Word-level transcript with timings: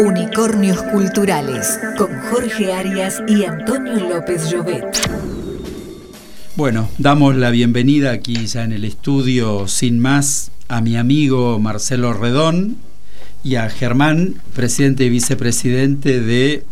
Unicornios 0.00 0.82
Culturales 0.82 1.78
con 1.96 2.18
Jorge 2.18 2.72
Arias 2.72 3.22
y 3.28 3.44
Antonio 3.44 4.08
López 4.08 4.50
Llobet. 4.50 4.84
Bueno, 6.56 6.88
damos 6.98 7.36
la 7.36 7.50
bienvenida 7.50 8.10
aquí 8.10 8.46
ya 8.46 8.64
en 8.64 8.72
el 8.72 8.84
estudio, 8.84 9.68
sin 9.68 10.00
más, 10.00 10.50
a 10.68 10.80
mi 10.80 10.96
amigo 10.96 11.58
Marcelo 11.58 12.12
Redón 12.12 12.76
y 13.44 13.54
a 13.54 13.70
Germán, 13.70 14.34
presidente 14.54 15.04
y 15.04 15.10
vicepresidente 15.10 16.20
de 16.20 16.64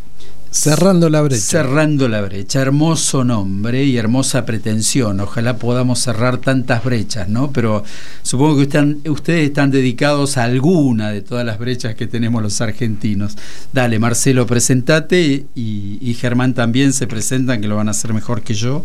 Cerrando 0.52 1.08
la 1.08 1.22
brecha. 1.22 1.40
Cerrando 1.40 2.08
la 2.08 2.22
brecha. 2.22 2.60
Hermoso 2.60 3.22
nombre 3.22 3.84
y 3.84 3.96
hermosa 3.96 4.44
pretensión. 4.44 5.20
Ojalá 5.20 5.58
podamos 5.58 6.00
cerrar 6.00 6.38
tantas 6.38 6.82
brechas, 6.82 7.28
¿no? 7.28 7.52
Pero 7.52 7.84
supongo 8.22 8.56
que 8.56 9.10
ustedes 9.10 9.48
están 9.48 9.70
dedicados 9.70 10.36
a 10.36 10.44
alguna 10.44 11.12
de 11.12 11.22
todas 11.22 11.46
las 11.46 11.58
brechas 11.58 11.94
que 11.94 12.08
tenemos 12.08 12.42
los 12.42 12.60
argentinos. 12.60 13.36
Dale, 13.72 14.00
Marcelo, 14.00 14.44
presentate 14.46 15.46
y, 15.54 15.98
y 16.00 16.14
Germán 16.14 16.52
también 16.54 16.92
se 16.92 17.06
presentan, 17.06 17.60
que 17.60 17.68
lo 17.68 17.76
van 17.76 17.86
a 17.86 17.92
hacer 17.92 18.12
mejor 18.12 18.42
que 18.42 18.54
yo. 18.54 18.84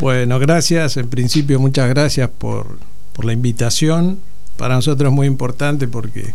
Bueno, 0.00 0.38
gracias. 0.38 0.96
En 0.96 1.08
principio, 1.08 1.60
muchas 1.60 1.88
gracias 1.90 2.30
por, 2.30 2.78
por 3.12 3.26
la 3.26 3.34
invitación. 3.34 4.18
Para 4.56 4.76
nosotros 4.76 5.10
es 5.10 5.14
muy 5.14 5.26
importante 5.26 5.86
porque 5.86 6.32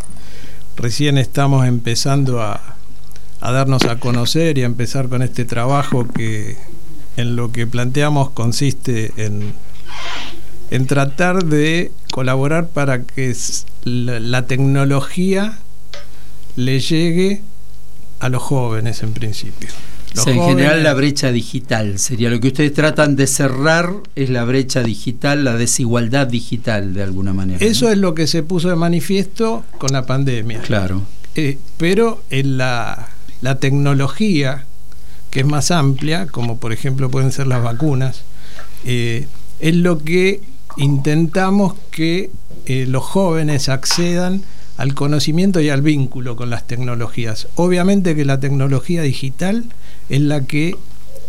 recién 0.77 1.17
estamos 1.17 1.65
empezando 1.65 2.41
a 2.41 2.78
a 3.41 3.52
darnos 3.52 3.85
a 3.85 3.99
conocer 3.99 4.57
y 4.57 4.63
a 4.63 4.66
empezar 4.66 5.07
con 5.09 5.21
este 5.21 5.45
trabajo 5.45 6.07
que 6.07 6.57
en 7.17 7.35
lo 7.35 7.52
que 7.52 7.67
planteamos 7.67 8.30
consiste 8.31 9.11
en, 9.17 9.53
en 10.71 10.88
tratar 10.88 11.45
de 11.45 11.91
colaborar 12.11 12.70
para 12.70 13.03
que 13.03 13.35
la, 13.83 14.45
tecnología 14.45 15.57
le 16.55 16.80
llegue 16.80 17.41
a 18.20 18.30
los 18.30 18.41
jóvenes 18.41 19.03
en 19.03 19.13
principio. 19.13 19.69
en 20.25 20.41
general 20.41 20.83
la 20.83 20.94
brecha 20.94 21.31
digital 21.31 22.00
sería 22.00 22.30
lo 22.30 22.39
que 22.39 22.47
ustedes 22.47 22.73
tratan 22.73 23.16
de 23.16 23.28
cerrar 23.28 23.94
es 24.16 24.30
la 24.30 24.44
brecha 24.44 24.83
digital, 24.83 25.44
la 25.44 25.56
desigualdad 25.56 26.28
digital 26.28 26.94
de 26.94 27.03
alguna 27.03 27.33
manera. 27.33 27.63
Eso 27.66 27.89
es 27.89 27.97
lo 27.97 28.16
que 28.16 28.28
se 28.28 28.44
puso 28.44 28.69
de 28.69 28.75
manifiesto 28.75 29.63
con 29.78 29.91
la 29.94 30.06
pandemia. 30.06 30.61
Claro. 30.61 31.03
Eh, 31.35 31.58
pero 31.78 32.22
en 32.30 32.58
la 32.58 33.08
la 33.41 33.55
tecnología, 33.55 34.65
que 35.31 35.41
es 35.41 35.45
más 35.45 35.71
amplia, 35.71 36.27
como 36.27 36.57
por 36.57 36.73
ejemplo 36.73 37.09
pueden 37.09 37.31
ser 37.31 37.47
las 37.47 37.63
vacunas, 37.63 38.23
eh, 38.85 39.27
es 39.59 39.75
lo 39.75 40.03
que 40.03 40.41
intentamos 40.77 41.75
que 41.91 42.29
eh, 42.65 42.85
los 42.87 43.03
jóvenes 43.03 43.69
accedan 43.69 44.43
al 44.77 44.93
conocimiento 44.93 45.59
y 45.59 45.69
al 45.69 45.81
vínculo 45.81 46.35
con 46.35 46.49
las 46.49 46.65
tecnologías. 46.65 47.47
Obviamente 47.55 48.15
que 48.15 48.25
la 48.25 48.39
tecnología 48.39 49.01
digital 49.01 49.65
es 50.07 50.21
la 50.21 50.45
que 50.45 50.75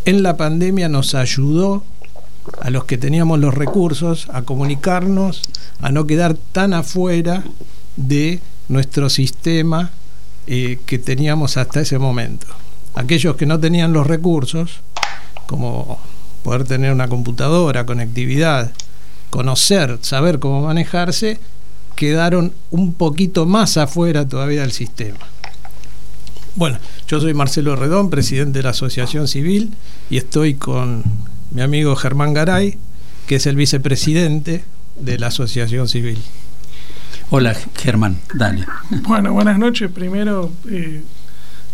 en 0.04 0.22
la 0.22 0.36
pandemia 0.36 0.88
nos 0.88 1.14
ayudó 1.14 1.82
a 2.60 2.70
los 2.70 2.84
que 2.84 2.96
teníamos 2.96 3.38
los 3.38 3.54
recursos 3.54 4.28
a 4.32 4.42
comunicarnos, 4.42 5.42
a 5.80 5.90
no 5.90 6.06
quedar 6.06 6.36
tan 6.52 6.72
afuera 6.72 7.44
de 7.96 8.40
nuestro 8.68 9.10
sistema 9.10 9.90
eh, 10.52 10.80
que 10.84 10.98
teníamos 10.98 11.56
hasta 11.56 11.80
ese 11.80 11.96
momento. 12.00 12.48
Aquellos 12.96 13.36
que 13.36 13.46
no 13.46 13.60
tenían 13.60 13.92
los 13.92 14.08
recursos, 14.08 14.80
como 15.46 16.00
poder 16.42 16.64
tener 16.64 16.92
una 16.92 17.06
computadora, 17.06 17.86
conectividad, 17.86 18.72
conocer, 19.30 19.98
saber 20.00 20.40
cómo 20.40 20.62
manejarse, 20.62 21.38
quedaron 21.94 22.52
un 22.72 22.94
poquito 22.94 23.46
más 23.46 23.76
afuera 23.76 24.26
todavía 24.26 24.62
del 24.62 24.72
sistema. 24.72 25.20
Bueno, 26.56 26.80
yo 27.06 27.20
soy 27.20 27.32
Marcelo 27.32 27.76
Redón, 27.76 28.10
presidente 28.10 28.58
de 28.58 28.64
la 28.64 28.70
Asociación 28.70 29.28
Civil, 29.28 29.72
y 30.10 30.16
estoy 30.16 30.54
con 30.54 31.04
mi 31.52 31.62
amigo 31.62 31.94
Germán 31.94 32.34
Garay, 32.34 32.76
que 33.28 33.36
es 33.36 33.46
el 33.46 33.54
vicepresidente 33.54 34.64
de 34.98 35.16
la 35.16 35.28
Asociación 35.28 35.86
Civil. 35.86 36.18
Hola 37.32 37.54
Germán, 37.76 38.18
dale. 38.34 38.66
Bueno, 39.02 39.32
buenas 39.32 39.56
noches. 39.56 39.88
Primero, 39.88 40.50
eh, 40.68 41.00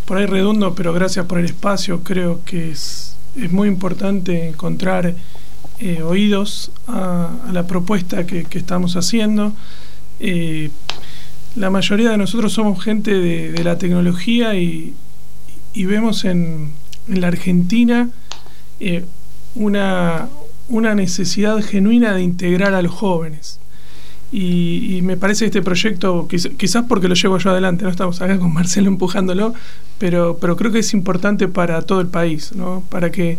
por 0.04 0.18
ahí 0.18 0.26
redondo, 0.26 0.74
pero 0.74 0.92
gracias 0.92 1.24
por 1.24 1.38
el 1.38 1.46
espacio. 1.46 2.02
Creo 2.04 2.44
que 2.44 2.72
es, 2.72 3.16
muy 3.50 3.66
importante 3.66 4.48
encontrar 4.48 5.14
eh, 5.78 6.02
oídos 6.02 6.72
a, 6.86 7.30
la 7.52 7.66
propuesta 7.66 8.26
que, 8.26 8.46
estamos 8.50 8.96
haciendo. 8.96 9.54
Eh, 10.20 10.70
la 11.54 11.70
mayoría 11.70 12.10
de 12.10 12.18
nosotros 12.18 12.52
somos 12.52 12.84
gente 12.84 13.14
de, 13.14 13.64
la 13.64 13.78
tecnología 13.78 14.54
y, 14.56 14.94
vemos 15.74 16.26
en, 16.26 16.72
en, 17.08 17.20
la 17.22 17.28
Argentina 17.28 18.10
una, 19.54 20.28
una 20.68 20.94
necesidad 20.94 21.62
genuina 21.62 22.12
de 22.12 22.20
integrar 22.20 22.74
a 22.74 22.82
los 22.82 22.92
jóvenes. 22.92 23.58
Y, 24.32 25.00
me 25.02 25.16
parece 25.16 25.46
este 25.46 25.62
proyecto, 25.62 26.26
quizás 26.28 26.84
porque 26.88 27.08
lo 27.08 27.14
llevo 27.14 27.38
yo 27.38 27.50
adelante, 27.50 27.84
no 27.84 27.90
estamos 27.90 28.20
acá 28.20 28.38
con 28.38 28.52
Marcelo 28.52 28.88
empujándolo, 28.88 29.54
pero, 29.98 30.38
pero 30.40 30.56
creo 30.56 30.72
que 30.72 30.80
es 30.80 30.94
importante 30.94 31.46
para 31.46 31.82
todo 31.82 32.00
el 32.00 32.08
país, 32.08 32.52
¿no? 32.54 32.82
para, 32.88 33.12
que, 33.12 33.38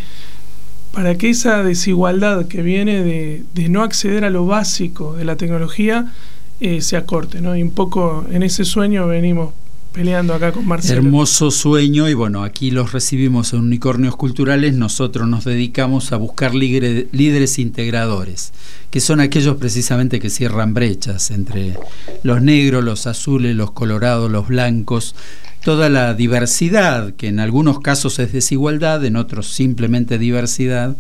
para 0.94 1.16
que 1.16 1.30
esa 1.30 1.62
desigualdad 1.64 2.48
que 2.48 2.62
viene 2.62 3.04
de, 3.04 3.70
no 3.70 3.84
acceder 3.84 4.24
a 4.24 4.30
lo 4.30 4.46
básico 4.46 5.14
de 5.14 5.26
la 5.26 5.36
tecnología 5.36 6.14
eh, 6.62 6.82
se 6.82 6.96
acorte. 6.96 7.42
¿no? 7.42 7.56
Y 7.56 7.64
un 7.64 7.72
poco 7.72 8.26
en 8.32 8.44
ese 8.44 8.64
sueño 8.64 9.08
venimos 9.08 9.54
acá 10.34 10.52
con. 10.52 10.68
Hermoso 10.90 11.50
sueño 11.50 12.08
y 12.08 12.14
bueno, 12.14 12.44
aquí 12.44 12.70
los 12.70 12.92
recibimos 12.92 13.54
en 13.54 13.62
Unicornios 13.62 14.16
Culturales, 14.16 14.76
nosotros 14.76 15.28
nos 15.28 15.44
dedicamos 15.44 16.12
a 16.12 16.18
buscar 16.18 16.54
líderes 16.54 17.60
integradores, 17.60 18.54
que 18.92 19.00
son 19.00 19.20
aquellos 19.20 19.58
precisamente 19.58 20.20
que 20.20 20.30
cierran 20.30 20.74
brechas 20.74 21.32
entre 21.32 21.78
los 22.22 22.42
negros, 22.42 22.84
los 22.84 23.08
azules, 23.08 23.56
los 23.56 23.72
colorados, 23.72 24.30
los 24.30 24.48
blancos, 24.48 25.16
toda 25.68 25.90
la 25.90 26.14
diversidad, 26.14 27.14
que 27.16 27.28
en 27.28 27.42
algunos 27.42 27.82
casos 27.82 28.20
es 28.20 28.32
desigualdad, 28.32 29.04
en 29.04 29.18
otros 29.18 29.48
simplemente 29.48 30.18
diversidad, 30.18 30.96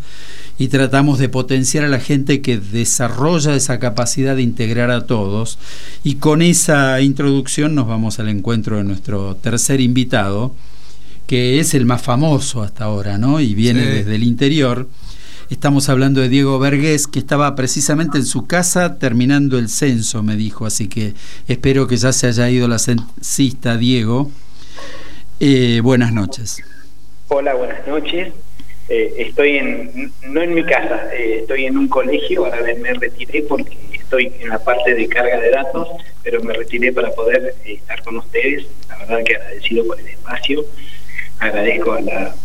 y 0.59 0.67
tratamos 0.67 1.19
de 1.19 1.29
potenciar 1.29 1.85
a 1.85 1.87
la 1.87 2.01
gente 2.01 2.41
que 2.41 2.57
desarrolla 2.57 3.55
esa 3.55 3.79
capacidad 3.79 4.35
de 4.35 4.41
integrar 4.41 4.91
a 4.91 5.05
todos. 5.05 5.57
Y 6.03 6.15
con 6.15 6.41
esa 6.41 6.99
introducción 6.99 7.75
nos 7.75 7.87
vamos 7.87 8.19
al 8.19 8.27
encuentro 8.27 8.75
de 8.75 8.83
nuestro 8.83 9.37
tercer 9.37 9.79
invitado, 9.79 10.53
que 11.27 11.61
es 11.61 11.73
el 11.73 11.85
más 11.85 12.01
famoso 12.01 12.61
hasta 12.61 12.83
ahora, 12.83 13.17
¿no? 13.17 13.39
Y 13.39 13.55
viene 13.55 13.85
desde 13.85 14.15
el 14.15 14.23
interior. 14.23 14.89
Estamos 15.49 15.87
hablando 15.87 16.19
de 16.19 16.27
Diego 16.27 16.59
Vergés, 16.59 17.07
que 17.07 17.19
estaba 17.19 17.55
precisamente 17.55 18.17
en 18.17 18.25
su 18.25 18.47
casa 18.47 18.99
terminando 18.99 19.57
el 19.59 19.69
censo, 19.69 20.23
me 20.23 20.35
dijo, 20.35 20.65
así 20.65 20.89
que 20.89 21.13
espero 21.47 21.87
que 21.87 21.95
ya 21.95 22.11
se 22.11 22.27
haya 22.27 22.49
ido 22.49 22.67
la 22.67 22.79
censista 22.79 23.77
Diego. 23.77 24.29
Eh, 25.39 25.81
buenas 25.83 26.11
noches. 26.13 26.63
Hola, 27.27 27.53
buenas 27.53 27.85
noches. 27.85 28.33
Eh, 28.89 29.13
estoy 29.19 29.57
en, 29.57 30.11
no 30.23 30.41
en 30.41 30.55
mi 30.55 30.63
casa, 30.63 31.13
eh, 31.13 31.39
estoy 31.41 31.65
en 31.65 31.77
un 31.77 31.87
colegio, 31.87 32.45
ahora 32.45 32.61
me 32.81 32.93
retiré 32.93 33.43
porque 33.43 33.77
estoy 33.91 34.33
en 34.39 34.49
la 34.49 34.57
parte 34.57 34.95
de 34.95 35.07
carga 35.07 35.39
de 35.39 35.51
datos, 35.51 35.89
pero 36.23 36.41
me 36.41 36.53
retiré 36.53 36.91
para 36.91 37.11
poder 37.11 37.53
estar 37.65 38.01
con 38.03 38.17
ustedes. 38.17 38.65
La 38.89 38.97
verdad 38.97 39.23
que 39.25 39.35
agradecido 39.35 39.85
por 39.85 39.99
el 39.99 40.07
espacio. 40.07 40.65
Agradezco 41.39 41.91
a 41.91 42.01
la, 42.01 42.35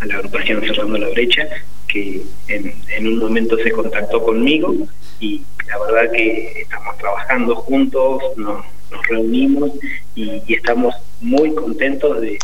a 0.00 0.06
la 0.06 0.14
agrupación 0.14 0.62
Cerrando 0.62 0.98
la 0.98 1.10
Brecha, 1.10 1.46
que 1.86 2.22
en, 2.48 2.74
en 2.88 3.06
un 3.06 3.18
momento 3.18 3.56
se 3.58 3.70
contactó 3.70 4.20
conmigo 4.20 4.74
y 5.20 5.42
la 5.68 5.78
verdad 5.78 6.10
que 6.10 6.62
estamos 6.62 6.98
trabajando 6.98 7.54
juntos, 7.54 8.20
nos, 8.36 8.64
nos 8.92 9.06
reunimos 9.08 9.70
y, 10.14 10.42
estamos 10.48 10.94
muy 11.20 11.54
contentos 11.54 12.20
de, 12.20 12.38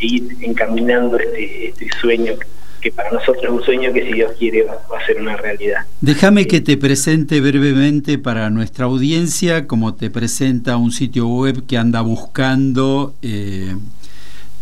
ir 0.00 0.36
encaminando 0.40 1.18
este, 1.18 1.68
este, 1.68 1.88
sueño 2.00 2.34
que 2.80 2.90
para 2.90 3.12
nosotros 3.12 3.44
es 3.44 3.50
un 3.50 3.62
sueño 3.62 3.92
que 3.92 4.04
si 4.04 4.12
Dios 4.14 4.32
quiere 4.36 4.64
va, 4.64 4.74
a 4.74 5.06
ser 5.06 5.20
una 5.20 5.36
realidad. 5.36 5.86
Déjame 6.00 6.48
que 6.48 6.60
te 6.60 6.76
presente 6.76 7.40
brevemente 7.40 8.18
para 8.18 8.50
nuestra 8.50 8.86
audiencia, 8.86 9.68
como 9.68 9.94
te 9.94 10.10
presenta 10.10 10.76
un 10.76 10.90
sitio 10.90 11.28
web 11.28 11.64
que 11.64 11.78
anda 11.78 12.00
buscando 12.00 13.14
eh, 13.22 13.76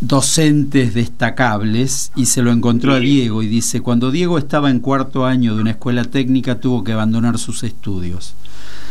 docentes 0.01 0.95
destacables 0.95 2.13
y 2.17 2.27
se 2.27 2.43
lo 2.43 2.53
encontró 2.53 2.93
a 2.93 3.01
Diego 3.01 3.43
y 3.43 3.47
dice, 3.47 3.81
cuando 3.81 4.11
Diego 4.11 4.39
estaba 4.39 4.71
en 4.71 4.81
cuarto 4.81 5.25
año 5.25 5.55
de 5.55 5.63
una 5.63 5.73
escuela 5.73 6.05
técnica 6.05 6.61
tuvo 6.61 6.85
que 6.85 6.93
abandonar 6.93 7.39
sus 7.39 7.63
estudios. 7.65 8.35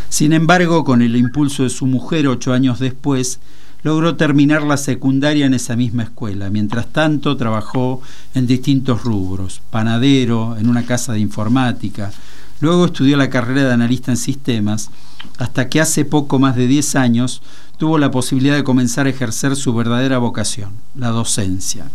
Sin 0.09 0.33
embargo, 0.33 0.83
con 0.83 1.01
el 1.01 1.15
impulso 1.15 1.63
de 1.63 1.69
su 1.69 1.85
mujer 1.85 2.27
ocho 2.27 2.51
años 2.51 2.79
después, 2.79 3.39
logró 3.83 4.15
terminar 4.15 4.63
la 4.63 4.77
secundaria 4.77 5.45
en 5.45 5.53
esa 5.53 5.75
misma 5.75 6.03
escuela. 6.03 6.49
Mientras 6.49 6.87
tanto, 6.87 7.37
trabajó 7.37 8.01
en 8.33 8.47
distintos 8.47 9.03
rubros, 9.03 9.61
panadero, 9.69 10.57
en 10.57 10.67
una 10.67 10.85
casa 10.85 11.13
de 11.13 11.19
informática. 11.19 12.11
Luego 12.59 12.85
estudió 12.85 13.15
la 13.15 13.29
carrera 13.29 13.63
de 13.63 13.73
analista 13.73 14.11
en 14.11 14.17
sistemas, 14.17 14.89
hasta 15.37 15.69
que 15.69 15.79
hace 15.79 16.03
poco 16.05 16.39
más 16.39 16.55
de 16.55 16.67
10 16.67 16.95
años 16.95 17.41
tuvo 17.77 17.97
la 17.97 18.11
posibilidad 18.11 18.55
de 18.55 18.63
comenzar 18.63 19.05
a 19.05 19.11
ejercer 19.11 19.55
su 19.55 19.73
verdadera 19.73 20.17
vocación, 20.17 20.71
la 20.95 21.09
docencia. 21.09 21.85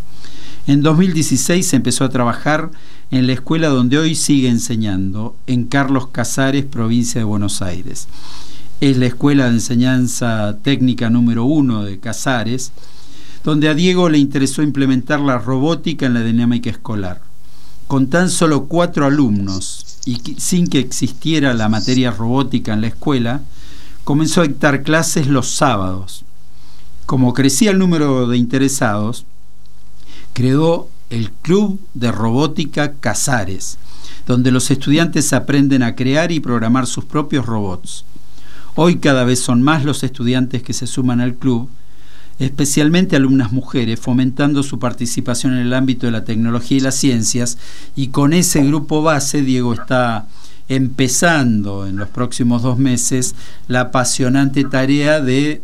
En 0.65 0.81
2016 0.81 1.73
empezó 1.73 2.05
a 2.05 2.09
trabajar 2.09 2.71
en 3.15 3.27
la 3.27 3.33
escuela 3.33 3.69
donde 3.69 3.97
hoy 3.97 4.13
sigue 4.13 4.49
enseñando, 4.49 5.37
en 5.47 5.67
Carlos 5.67 6.09
Casares, 6.09 6.65
provincia 6.65 7.21
de 7.21 7.23
Buenos 7.23 7.61
Aires. 7.61 8.09
Es 8.81 8.97
la 8.97 9.05
escuela 9.05 9.45
de 9.45 9.51
enseñanza 9.51 10.57
técnica 10.61 11.09
número 11.09 11.45
uno 11.45 11.85
de 11.85 11.97
Casares, 11.97 12.73
donde 13.45 13.69
a 13.69 13.73
Diego 13.73 14.09
le 14.09 14.17
interesó 14.17 14.61
implementar 14.63 15.21
la 15.21 15.37
robótica 15.37 16.05
en 16.05 16.13
la 16.13 16.23
dinámica 16.23 16.69
escolar. 16.69 17.21
Con 17.87 18.07
tan 18.07 18.29
solo 18.29 18.65
cuatro 18.65 19.05
alumnos 19.05 19.99
y 20.05 20.17
sin 20.37 20.67
que 20.67 20.79
existiera 20.79 21.53
la 21.53 21.69
materia 21.69 22.11
robótica 22.11 22.73
en 22.73 22.81
la 22.81 22.87
escuela, 22.87 23.43
comenzó 24.03 24.41
a 24.41 24.47
dictar 24.47 24.83
clases 24.83 25.27
los 25.27 25.51
sábados. 25.51 26.25
Como 27.05 27.33
crecía 27.33 27.71
el 27.71 27.79
número 27.79 28.27
de 28.27 28.35
interesados, 28.37 29.23
creó 30.33 30.89
el 31.09 31.31
Club 31.31 31.79
de 31.93 32.11
Robótica 32.11 32.93
Casares, 32.93 33.77
donde 34.27 34.51
los 34.51 34.71
estudiantes 34.71 35.33
aprenden 35.33 35.83
a 35.83 35.95
crear 35.95 36.31
y 36.31 36.39
programar 36.39 36.87
sus 36.87 37.05
propios 37.05 37.45
robots. 37.45 38.05
Hoy 38.75 38.97
cada 38.97 39.23
vez 39.23 39.39
son 39.39 39.61
más 39.61 39.85
los 39.85 40.03
estudiantes 40.03 40.63
que 40.63 40.73
se 40.73 40.87
suman 40.87 41.21
al 41.21 41.35
club 41.35 41.69
especialmente 42.39 43.15
alumnas 43.15 43.51
mujeres, 43.51 43.99
fomentando 43.99 44.63
su 44.63 44.79
participación 44.79 45.53
en 45.53 45.59
el 45.59 45.73
ámbito 45.73 46.05
de 46.05 46.11
la 46.11 46.25
tecnología 46.25 46.77
y 46.77 46.81
las 46.81 46.95
ciencias. 46.95 47.57
Y 47.95 48.07
con 48.07 48.33
ese 48.33 48.63
grupo 48.63 49.01
base, 49.01 49.41
Diego 49.41 49.73
está 49.73 50.27
empezando 50.67 51.85
en 51.85 51.97
los 51.97 52.09
próximos 52.09 52.63
dos 52.63 52.77
meses 52.77 53.35
la 53.67 53.81
apasionante 53.81 54.63
tarea 54.63 55.21
de 55.21 55.61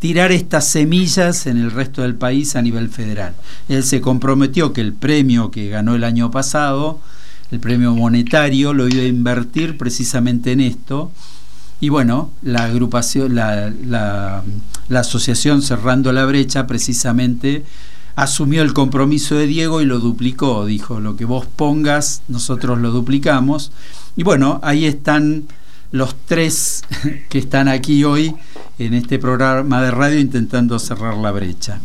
tirar 0.00 0.32
estas 0.32 0.66
semillas 0.66 1.46
en 1.46 1.58
el 1.58 1.70
resto 1.70 2.02
del 2.02 2.16
país 2.16 2.56
a 2.56 2.62
nivel 2.62 2.88
federal. 2.88 3.34
Él 3.68 3.84
se 3.84 4.00
comprometió 4.00 4.72
que 4.72 4.80
el 4.80 4.92
premio 4.92 5.52
que 5.52 5.68
ganó 5.68 5.94
el 5.94 6.02
año 6.02 6.32
pasado, 6.32 7.00
el 7.52 7.60
premio 7.60 7.94
monetario, 7.94 8.74
lo 8.74 8.88
iba 8.88 9.02
a 9.02 9.06
invertir 9.06 9.78
precisamente 9.78 10.52
en 10.52 10.60
esto 10.60 11.12
y 11.80 11.88
bueno, 11.88 12.30
la 12.42 12.64
agrupación, 12.64 13.34
la, 13.34 13.72
la, 13.86 14.42
asociación 14.94 15.62
Cerrando 15.62 16.12
la 16.12 16.26
Brecha 16.26 16.66
precisamente 16.66 17.64
asumió 18.16 18.60
el 18.60 18.74
compromiso 18.74 19.34
de 19.36 19.46
Diego 19.46 19.80
y 19.80 19.86
lo 19.86 19.98
duplicó. 19.98 20.66
Dijo, 20.66 21.00
lo 21.00 21.16
que 21.16 21.24
vos 21.24 21.46
pongas, 21.46 22.20
nosotros 22.28 22.78
lo 22.78 22.90
duplicamos. 22.90 23.72
Y 24.14 24.24
bueno, 24.24 24.60
ahí 24.62 24.84
están 24.84 25.44
los 25.90 26.14
tres 26.26 26.84
que 27.30 27.38
están 27.38 27.66
aquí 27.66 28.04
hoy 28.04 28.34
en 28.80 28.94
este 28.94 29.18
programa 29.18 29.82
de 29.82 29.90
radio 29.90 30.18
intentando 30.18 30.78
cerrar 30.78 31.14
la 31.16 31.30
brecha. 31.30 31.80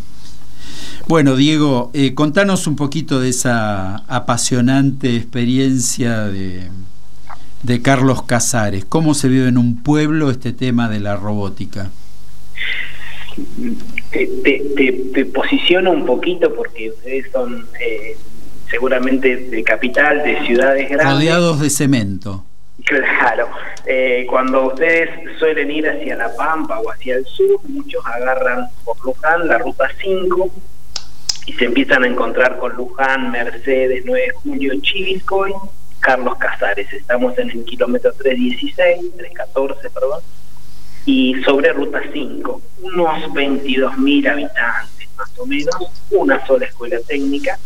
Bueno, 1.08 1.36
Diego, 1.36 1.92
eh, 1.94 2.14
contanos 2.14 2.68
un 2.68 2.78
poquito 2.78 3.20
de 3.20 3.30
esa 3.30 3.98
apasionante 4.08 5.16
experiencia 5.16 6.26
de, 6.26 6.70
de 7.64 7.82
Carlos 7.82 8.24
Casares. 8.24 8.86
¿Cómo 8.86 9.14
se 9.14 9.28
vive 9.28 9.50
en 9.50 9.58
un 9.58 9.84
pueblo 9.84 10.32
este 10.32 10.54
tema 10.54 10.90
de 10.90 11.02
la 11.02 11.18
robótica? 11.18 11.92
Te, 14.12 14.30
te, 15.14 15.26
posiciono 15.26 15.92
un 15.92 16.06
poquito 16.06 16.56
porque 16.56 16.92
ustedes 16.92 17.30
son 17.34 17.68
eh, 17.80 18.16
seguramente 18.72 19.36
de 19.36 19.64
capital, 19.64 20.24
de 20.24 20.46
ciudades 20.46 20.90
grandes. 20.90 21.14
Rodeados 21.14 21.60
de 21.60 21.70
cemento. 21.70 22.46
Claro, 22.86 23.50
eh, 23.88 24.28
cuando 24.30 24.68
ustedes 24.68 25.10
suelen 25.40 25.72
ir 25.72 25.90
hacia 25.90 26.16
La 26.16 26.36
Pampa 26.36 26.80
o 26.80 26.92
hacia 26.92 27.16
el 27.16 27.26
sur, 27.26 27.60
muchos 27.68 28.06
agarran 28.06 28.68
por 28.84 29.04
Luján 29.04 29.48
la 29.48 29.58
ruta 29.58 29.90
5 30.00 30.52
y 31.48 31.54
se 31.54 31.66
empiezan 31.66 32.04
a 32.04 32.08
encontrar 32.08 32.60
con 32.60 32.76
Luján, 32.76 33.32
Mercedes, 33.32 34.04
9 34.06 34.22
de 34.28 34.34
julio, 34.34 34.74
Chiviscoy 34.82 35.52
Carlos 36.00 36.38
Casares. 36.38 36.94
Estamos 36.94 37.36
en 37.40 37.50
el 37.50 37.66
kilómetro 37.66 38.14
316, 38.14 39.16
314, 39.18 39.90
perdón, 39.90 40.22
y 41.08 41.42
sobre 41.42 41.74
ruta 41.74 42.04
5, 42.14 42.62
unos 42.84 43.24
22.000 43.34 44.30
habitantes 44.30 45.10
más 45.18 45.40
o 45.40 45.46
menos, 45.48 45.76
una 46.12 46.46
sola 46.46 46.66
escuela 46.66 46.98
técnica 47.08 47.58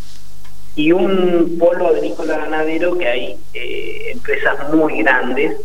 y 0.80 0.94
un 0.94 1.58
polo 1.60 1.90
agrícola 1.90 2.38
ganadero 2.38 2.98
que 2.98 3.06
hay 3.06 3.36
eh, 3.54 4.12
empresas 4.14 4.74
muy 4.74 5.02
grandes 5.04 5.58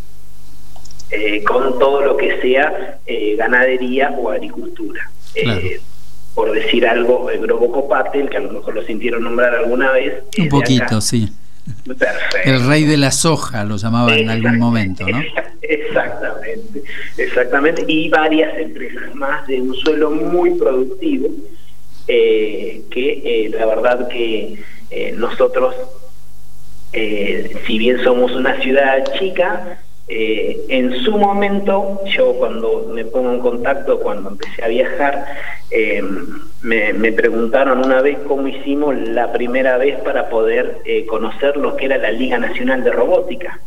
eh, 1.08 1.44
con 1.44 1.78
todo 1.78 2.00
lo 2.02 2.16
que 2.16 2.40
sea 2.40 2.99
eh, 3.06 3.37
ganadería 3.37 4.11
o 4.19 4.31
agricultura. 4.31 5.08
por 6.34 6.50
decir 6.50 6.84
algo, 6.84 7.31
el 7.31 7.40
Grobo 7.43 7.70
Copatel, 7.70 8.28
que 8.28 8.38
a 8.38 8.40
lo 8.40 8.50
mejor 8.55 8.75
lo 8.75 8.82
sintieron 8.82 9.22
nombrar 9.22 9.55
alguna 9.55 9.93
vez. 9.93 10.25
Un 10.37 10.49
poquito, 10.49 11.00
sí. 11.00 11.28
El 12.44 12.67
rey 12.67 12.82
de 12.82 12.96
la 12.96 13.12
soja 13.12 13.62
lo 13.62 13.76
llamaban 13.76 14.19
en 14.19 14.31
algún 14.31 14.58
momento, 14.58 15.06
¿no? 15.06 15.22
Exactamente, 15.62 16.82
exactamente. 17.17 17.84
Y 17.88 18.10
varias 18.10 18.58
empresas 18.58 19.14
más 19.14 19.46
de 19.46 19.62
un 19.62 19.75
suelo 19.75 20.10
muy 20.10 20.50
productivo, 20.58 21.28
eh, 22.06 22.82
que 22.90 23.22
eh, 23.25 23.49
la 23.49 23.64
verdad 23.64 24.08
que 24.08 24.62
eh, 24.90 25.12
nosotros, 25.16 25.75
si 26.92 27.78
bien 27.78 28.02
somos 28.04 28.32
una 28.32 28.60
ciudad 28.60 29.04
chica, 29.19 29.78
eh, 30.06 30.66
en 30.69 30.94
su 31.02 31.12
momento, 31.12 32.00
yo 32.04 32.34
cuando 32.34 32.90
me 32.92 33.06
pongo 33.06 33.32
en 33.32 33.40
contacto, 33.40 34.00
cuando 34.00 34.31
empecé 34.31 34.62
a 34.62 34.69
viajar, 34.69 35.25
eh, 35.70 36.02
me, 36.60 37.12
preguntaron 37.12 37.84
una 37.84 38.02
vez 38.02 38.19
cómo 38.26 38.46
hicimos 38.46 38.96
la 38.96 39.32
primera 39.32 39.78
vez 39.78 39.98
para 40.00 40.28
poder 40.28 40.78
eh, 40.84 41.06
conocer 41.06 41.56
lo 41.56 41.76
que 41.76 41.86
era 41.86 41.96
la 41.96 42.10
Liga 42.10 42.38
Nacional 42.38 42.84
de 42.84 42.90
Robótica, 42.90 43.60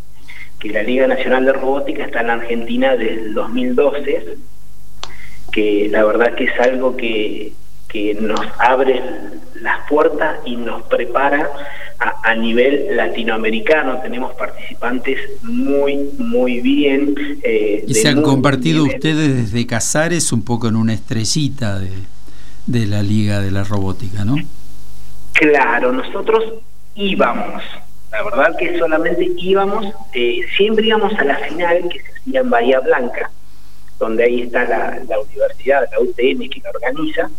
que 0.60 0.70
la 0.70 0.84
Liga 0.84 1.08
Nacional 1.08 1.46
de 1.46 1.54
Robótica 1.54 2.06
está 2.06 2.22
en 2.22 2.28
la 2.28 2.34
Argentina 2.34 2.96
desde 2.96 3.14
el 3.14 3.34
2012, 3.34 4.38
que 5.52 5.88
la 5.90 6.04
verdad 6.06 6.36
que 6.36 6.44
es 6.44 6.60
algo 6.60 6.96
que, 6.96 7.54
que 7.88 8.14
nos 8.16 8.42
abre 8.60 9.02
las 9.62 9.88
puertas 9.90 10.40
y 10.46 10.56
nos 10.56 10.84
prepara 10.84 11.50
a, 12.00 12.36
nivel 12.36 12.96
latinoamericano. 12.96 14.00
Tenemos 14.02 14.34
participantes 14.36 15.20
muy, 15.42 16.10
muy 16.18 16.60
bien. 16.62 17.16
Eh, 17.42 17.86
y 17.88 17.94
se 17.94 18.08
han 18.08 18.22
compartido 18.22 18.84
ustedes 18.84 19.52
desde 19.52 19.66
Casares 19.66 20.32
un 20.32 20.44
poco 20.44 20.68
en 20.68 20.76
una 20.76 20.94
estrellita 20.94 21.80
de, 21.80 21.92
de 22.68 22.86
la 22.86 23.02
Liga 23.02 23.42
de 23.42 23.52
la 23.52 23.64
Robótica, 23.64 24.26
¿no? 24.26 24.36
Claro, 25.34 25.92
nosotros 25.92 26.44
íbamos. 26.96 27.64
La 28.12 28.24
verdad 28.24 28.56
que 28.58 28.78
solamente 28.78 29.32
íbamos, 29.38 29.86
eh, 30.14 30.42
siempre 30.56 30.88
íbamos 30.88 31.14
a 31.18 31.24
la 31.24 31.36
final 31.38 31.90
que 31.90 32.00
se 32.00 32.20
hacía 32.20 32.40
en 32.42 32.50
Bahía 32.50 32.80
Blanca 32.80 33.32
donde 34.00 34.24
ahí 34.24 34.42
está 34.42 34.64
la, 34.66 35.20
universidad, 35.20 35.88
la 35.92 36.00
UTN 36.00 36.50
que 36.50 36.62
la 36.64 36.70
organiza, 36.70 37.30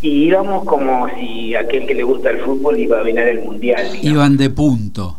y 0.00 0.26
íbamos 0.26 0.64
como 0.64 1.08
si 1.16 1.54
aquel 1.54 1.86
que 1.86 1.94
le 1.94 2.02
gusta 2.02 2.30
el 2.30 2.40
fútbol 2.40 2.78
iba 2.78 3.00
a 3.00 3.02
ganar 3.02 3.28
el 3.28 3.40
mundial. 3.40 3.86
Iban 4.02 4.36
de 4.36 4.50
punto. 4.50 5.18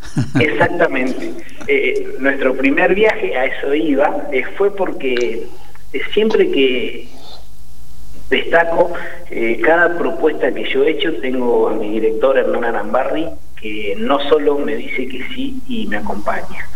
Exactamente. 0.40 1.32
Eh, 1.66 2.16
nuestro 2.20 2.54
primer 2.56 2.94
viaje 2.94 3.36
a 3.36 3.46
eso 3.46 3.74
iba 3.74 4.28
eh, 4.32 4.44
fue 4.56 4.74
porque 4.74 5.46
eh, 5.92 6.00
siempre 6.14 6.50
que 6.50 7.08
destaco 8.30 8.92
cada 9.62 9.96
propuesta 9.96 10.52
que 10.52 10.70
yo 10.70 10.84
he 10.84 10.90
hecho, 10.90 11.14
tengo 11.20 11.68
a 11.68 11.74
mi 11.74 11.88
director 11.92 12.36
Hernán 12.36 12.64
Arambarri, 12.64 13.26
que 13.58 13.94
no 13.98 14.20
solo 14.28 14.58
me 14.58 14.76
dice 14.76 15.08
que 15.08 15.26
sí 15.34 15.60
y 15.66 15.86
me 15.86 15.96
acompaña, 15.96 16.68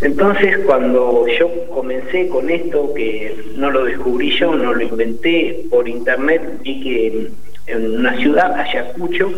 entonces, 0.00 0.58
cuando 0.66 1.26
yo 1.38 1.68
comencé 1.68 2.28
con 2.28 2.50
esto, 2.50 2.92
que 2.94 3.34
no 3.56 3.70
lo 3.70 3.84
descubrí 3.84 4.30
yo, 4.38 4.54
no 4.54 4.74
lo 4.74 4.82
inventé 4.82 5.64
por 5.70 5.88
internet, 5.88 6.42
vi 6.62 6.80
que 6.82 7.30
en 7.66 7.96
una 7.96 8.16
ciudad, 8.16 8.52
Ayacucho, 8.60 9.32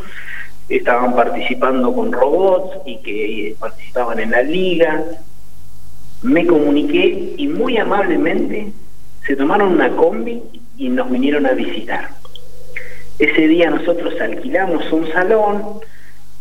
estaban 0.69 1.15
participando 1.15 1.95
con 1.95 2.12
robots 2.12 2.77
y 2.87 2.99
que 2.99 3.57
participaban 3.59 4.19
en 4.21 4.33
la 4.33 4.43
liga. 4.43 5.05
Me 6.23 6.47
comuniqué 6.47 7.35
y 7.37 7.47
muy 7.47 7.77
amablemente 7.77 8.73
se 9.27 9.37
tomaron 9.37 9.75
una 9.75 9.91
combi 9.95 10.43
y 10.77 10.88
nos 10.88 11.11
vinieron 11.11 11.47
a 11.47 11.53
visitar. 11.53 12.11
Ese 13.19 13.49
día 13.49 13.71
nosotros 13.71 14.21
alquilamos 14.21 14.91
un 14.93 15.11
salón, 15.12 15.81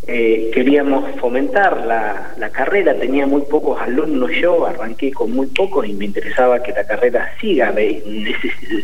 eh, 0.10 0.52
queríamos 0.54 1.20
fomentar 1.20 1.86
la, 1.86 2.34
la, 2.38 2.50
carrera, 2.50 2.96
tenía 2.96 3.28
muy 3.28 3.42
pocos 3.42 3.82
alumnos 3.82 4.32
yo, 4.40 4.66
arranqué 4.66 5.12
con 5.12 5.34
muy 5.34 5.48
pocos 5.48 5.86
y 5.86 5.92
me 5.92 6.06
interesaba 6.06 6.64
que 6.64 6.72
la 6.72 6.88
carrera 6.88 7.30
siga, 7.42 7.76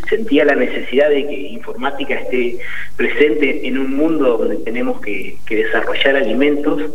sentía 0.09 0.43
la 0.43 0.55
necesidad 0.55 1.09
de 1.09 1.25
que 1.25 1.33
informática 1.33 2.15
esté 2.15 2.57
presente 2.97 3.65
en 3.65 3.77
un 3.77 3.95
mundo 3.95 4.37
donde 4.37 4.57
tenemos 4.57 4.99
que, 4.99 5.37
desarrollar 5.49 6.17
alimentos 6.17 6.91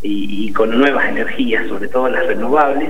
y, 0.00 0.52
con 0.52 0.78
nuevas 0.78 1.08
energías, 1.08 1.66
sobre 1.66 1.88
todo 1.88 2.08
las 2.08 2.26
renovables. 2.26 2.88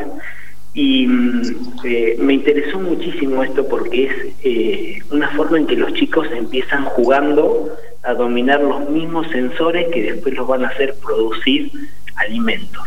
Y 0.75 1.07
mm, 1.07 1.43
eh, 1.85 2.17
me 2.19 2.35
interesó 2.35 2.79
muchísimo 2.81 3.43
esto 3.43 3.67
porque 3.69 4.05
es 4.05 4.27
eh, 4.43 4.99
una 5.11 5.29
forma 5.31 5.59
en 5.59 5.67
que 5.67 5.77
los 5.77 5.93
chicos 5.95 6.27
empiezan 6.33 6.85
jugando 6.85 7.77
a 8.03 8.15
dominar 8.15 8.61
los 8.63 8.89
mismos 8.89 9.29
sensores 9.29 9.89
que 9.93 10.03
después 10.03 10.35
los 10.35 10.47
van 10.47 10.65
a 10.65 10.69
hacer 10.69 10.95
producir 10.95 11.71
alimentos. 12.17 12.83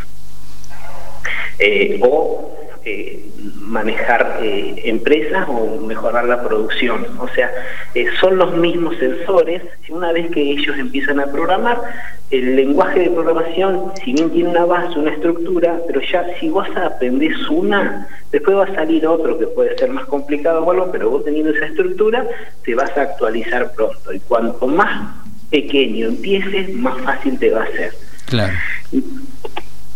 Eh, 1.58 2.00
o 2.02 2.52
eh, 2.88 3.20
manejar 3.62 4.38
eh, 4.40 4.80
empresas 4.84 5.44
o 5.48 5.80
mejorar 5.80 6.26
la 6.26 6.40
producción. 6.46 7.04
O 7.18 7.26
sea, 7.26 7.50
eh, 7.96 8.06
son 8.20 8.38
los 8.38 8.56
mismos 8.56 8.96
sensores. 8.98 9.60
Una 9.88 10.12
vez 10.12 10.30
que 10.30 10.40
ellos 10.40 10.78
empiezan 10.78 11.18
a 11.18 11.26
programar, 11.26 11.82
el 12.30 12.54
lenguaje 12.54 13.00
de 13.00 13.10
programación, 13.10 13.90
si 14.04 14.12
bien 14.12 14.30
tiene 14.30 14.50
una 14.50 14.66
base, 14.66 15.00
una 15.00 15.10
estructura, 15.10 15.80
pero 15.88 16.00
ya 16.00 16.26
si 16.38 16.48
vos 16.48 16.68
aprendes 16.76 17.36
una, 17.50 18.06
después 18.30 18.56
va 18.56 18.64
a 18.66 18.74
salir 18.76 19.04
otro 19.04 19.36
que 19.36 19.48
puede 19.48 19.76
ser 19.76 19.90
más 19.90 20.04
complicado 20.06 20.64
o 20.64 20.70
algo, 20.70 20.92
pero 20.92 21.10
vos 21.10 21.24
teniendo 21.24 21.50
esa 21.50 21.66
estructura, 21.66 22.24
te 22.64 22.76
vas 22.76 22.96
a 22.96 23.02
actualizar 23.02 23.72
pronto. 23.72 24.12
Y 24.12 24.20
cuanto 24.20 24.64
más 24.68 25.12
pequeño 25.50 26.06
empieces, 26.06 26.72
más 26.76 26.96
fácil 27.02 27.36
te 27.36 27.50
va 27.50 27.64
a 27.64 27.72
ser. 27.72 27.92
Claro. 28.26 28.54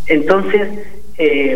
Entonces, 0.09 0.69
eh, 1.23 1.55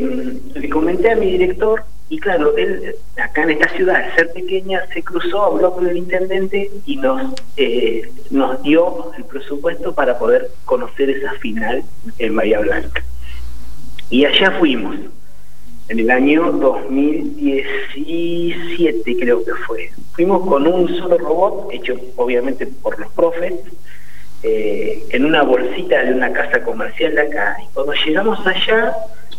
le 0.54 0.68
comenté 0.68 1.10
a 1.10 1.16
mi 1.16 1.30
director 1.30 1.84
y 2.10 2.18
claro, 2.18 2.54
él 2.58 2.96
acá 3.16 3.44
en 3.44 3.52
esta 3.52 3.70
ciudad, 3.70 3.96
al 3.96 4.14
ser 4.14 4.30
pequeña, 4.34 4.82
se 4.92 5.02
cruzó, 5.02 5.42
habló 5.42 5.72
con 5.72 5.88
el 5.88 5.96
intendente 5.96 6.70
y 6.84 6.96
nos, 6.96 7.32
eh, 7.56 8.12
nos 8.30 8.62
dio 8.62 9.10
el 9.16 9.24
presupuesto 9.24 9.94
para 9.94 10.18
poder 10.18 10.50
conocer 10.66 11.08
esa 11.08 11.32
final 11.40 11.82
en 12.18 12.36
Bahía 12.36 12.60
Blanca. 12.60 13.02
Y 14.10 14.26
allá 14.26 14.50
fuimos, 14.58 14.96
en 15.88 15.98
el 15.98 16.10
año 16.10 16.52
2017 16.52 19.16
creo 19.18 19.42
que 19.42 19.54
fue. 19.66 19.90
Fuimos 20.12 20.46
con 20.46 20.66
un 20.66 20.94
solo 20.98 21.16
robot, 21.16 21.72
hecho 21.72 21.98
obviamente 22.16 22.66
por 22.66 23.00
los 23.00 23.10
profes, 23.12 23.54
eh, 24.44 25.02
en 25.08 25.24
una 25.24 25.42
bolsita 25.42 26.04
de 26.04 26.12
una 26.12 26.30
casa 26.30 26.62
comercial 26.62 27.14
de 27.14 27.22
acá. 27.22 27.56
Y 27.62 27.72
cuando 27.72 27.94
llegamos 27.94 28.46
allá, 28.46 28.94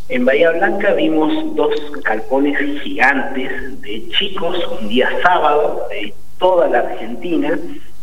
en 0.10 0.26
Bahía 0.26 0.50
Blanca 0.50 0.94
vimos 0.94 1.56
dos 1.56 1.76
calpones 2.04 2.58
gigantes 2.82 3.82
de 3.82 4.10
chicos, 4.10 4.58
un 4.82 4.90
día 4.90 5.10
sábado, 5.22 5.88
de 5.92 6.12
toda 6.40 6.68
la 6.70 6.80
Argentina, 6.80 7.58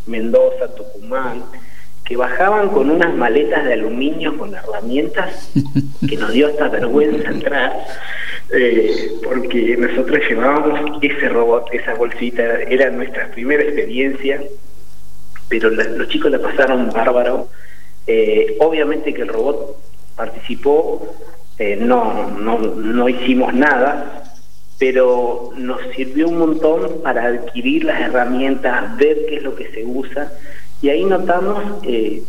Mendoza, 0.05 0.73
Tucumán, 0.75 1.43
que 2.05 2.15
bajaban 2.15 2.69
con 2.69 2.89
unas 2.89 3.13
maletas 3.15 3.65
de 3.65 3.73
aluminio 3.73 4.37
con 4.37 4.55
herramientas 4.55 5.51
que 6.07 6.15
nos 6.15 6.31
dio 6.31 6.47
hasta 6.47 6.69
vergüenza 6.69 7.29
entrar, 7.29 7.85
eh, 8.53 9.11
porque 9.23 9.75
nosotros 9.77 10.19
llevábamos 10.29 10.99
ese 11.01 11.27
robot, 11.27 11.67
esa 11.73 11.95
bolsita, 11.95 12.61
era 12.63 12.89
nuestra 12.91 13.29
primera 13.31 13.63
experiencia, 13.63 14.41
pero 15.53 15.69
los 15.69 16.07
chicos 16.07 16.31
la 16.31 16.39
pasaron 16.39 16.89
bárbaro. 16.89 17.47
Eh, 18.07 18.57
obviamente 18.59 19.13
que 19.13 19.21
el 19.21 19.27
robot 19.27 19.77
participó 20.15 21.15
eh, 21.59 21.77
no, 21.79 22.31
no, 22.31 22.57
no 22.57 23.07
hicimos 23.07 23.53
nada, 23.53 24.23
pero 24.79 25.51
nos 25.55 25.79
sirvió 25.95 26.27
un 26.27 26.39
montón 26.39 27.03
para 27.03 27.27
adquirir 27.27 27.83
las 27.83 28.01
herramientas, 28.01 28.97
ver 28.97 29.27
qué 29.29 29.35
es 29.35 29.43
lo 29.43 29.55
que 29.55 29.69
se 29.69 29.85
usa, 29.85 30.31
y 30.81 30.89
ahí 30.89 31.05
notamos 31.05 31.63
eh, 31.83 32.23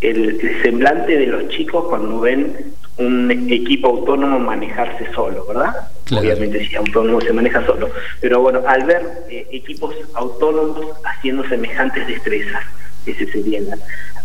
el, 0.00 0.60
semblante 0.62 1.16
de 1.16 1.26
los 1.28 1.48
chicos 1.50 1.84
cuando 1.88 2.18
ven 2.18 2.74
un 2.96 3.30
equipo 3.50 3.88
autónomo 3.88 4.38
manejarse 4.38 5.12
solo, 5.14 5.44
¿verdad? 5.46 5.88
Claro. 6.04 6.26
Obviamente 6.26 6.66
si 6.66 6.76
autónomo 6.76 7.20
se 7.20 7.32
maneja 7.32 7.64
solo, 7.66 7.90
pero 8.20 8.40
bueno, 8.40 8.62
al 8.66 8.84
ver 8.84 9.24
eh, 9.28 9.46
equipos 9.50 9.94
autónomos 10.14 10.86
haciendo 11.04 11.46
semejantes 11.48 12.06
destrezas, 12.06 12.62
esa 13.06 13.32
sería 13.32 13.60
la, 13.62 13.78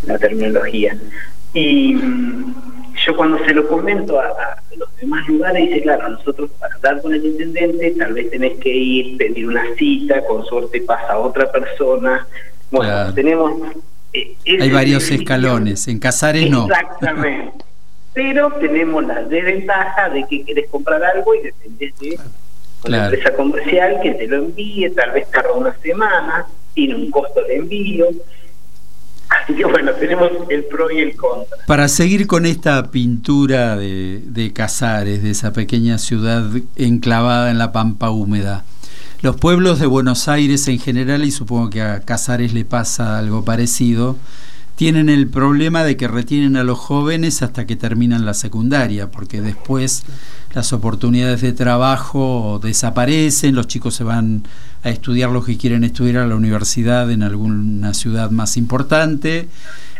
la 0.04 0.18
terminología. 0.18 0.96
Y 1.52 1.96
yo 3.04 3.16
cuando 3.16 3.44
se 3.44 3.54
lo 3.54 3.66
comento 3.66 4.20
a, 4.20 4.26
a, 4.26 4.62
los 4.76 4.88
demás 4.96 5.26
lugares, 5.28 5.68
dice, 5.68 5.82
claro, 5.82 6.08
nosotros 6.10 6.50
para 6.60 6.74
hablar 6.76 7.02
con 7.02 7.14
el 7.14 7.24
intendente, 7.24 7.90
tal 7.98 8.12
vez 8.12 8.30
tenés 8.30 8.58
que 8.58 8.72
ir, 8.72 9.16
pedir 9.16 9.48
una 9.48 9.64
cita, 9.76 10.24
con 10.26 10.44
suerte 10.44 10.80
pasa 10.82 11.18
otra 11.18 11.50
persona. 11.50 12.26
Bueno, 12.70 12.92
claro. 12.92 13.14
tenemos... 13.14 13.52
Eh, 14.12 14.36
Hay 14.60 14.70
varios 14.70 15.10
escalones, 15.10 15.88
en 15.88 15.98
Casares 15.98 16.48
no. 16.50 16.66
Exactamente. 16.66 17.69
Pero 18.12 18.52
tenemos 18.60 19.06
la 19.06 19.22
desventaja 19.22 20.10
de 20.10 20.26
que 20.28 20.42
quieres 20.44 20.68
comprar 20.68 21.02
algo 21.02 21.34
y 21.34 21.42
dependés 21.42 21.98
de 21.98 22.08
una 22.10 22.28
claro. 22.82 23.04
empresa 23.04 23.36
comercial 23.36 24.00
que 24.02 24.10
te 24.12 24.26
lo 24.26 24.36
envíe, 24.36 24.90
tal 24.90 25.12
vez 25.12 25.30
tarda 25.30 25.52
una 25.52 25.76
semana, 25.78 26.46
tiene 26.74 26.96
un 26.96 27.10
costo 27.10 27.42
de 27.44 27.56
envío. 27.56 28.06
Así 29.28 29.54
que 29.54 29.64
bueno, 29.64 29.92
tenemos 29.92 30.28
el 30.48 30.64
pro 30.64 30.90
y 30.90 30.98
el 30.98 31.14
contra. 31.14 31.56
Para 31.66 31.86
seguir 31.86 32.26
con 32.26 32.46
esta 32.46 32.90
pintura 32.90 33.76
de, 33.76 34.22
de 34.24 34.52
Casares, 34.52 35.22
de 35.22 35.30
esa 35.30 35.52
pequeña 35.52 35.98
ciudad 35.98 36.42
enclavada 36.74 37.50
en 37.52 37.58
la 37.58 37.70
pampa 37.70 38.10
húmeda, 38.10 38.64
los 39.22 39.36
pueblos 39.36 39.78
de 39.78 39.86
Buenos 39.86 40.28
Aires 40.28 40.66
en 40.66 40.78
general, 40.78 41.24
y 41.24 41.30
supongo 41.30 41.70
que 41.70 41.82
a 41.82 42.00
Casares 42.00 42.54
le 42.54 42.64
pasa 42.64 43.18
algo 43.18 43.44
parecido, 43.44 44.16
tienen 44.80 45.10
el 45.10 45.26
problema 45.26 45.84
de 45.84 45.98
que 45.98 46.08
retienen 46.08 46.56
a 46.56 46.64
los 46.64 46.78
jóvenes 46.78 47.42
hasta 47.42 47.66
que 47.66 47.76
terminan 47.76 48.24
la 48.24 48.32
secundaria, 48.32 49.10
porque 49.10 49.42
después 49.42 50.04
las 50.54 50.72
oportunidades 50.72 51.42
de 51.42 51.52
trabajo 51.52 52.58
desaparecen, 52.62 53.54
los 53.54 53.66
chicos 53.66 53.94
se 53.94 54.04
van 54.04 54.44
a 54.82 54.88
estudiar 54.88 55.28
lo 55.28 55.44
que 55.44 55.58
quieren 55.58 55.84
estudiar 55.84 56.22
a 56.22 56.26
la 56.26 56.34
universidad 56.34 57.10
en 57.10 57.22
alguna 57.22 57.92
ciudad 57.92 58.30
más 58.30 58.56
importante, 58.56 59.50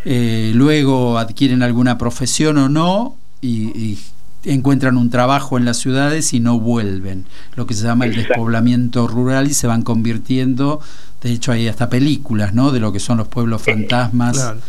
eh, 0.06 0.52
luego 0.54 1.18
adquieren 1.18 1.62
alguna 1.62 1.98
profesión 1.98 2.56
o 2.56 2.70
no 2.70 3.16
y, 3.42 3.98
encuentran 4.44 4.96
un 4.96 5.10
trabajo 5.10 5.58
en 5.58 5.64
las 5.64 5.76
ciudades 5.76 6.32
y 6.32 6.40
no 6.40 6.58
vuelven, 6.58 7.26
lo 7.56 7.66
que 7.66 7.74
se 7.74 7.84
llama 7.84 8.06
el 8.06 8.16
despoblamiento 8.16 9.06
rural 9.06 9.48
y 9.48 9.54
se 9.54 9.66
van 9.66 9.82
convirtiendo 9.82 10.80
de 11.20 11.32
hecho 11.32 11.52
hay 11.52 11.68
hasta 11.68 11.88
películas 11.88 12.54
¿no? 12.54 12.70
de 12.70 12.80
lo 12.80 12.92
que 12.92 13.00
son 13.00 13.18
los 13.18 13.28
pueblos 13.28 13.62
fantasmas 13.62 14.38
claro. 14.38 14.60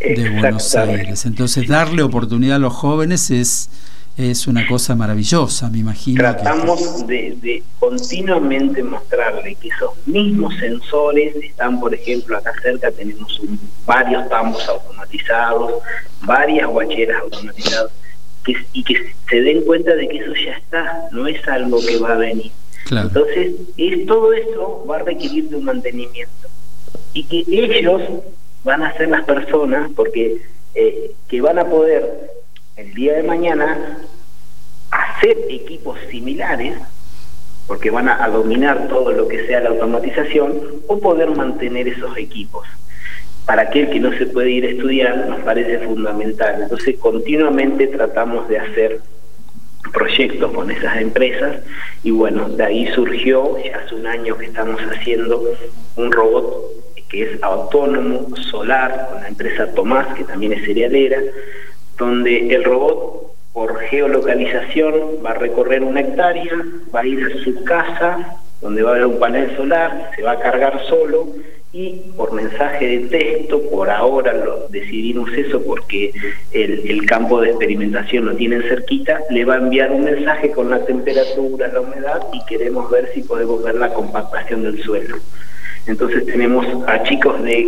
de 0.00 0.30
Buenos 0.30 0.74
Aires. 0.74 1.24
Entonces 1.24 1.66
darle 1.66 2.02
oportunidad 2.02 2.56
a 2.56 2.58
los 2.58 2.74
jóvenes 2.74 3.30
es, 3.30 3.70
es 4.16 4.46
una 4.46 4.66
cosa 4.66 4.94
maravillosa, 4.94 5.70
me 5.70 5.78
imagino. 5.78 6.20
Tratamos 6.20 6.80
que... 6.80 7.12
de, 7.12 7.36
de, 7.40 7.62
continuamente 7.78 8.82
mostrarle 8.82 9.54
que 9.54 9.68
esos 9.68 9.92
mismos 10.06 10.54
sensores 10.58 11.34
están, 11.36 11.80
por 11.80 11.94
ejemplo, 11.94 12.36
acá 12.36 12.52
cerca 12.62 12.90
tenemos 12.90 13.40
un, 13.40 13.58
varios 13.86 14.28
tambos 14.28 14.66
automatizados, 14.68 15.72
varias 16.22 16.68
guacheras 16.68 17.22
automatizadas, 17.22 17.90
que, 18.44 18.56
y 18.72 18.84
que 18.84 19.12
se 19.28 19.40
den 19.40 19.62
cuenta 19.62 19.94
de 19.94 20.08
que 20.08 20.18
eso 20.18 20.32
ya 20.34 20.52
está, 20.52 21.08
no 21.10 21.26
es 21.26 21.46
algo 21.48 21.84
que 21.84 21.98
va 21.98 22.12
a 22.12 22.18
venir. 22.18 22.52
Claro. 22.84 23.08
Entonces, 23.08 23.54
es, 23.76 24.06
todo 24.06 24.32
esto 24.32 24.84
va 24.88 24.96
a 24.96 25.02
requerir 25.02 25.48
de 25.48 25.56
un 25.56 25.64
mantenimiento. 25.64 26.48
Y 27.12 27.24
que 27.24 27.44
ellos 27.48 28.02
van 28.62 28.82
a 28.82 28.92
ser 28.96 29.08
las 29.08 29.24
personas, 29.24 29.90
porque 29.96 30.42
eh, 30.74 31.12
que 31.28 31.40
van 31.40 31.58
a 31.58 31.66
poder 31.66 32.30
el 32.76 32.92
día 32.94 33.14
de 33.14 33.22
mañana 33.22 33.98
hacer 34.90 35.36
equipos 35.48 35.98
similares, 36.10 36.76
porque 37.66 37.90
van 37.90 38.08
a, 38.08 38.22
a 38.22 38.28
dominar 38.28 38.88
todo 38.88 39.12
lo 39.12 39.26
que 39.26 39.46
sea 39.46 39.60
la 39.60 39.70
automatización, 39.70 40.60
o 40.86 40.98
poder 40.98 41.30
mantener 41.30 41.88
esos 41.88 42.16
equipos 42.16 42.66
para 43.46 43.62
aquel 43.62 43.90
que 43.90 44.00
no 44.00 44.12
se 44.12 44.26
puede 44.26 44.50
ir 44.50 44.64
a 44.64 44.70
estudiar 44.70 45.26
nos 45.28 45.40
parece 45.40 45.78
fundamental. 45.80 46.62
Entonces 46.62 46.96
continuamente 46.98 47.86
tratamos 47.88 48.48
de 48.48 48.58
hacer 48.58 49.00
proyectos 49.92 50.50
con 50.52 50.70
esas 50.70 50.96
empresas 50.96 51.58
y 52.02 52.10
bueno, 52.10 52.48
de 52.48 52.64
ahí 52.64 52.86
surgió, 52.94 53.56
ya 53.62 53.78
hace 53.78 53.94
un 53.94 54.06
año 54.06 54.36
que 54.36 54.46
estamos 54.46 54.80
haciendo 54.80 55.42
un 55.96 56.10
robot 56.10 56.84
que 57.08 57.22
es 57.22 57.42
autónomo, 57.42 58.34
solar, 58.36 59.08
con 59.10 59.20
la 59.20 59.28
empresa 59.28 59.72
Tomás, 59.74 60.14
que 60.14 60.24
también 60.24 60.54
es 60.54 60.64
cerealera, 60.64 61.20
donde 61.98 62.54
el 62.54 62.64
robot 62.64 63.34
por 63.52 63.78
geolocalización 63.82 64.94
va 65.24 65.30
a 65.30 65.34
recorrer 65.34 65.84
una 65.84 66.00
hectárea, 66.00 66.52
va 66.92 67.00
a 67.00 67.06
ir 67.06 67.24
a 67.24 67.44
su 67.44 67.62
casa, 67.62 68.38
donde 68.60 68.82
va 68.82 68.90
a 68.90 68.94
haber 68.94 69.06
un 69.06 69.18
panel 69.20 69.54
solar, 69.56 70.10
se 70.16 70.22
va 70.22 70.32
a 70.32 70.40
cargar 70.40 70.80
solo 70.88 71.28
y 71.74 72.00
por 72.16 72.32
mensaje 72.32 72.86
de 72.86 72.98
texto, 73.08 73.60
por 73.68 73.90
ahora 73.90 74.32
lo 74.32 74.68
decidimos 74.68 75.28
eso 75.32 75.60
porque 75.60 76.12
el, 76.52 76.88
el, 76.88 77.04
campo 77.04 77.40
de 77.40 77.50
experimentación 77.50 78.26
lo 78.26 78.36
tienen 78.36 78.62
cerquita, 78.62 79.18
le 79.28 79.44
va 79.44 79.54
a 79.54 79.58
enviar 79.58 79.90
un 79.90 80.04
mensaje 80.04 80.52
con 80.52 80.70
la 80.70 80.84
temperatura, 80.86 81.66
la 81.72 81.80
humedad 81.80 82.20
y 82.32 82.44
queremos 82.46 82.88
ver 82.92 83.10
si 83.12 83.22
podemos 83.22 83.64
ver 83.64 83.74
la 83.74 83.92
compactación 83.92 84.62
del 84.62 84.80
suelo. 84.84 85.16
Entonces 85.86 86.24
tenemos 86.26 86.64
a 86.86 87.02
chicos 87.02 87.42
de, 87.42 87.60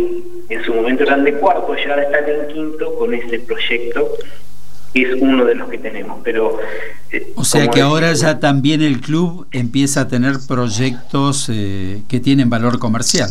en 0.47 0.63
su 0.63 0.73
momento 0.73 1.03
eran 1.03 1.25
de 1.25 1.33
cuarto 1.33 1.75
y 1.77 1.89
ahora 1.89 2.03
están 2.03 2.29
en 2.29 2.47
quinto 2.47 2.95
con 2.95 3.13
este 3.13 3.39
proyecto 3.39 4.09
es 4.93 5.21
uno 5.21 5.45
de 5.45 5.55
los 5.55 5.69
que 5.69 5.77
tenemos. 5.77 6.19
Pero 6.23 6.57
eh, 7.11 7.33
o 7.35 7.43
sea 7.43 7.67
que 7.67 7.81
ahora 7.81 8.13
ya 8.13 8.39
también 8.39 8.81
el 8.81 9.01
club 9.01 9.47
empieza 9.51 10.01
a 10.01 10.07
tener 10.07 10.37
proyectos 10.47 11.49
eh, 11.49 12.03
que 12.07 12.21
tienen 12.21 12.49
valor 12.49 12.79
comercial. 12.79 13.29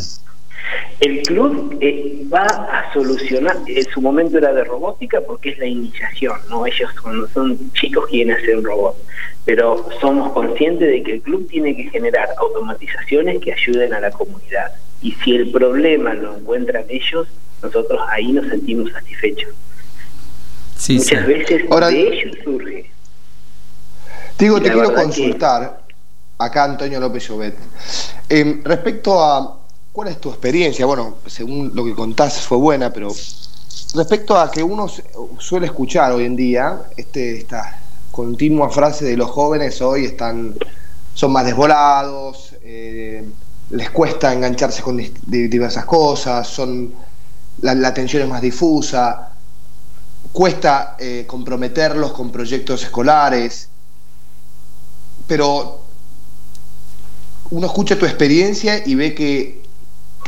El 1.01 1.23
club 1.23 1.77
eh, 1.81 2.23
va 2.33 2.45
a 2.45 2.93
solucionar, 2.93 3.57
en 3.67 3.85
su 3.91 4.01
momento 4.01 4.39
era 4.39 4.53
de 4.53 4.65
robótica 4.65 5.21
porque 5.21 5.51
es 5.51 5.59
la 5.59 5.67
iniciación, 5.67 6.39
¿no? 6.49 6.67
Ellos 6.67 6.91
son, 7.03 7.29
son 7.33 7.73
chicos 7.73 8.07
quieren 8.09 8.35
hacer 8.35 8.57
un 8.57 8.65
robot, 8.65 8.97
pero 9.45 9.89
somos 10.01 10.33
conscientes 10.33 10.89
de 10.89 11.03
que 11.03 11.13
el 11.15 11.23
club 11.23 11.47
tiene 11.49 11.77
que 11.77 11.85
generar 11.85 12.29
automatizaciones 12.39 13.41
que 13.41 13.53
ayuden 13.53 13.93
a 13.93 14.01
la 14.01 14.11
comunidad. 14.11 14.73
Y 15.03 15.13
si 15.13 15.37
el 15.37 15.51
problema 15.51 16.15
lo 16.15 16.37
encuentran 16.37 16.85
ellos, 16.89 17.29
nosotros 17.63 18.01
ahí 18.09 18.33
nos 18.33 18.47
sentimos 18.49 18.91
satisfechos. 18.93 19.53
Muchas 20.89 21.27
veces 21.27 21.69
de 21.69 22.09
ellos 22.09 22.37
surge. 22.45 22.91
Digo, 24.39 24.61
te 24.61 24.71
quiero 24.71 24.93
consultar, 24.93 25.81
acá 26.39 26.65
Antonio 26.65 27.01
López 27.01 27.29
Llobet, 27.29 27.57
em, 28.29 28.63
respecto 28.63 29.23
a 29.23 29.59
cuál 29.97 30.09
es 30.09 30.21
tu 30.21 30.29
experiencia, 30.29 30.85
bueno, 30.85 31.15
según 31.25 31.71
lo 31.73 31.83
que 31.83 31.95
contás 31.95 32.43
fue 32.43 32.59
buena, 32.59 32.93
pero 32.93 33.09
respecto 33.95 34.37
a 34.37 34.51
que 34.51 34.63
uno 34.63 34.89
suele 35.39 35.65
escuchar 35.65 36.13
hoy 36.13 36.27
en 36.27 36.37
día, 36.37 36.83
este, 36.99 37.39
esta 37.39 37.81
continua 38.11 38.69
frase 38.69 39.07
de 39.07 39.17
los 39.17 39.31
jóvenes 39.31 39.81
hoy 39.81 40.05
están, 40.05 40.55
son 41.15 41.33
más 41.33 41.47
desvolados, 41.47 42.57
eh, 42.63 43.27
les 43.71 43.89
cuesta 43.89 44.35
engancharse 44.35 44.83
con 44.83 45.03
diversas 45.27 45.87
cosas, 45.87 46.47
son 46.47 46.93
la, 47.63 47.75
la 47.75 47.89
atención 47.89 48.23
es 48.23 48.29
más 48.29 48.43
difusa, 48.43 49.31
cuesta 50.31 50.97
eh, 50.99 51.25
comprometerlos 51.27 52.13
con 52.13 52.31
proyectos 52.31 52.83
escolares, 52.83 53.71
pero 55.27 55.81
uno 57.49 57.67
escucha 57.67 57.99
tu 57.99 58.05
experiencia 58.05 58.87
y 58.87 58.95
ve 58.95 59.15
que, 59.15 59.65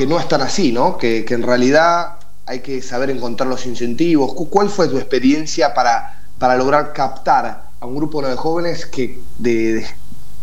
no 0.06 0.18
es 0.18 0.28
tan 0.28 0.40
así, 0.40 0.72
¿no? 0.72 0.98
Que, 0.98 1.24
en 1.28 1.42
realidad 1.42 2.16
hay 2.46 2.60
que 2.60 2.82
saber 2.82 3.10
encontrar 3.10 3.48
los 3.48 3.66
incentivos. 3.66 4.32
¿Cuál 4.50 4.68
fue 4.70 4.88
tu 4.88 4.96
experiencia 4.96 5.74
para, 5.74 6.22
para 6.38 6.56
lograr 6.56 6.92
captar 6.92 7.64
a 7.80 7.86
un 7.86 7.96
grupo 7.96 8.22
de 8.22 8.34
jóvenes 8.36 8.86
que, 8.86 9.18
de, 9.38 9.84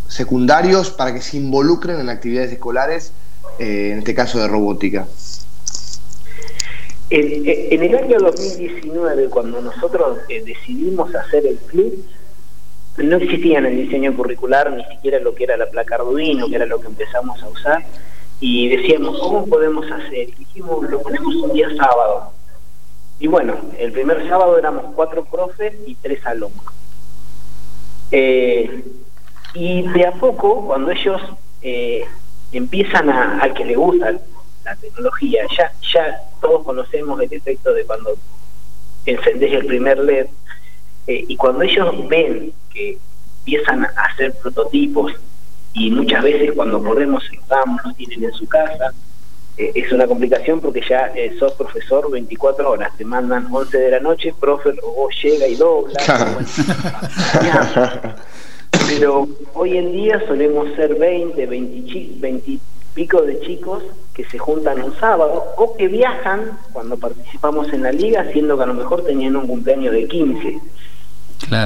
secundarios 0.07 0.91
para 0.91 1.13
que 1.13 1.21
se 1.21 1.37
involucren 1.37 1.99
en 1.99 2.09
actividades 2.09 2.51
escolares, 2.51 3.11
eh, 3.59 3.91
en 3.91 3.99
este 3.99 4.13
caso 4.13 4.39
de 4.39 4.47
robótica? 4.47 5.07
En, 7.09 7.83
el 7.83 7.95
año 7.95 8.19
2019, 8.19 9.29
cuando 9.29 9.61
nosotros 9.61 10.19
eh, 10.27 10.43
decidimos 10.43 11.13
hacer 11.13 11.45
el 11.45 11.57
club, 11.57 12.03
no 12.97 13.17
existía 13.17 13.59
en 13.59 13.65
el 13.65 13.75
diseño 13.75 14.15
curricular 14.15 14.71
ni 14.71 14.83
siquiera 14.85 15.19
lo 15.19 15.35
que 15.35 15.43
era 15.43 15.57
la 15.57 15.69
placa 15.69 15.95
Arduino, 15.95 16.47
que 16.47 16.55
era 16.55 16.65
lo 16.65 16.79
que 16.79 16.87
empezamos 16.87 17.41
a 17.43 17.49
usar, 17.49 17.85
y 18.39 18.69
decíamos, 18.69 19.19
¿cómo 19.19 19.45
podemos 19.45 19.89
hacer? 19.91 20.29
Y 20.29 20.35
dijimos, 20.35 20.89
lo 20.89 21.01
ponemos 21.01 21.35
un 21.35 21.53
día 21.53 21.69
sábado. 21.75 22.31
Y 23.19 23.27
bueno, 23.27 23.55
el 23.77 23.91
primer 23.91 24.27
sábado 24.27 24.57
éramos 24.57 24.93
cuatro 24.95 25.23
profes 25.25 25.73
y 25.85 25.95
tres 25.95 26.25
alumnos. 26.25 26.65
Eh, 28.11 28.83
y 29.53 29.81
de 29.83 30.05
a 30.05 30.11
poco, 30.11 30.65
cuando 30.65 30.91
ellos 30.91 31.21
eh, 31.61 32.05
empiezan 32.51 33.09
a, 33.09 33.39
al 33.39 33.53
que 33.53 33.65
le 33.65 33.75
gusta 33.75 34.13
la 34.65 34.75
tecnología. 34.75 35.45
Ya, 35.57 35.71
ya 35.93 36.21
todos 36.41 36.63
conocemos 36.63 37.19
el 37.21 37.31
efecto 37.31 37.73
de 37.73 37.85
cuando 37.85 38.15
encendés 39.05 39.53
el 39.53 39.65
primer 39.65 39.99
LED 39.99 40.27
eh, 41.07 41.25
y 41.27 41.35
cuando 41.37 41.61
ellos 41.61 42.07
ven 42.07 42.51
que 42.73 42.97
empiezan 43.39 43.85
a 43.85 43.89
hacer 44.11 44.33
prototipos 44.33 45.13
y 45.75 45.91
muchas 45.91 46.23
veces 46.23 46.53
cuando 46.55 46.81
podemos 46.81 47.23
los 47.31 47.83
los 47.83 47.95
tienen 47.97 48.23
en 48.23 48.33
su 48.33 48.47
casa, 48.47 48.93
eh, 49.57 49.71
es 49.75 49.91
una 49.91 50.07
complicación 50.07 50.61
porque 50.61 50.81
ya 50.87 51.11
eh, 51.15 51.35
sos 51.37 51.53
profesor 51.53 52.09
24 52.09 52.69
horas, 52.69 52.95
te 52.97 53.05
mandan 53.05 53.47
11 53.51 53.77
de 53.77 53.91
la 53.91 53.99
noche, 53.99 54.33
profe, 54.39 54.71
vos 54.81 55.13
llega 55.21 55.47
y 55.47 55.55
dobla. 55.55 55.95
pero 58.87 59.27
hoy 59.53 59.77
en 59.77 59.91
día 59.91 60.25
solemos 60.27 60.73
ser 60.75 60.95
20, 60.95 61.45
20, 61.45 62.19
20 62.19 62.59
pico 62.93 63.21
de 63.21 63.39
chicos 63.41 63.83
que 64.13 64.23
se 64.25 64.39
juntan 64.39 64.81
un 64.81 64.97
sábado 64.97 65.43
o 65.57 65.75
que 65.75 65.89
viajan 65.89 66.57
cuando 66.71 66.97
participamos 66.97 67.71
en 67.73 67.83
la 67.83 67.91
liga, 67.91 68.25
siendo 68.31 68.55
que 68.57 68.63
a 68.63 68.67
lo 68.67 68.73
mejor 68.73 69.03
tenían 69.03 69.35
un 69.35 69.47
cumpleaños 69.47 69.93
de 69.93 70.07
15. 70.07 70.59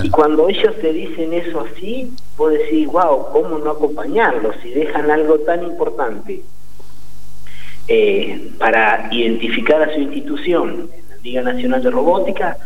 Y 0.03 0.09
cuando 0.09 0.49
ellos 0.49 0.75
te 0.81 0.91
dicen 0.91 1.33
eso 1.33 1.61
así, 1.61 2.11
vos 2.37 2.51
decís, 2.51 2.87
wow, 2.87 3.27
¿cómo 3.31 3.57
no 3.59 3.71
acompañarlos 3.71 4.55
si 4.61 4.71
dejan 4.71 5.09
algo 5.09 5.39
tan 5.39 5.63
importante 5.63 6.41
eh, 7.87 8.51
para 8.57 9.07
identificar 9.11 9.81
a 9.81 9.93
su 9.93 10.01
institución, 10.01 10.89
la 11.09 11.17
Liga 11.17 11.41
Nacional 11.41 11.81
de 11.81 11.91
Robótica, 11.91 12.57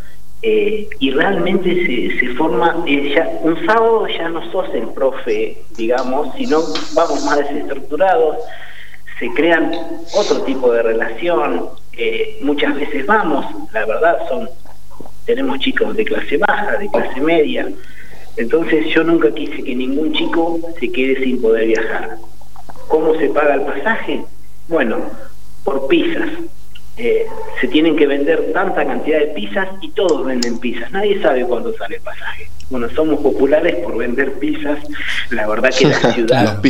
eh, 0.46 0.88
y 0.98 1.10
realmente 1.10 1.86
se, 1.86 2.18
se 2.18 2.34
forma, 2.34 2.84
eh, 2.86 3.14
ya, 3.14 3.30
un 3.42 3.64
sábado 3.64 4.06
ya 4.06 4.28
no 4.28 4.50
sos 4.52 4.68
el 4.74 4.88
profe, 4.88 5.62
digamos, 5.74 6.34
sino 6.36 6.60
vamos 6.92 7.24
más 7.24 7.38
desestructurados, 7.38 8.36
se 9.18 9.32
crean 9.32 9.72
otro 10.14 10.42
tipo 10.42 10.70
de 10.70 10.82
relación, 10.82 11.70
eh, 11.96 12.38
muchas 12.42 12.74
veces 12.74 13.06
vamos, 13.06 13.46
la 13.72 13.86
verdad 13.86 14.18
son, 14.28 14.50
tenemos 15.26 15.58
chicos 15.60 15.96
de 15.96 16.04
clase 16.04 16.36
baja, 16.38 16.76
de 16.78 16.88
clase 16.88 17.20
media, 17.20 17.68
entonces 18.36 18.86
yo 18.88 19.04
nunca 19.04 19.32
quise 19.32 19.62
que 19.62 19.74
ningún 19.74 20.12
chico 20.12 20.60
se 20.80 20.90
quede 20.90 21.22
sin 21.22 21.40
poder 21.40 21.68
viajar. 21.68 22.16
¿Cómo 22.88 23.14
se 23.14 23.28
paga 23.28 23.54
el 23.54 23.62
pasaje? 23.62 24.24
Bueno, 24.68 24.98
por 25.62 25.86
pizzas. 25.86 26.28
Eh, 26.96 27.26
se 27.60 27.66
tienen 27.68 27.96
que 27.96 28.06
vender 28.06 28.52
tanta 28.52 28.86
cantidad 28.86 29.18
de 29.18 29.26
pizzas 29.28 29.68
y 29.82 29.90
todos 29.90 30.24
venden 30.24 30.58
pizzas. 30.58 30.92
Nadie 30.92 31.20
sabe 31.20 31.44
cuándo 31.44 31.74
sale 31.76 31.96
el 31.96 32.02
pasaje. 32.02 32.48
Bueno, 32.70 32.88
somos 32.94 33.20
populares 33.20 33.76
por 33.76 33.96
vender 33.96 34.34
pizzas. 34.34 34.78
La 35.30 35.48
verdad 35.48 35.70
que 35.76 35.88
la 35.88 36.12
ciudad... 36.12 36.60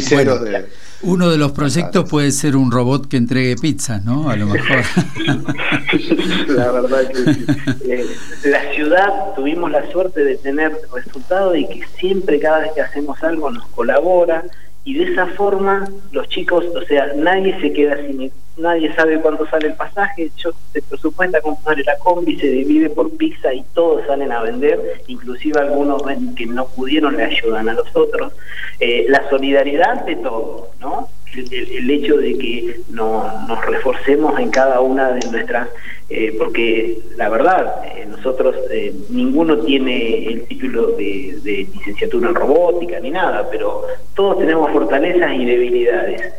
Uno 1.02 1.30
de 1.30 1.37
los 1.37 1.52
proyectos 1.52 2.08
puede 2.08 2.30
ser 2.30 2.56
un 2.56 2.72
robot 2.72 3.08
que 3.08 3.18
entregue 3.18 3.56
pizzas, 3.56 4.02
¿no? 4.02 4.30
A 4.30 4.37
lo 4.37 4.46
mejor. 4.46 4.78
la 6.48 6.72
verdad 6.72 7.10
que 7.12 7.92
eh, 7.92 8.06
la 8.44 8.72
ciudad 8.72 9.34
tuvimos 9.37 9.70
la 9.70 9.90
suerte 9.90 10.24
de 10.24 10.37
tener 10.37 10.72
resultados 10.94 11.58
y 11.58 11.66
que 11.66 11.87
siempre 11.98 12.40
cada 12.40 12.60
vez 12.60 12.72
que 12.74 12.80
hacemos 12.80 13.22
algo 13.22 13.50
nos 13.50 13.66
colabora 13.66 14.44
y 14.84 14.94
de 14.94 15.12
esa 15.12 15.26
forma 15.26 15.87
los 16.12 16.26
chicos, 16.28 16.64
o 16.74 16.82
sea, 16.87 17.12
nadie 17.16 17.58
se 17.60 17.72
queda 17.74 17.98
sin 18.06 18.22
nadie 18.56 18.94
sabe 18.94 19.20
cuándo 19.20 19.46
sale 19.48 19.68
el 19.68 19.74
pasaje, 19.74 20.30
yo 20.36 20.52
se 20.72 20.82
presupuesta 20.82 21.40
comprar 21.40 21.78
la 21.78 21.96
combi, 21.98 22.38
se 22.38 22.48
divide 22.48 22.90
por 22.90 23.10
pizza 23.16 23.52
y 23.52 23.62
todos 23.74 24.06
salen 24.06 24.32
a 24.32 24.42
vender, 24.42 25.02
inclusive 25.06 25.60
algunos 25.60 26.02
que 26.36 26.46
no 26.46 26.66
pudieron 26.66 27.16
le 27.16 27.24
ayudan 27.24 27.68
a 27.68 27.74
los 27.74 27.94
otros. 27.94 28.32
Eh, 28.80 29.06
la 29.08 29.28
solidaridad 29.28 30.04
de 30.04 30.16
todo, 30.16 30.70
¿no? 30.80 31.08
El, 31.36 31.90
hecho 31.90 32.16
de 32.16 32.38
que 32.38 32.80
no, 32.90 33.46
nos 33.46 33.64
reforcemos 33.66 34.38
en 34.38 34.50
cada 34.50 34.80
una 34.80 35.10
de 35.12 35.30
nuestras, 35.30 35.68
eh, 36.08 36.34
porque 36.38 36.98
la 37.16 37.28
verdad, 37.28 37.82
eh, 37.84 38.06
nosotros 38.08 38.54
eh, 38.70 38.94
ninguno 39.10 39.58
tiene 39.58 40.26
el 40.26 40.42
título 40.46 40.92
de, 40.92 41.68
licenciatura 41.74 42.28
en 42.28 42.34
robótica 42.34 43.00
ni 43.00 43.10
nada, 43.10 43.48
pero 43.50 43.82
todos 44.14 44.38
tenemos 44.38 44.70
fortalezas 44.72 45.34
y 45.34 45.44
debilidades. 45.44 46.32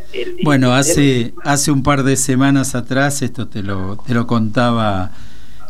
bueno, 0.44 0.74
hace, 0.74 1.34
hace 1.44 1.72
un 1.72 1.84
par 1.84 2.04
de 2.04 2.16
semanas 2.16 2.76
atrás, 2.76 3.22
esto 3.22 3.48
te 3.48 3.62
lo, 3.62 3.98
te 4.06 4.14
lo 4.14 4.28
contaba 4.28 5.12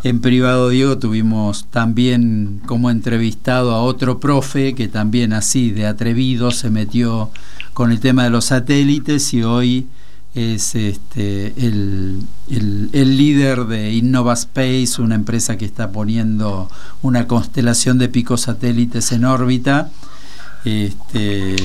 en 0.05 0.21
privado, 0.21 0.69
Diego, 0.69 0.99
tuvimos 0.99 1.65
también 1.71 2.61
como 2.67 2.91
entrevistado 2.91 3.71
a 3.71 3.81
otro 3.81 4.19
profe 4.19 4.75
que 4.75 4.87
también 4.87 5.33
así 5.33 5.71
de 5.71 5.87
atrevido 5.87 6.51
se 6.51 6.69
metió 6.69 7.31
con 7.73 7.91
el 7.91 7.99
tema 7.99 8.23
de 8.23 8.29
los 8.29 8.45
satélites 8.45 9.33
y 9.33 9.41
hoy 9.41 9.87
es 10.35 10.75
este, 10.75 11.53
el, 11.57 12.19
el, 12.51 13.17
líder 13.17 13.65
de 13.65 13.93
Innova 13.93 14.33
Space, 14.33 15.01
una 15.01 15.15
empresa 15.15 15.57
que 15.57 15.65
está 15.65 15.91
poniendo 15.91 16.69
una 17.01 17.25
constelación 17.25 17.97
de 17.97 18.07
picos 18.07 18.41
satélites 18.41 19.11
en 19.11 19.25
órbita. 19.25 19.89
Este, 20.65 21.55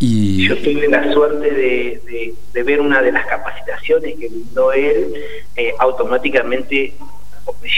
y... 0.00 0.48
Yo 0.48 0.58
tuve 0.58 0.88
la 0.88 1.12
suerte 1.12 1.54
de, 1.54 2.34
de, 2.52 2.62
ver 2.64 2.80
una 2.80 3.00
de 3.00 3.12
las 3.12 3.26
capacitaciones 3.26 4.16
que 4.18 4.28
brindó 4.28 4.72
él, 4.72 5.14
eh, 5.54 5.72
automáticamente 5.78 6.94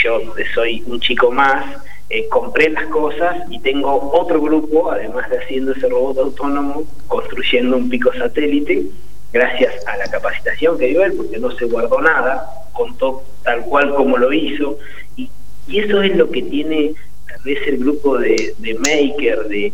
yo 0.02 0.20
soy 0.54 0.82
un 0.86 1.00
chico 1.00 1.30
más, 1.30 1.82
eh, 2.10 2.28
compré 2.28 2.68
las 2.70 2.86
cosas 2.86 3.36
y 3.50 3.58
tengo 3.60 4.10
otro 4.12 4.40
grupo, 4.40 4.90
además 4.90 5.30
de 5.30 5.38
haciendo 5.38 5.72
ese 5.72 5.88
robot 5.88 6.18
autónomo, 6.18 6.84
construyendo 7.08 7.76
un 7.76 7.88
pico 7.88 8.12
satélite, 8.12 8.84
gracias 9.32 9.86
a 9.86 9.96
la 9.96 10.04
capacitación 10.10 10.78
que 10.78 10.88
dio 10.88 11.04
él, 11.04 11.14
porque 11.14 11.38
no 11.38 11.50
se 11.52 11.64
guardó 11.64 12.00
nada, 12.00 12.46
contó 12.72 13.22
tal 13.42 13.62
cual 13.62 13.94
como 13.94 14.18
lo 14.18 14.32
hizo, 14.32 14.78
y, 15.16 15.30
y 15.66 15.80
eso 15.80 16.02
es 16.02 16.14
lo 16.16 16.30
que 16.30 16.42
tiene 16.42 16.92
tal 17.26 17.40
vez 17.44 17.66
el 17.66 17.78
grupo 17.78 18.18
de, 18.18 18.54
de 18.58 18.74
Maker, 18.74 19.48
de 19.48 19.72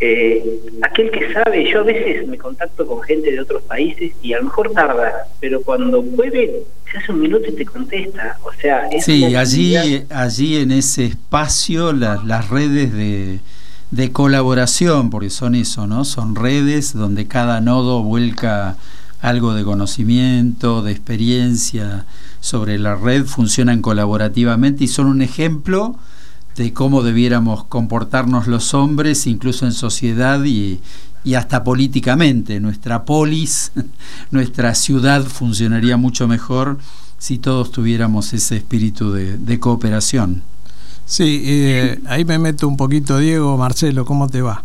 eh, 0.00 0.60
aquel 0.82 1.10
que 1.10 1.32
sabe, 1.32 1.68
yo 1.70 1.80
a 1.80 1.82
veces 1.82 2.26
me 2.28 2.38
contacto 2.38 2.86
con 2.86 3.02
gente 3.02 3.32
de 3.32 3.40
otros 3.40 3.62
países 3.62 4.12
y 4.22 4.32
a 4.32 4.38
lo 4.38 4.44
mejor 4.44 4.70
tarda, 4.72 5.26
pero 5.40 5.60
cuando 5.62 6.04
puede, 6.04 6.62
se 6.90 6.98
hace 6.98 7.12
un 7.12 7.20
minuto 7.20 7.48
y 7.48 7.52
te 7.52 7.64
contesta. 7.64 8.38
O 8.44 8.52
sea, 8.52 8.88
sí, 9.00 9.34
allí, 9.34 9.76
allí 10.08 10.56
en 10.58 10.70
ese 10.70 11.06
espacio 11.06 11.92
las 11.92 12.48
redes 12.48 12.92
de, 12.92 13.40
de 13.90 14.12
colaboración, 14.12 15.10
porque 15.10 15.30
son 15.30 15.56
eso, 15.56 15.88
¿no? 15.88 16.04
Son 16.04 16.36
redes 16.36 16.94
donde 16.94 17.26
cada 17.26 17.60
nodo 17.60 18.02
vuelca 18.04 18.76
algo 19.20 19.54
de 19.54 19.64
conocimiento, 19.64 20.82
de 20.82 20.92
experiencia 20.92 22.06
sobre 22.40 22.78
la 22.78 22.94
red, 22.94 23.24
funcionan 23.24 23.82
colaborativamente 23.82 24.84
y 24.84 24.88
son 24.88 25.06
un 25.06 25.22
ejemplo 25.22 25.96
de 26.58 26.72
cómo 26.72 27.02
debiéramos 27.02 27.64
comportarnos 27.64 28.48
los 28.48 28.74
hombres, 28.74 29.26
incluso 29.26 29.64
en 29.64 29.72
sociedad 29.72 30.44
y, 30.44 30.80
hasta 31.36 31.62
políticamente. 31.62 32.58
Nuestra 32.58 33.04
polis, 33.04 33.72
nuestra 34.30 34.74
ciudad 34.74 35.22
funcionaría 35.24 35.96
mucho 35.96 36.26
mejor 36.26 36.78
si 37.18 37.38
todos 37.38 37.70
tuviéramos 37.70 38.32
ese 38.32 38.56
espíritu 38.56 39.12
de, 39.12 39.60
cooperación. 39.60 40.42
Sí, 41.06 41.42
eh, 41.46 42.00
ahí 42.06 42.24
me 42.24 42.38
meto 42.38 42.66
un 42.66 42.76
poquito, 42.76 43.18
Diego. 43.18 43.56
Marcelo, 43.56 44.04
¿cómo 44.04 44.28
te 44.28 44.42
va? 44.42 44.64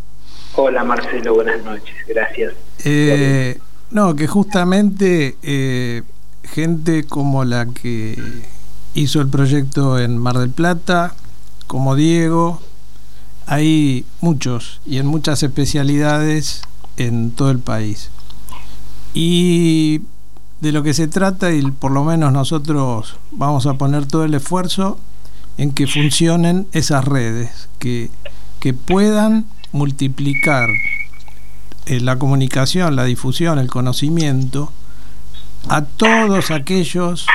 Hola 0.56 0.84
Marcelo, 0.84 1.36
buenas 1.36 1.64
noches, 1.64 1.96
gracias. 2.08 2.54
Eh, 2.84 3.58
no, 3.92 4.16
que 4.16 4.28
justamente 4.28 5.36
eh, 5.42 6.04
gente 6.44 7.06
como 7.06 7.44
la 7.44 7.66
que 7.68 8.18
hizo 8.94 9.22
el 9.22 9.30
proyecto 9.30 10.00
en 10.00 10.18
Mar 10.18 10.38
del 10.38 10.52
Plata, 10.52 11.16
como 11.68 11.96
Diego, 11.96 12.62
hay 13.46 14.06
muchos 14.22 14.80
y 14.86 14.98
en 14.98 15.08
muchas 15.08 15.44
especialidades 15.44 16.62
en 16.98 17.32
todo 17.32 17.52
el 17.52 17.60
país. 17.60 18.10
Y 19.14 20.02
de 20.62 20.72
lo 20.72 20.82
que 20.82 20.94
se 20.94 21.08
trata, 21.08 21.52
y 21.52 21.62
por 21.72 21.92
lo 21.92 22.04
menos 22.04 22.32
nosotros 22.32 23.16
vamos 23.32 23.66
a 23.66 23.74
poner 23.74 24.06
todo 24.06 24.24
el 24.24 24.34
esfuerzo 24.34 24.98
en 25.58 25.72
que 25.72 25.88
funcionen 25.88 26.68
esas 26.72 27.06
redes, 27.06 27.70
que, 27.80 28.10
que 28.60 28.74
puedan 28.74 29.46
multiplicar 29.72 30.70
eh, 31.86 32.00
la 32.00 32.18
comunicación, 32.18 32.96
la 32.96 33.04
difusión, 33.04 33.60
el 33.60 33.70
conocimiento 33.70 34.72
a 35.68 35.82
todos 35.84 36.52
aquellos 36.52 37.28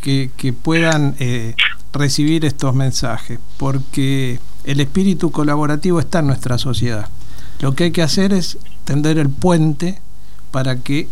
que, 0.00 0.30
que 0.36 0.52
puedan 0.52 1.14
eh, 1.18 1.54
recibir 1.92 2.44
estos 2.44 2.74
mensajes, 2.74 3.38
porque 3.58 4.40
el 4.64 4.80
espíritu 4.80 5.30
colaborativo 5.30 6.00
está 6.00 6.20
en 6.20 6.28
nuestra 6.28 6.58
sociedad. 6.58 7.08
Lo 7.60 7.74
que 7.74 7.84
hay 7.84 7.90
que 7.90 8.02
hacer 8.02 8.32
es 8.32 8.58
tender 8.84 9.18
el 9.18 9.28
puente 9.28 10.00
para 10.50 10.76
que 10.76 11.08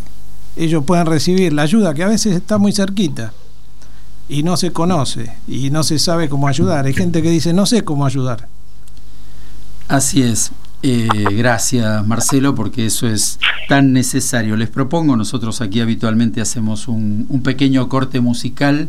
ellos 0.56 0.84
puedan 0.84 1.06
recibir 1.06 1.52
la 1.52 1.62
ayuda 1.62 1.94
que 1.94 2.02
a 2.02 2.08
veces 2.08 2.34
está 2.34 2.58
muy 2.58 2.72
cerquita 2.72 3.32
y 4.28 4.42
no 4.42 4.56
se 4.56 4.72
conoce 4.72 5.32
y 5.46 5.70
no 5.70 5.82
se 5.82 5.98
sabe 5.98 6.28
cómo 6.28 6.48
ayudar. 6.48 6.86
Hay 6.86 6.94
gente 6.94 7.22
que 7.22 7.30
dice, 7.30 7.52
no 7.52 7.66
sé 7.66 7.82
cómo 7.84 8.06
ayudar. 8.06 8.48
Así 9.88 10.22
es. 10.22 10.52
Eh, 10.82 11.08
gracias 11.32 12.06
Marcelo, 12.06 12.54
porque 12.54 12.86
eso 12.86 13.06
es 13.06 13.38
tan 13.68 13.92
necesario. 13.92 14.56
Les 14.56 14.70
propongo, 14.70 15.16
nosotros 15.16 15.60
aquí 15.60 15.80
habitualmente 15.80 16.40
hacemos 16.40 16.88
un, 16.88 17.26
un 17.28 17.42
pequeño 17.42 17.88
corte 17.88 18.20
musical 18.20 18.88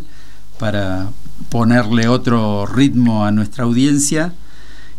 para 0.62 1.10
ponerle 1.50 2.08
otro 2.08 2.67
ritmo 2.67 3.26
a 3.26 3.32
nuestra 3.32 3.63
audiencia, 3.63 4.32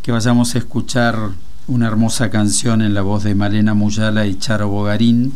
que 0.03 0.11
vayamos 0.11 0.57
a 0.57 0.59
escuchar 0.59 1.17
una 1.69 1.87
hermosa 1.87 2.31
canción 2.31 2.83
en 2.83 2.95
la 2.95 3.03
voz 3.03 3.23
de 3.23 3.37
Malena 3.37 3.73
Muyala 3.73 4.27
y 4.27 4.35
Charo 4.35 4.69
Bogarín, 4.69 5.33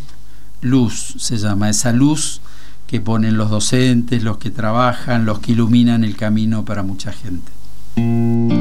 Luz 0.62 1.14
se 1.18 1.36
llama, 1.36 1.70
esa 1.70 1.92
luz 1.92 2.40
que 2.88 3.00
ponen 3.00 3.36
los 3.36 3.50
docentes, 3.50 4.24
los 4.24 4.38
que 4.38 4.50
trabajan, 4.50 5.26
los 5.26 5.38
que 5.38 5.52
iluminan 5.52 6.02
el 6.02 6.16
camino 6.16 6.64
para 6.64 6.82
mucha 6.82 7.12
gente. 7.12 8.55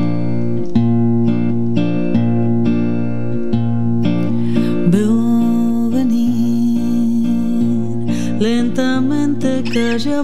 Lentamente 9.40 9.64
calle 9.74 10.24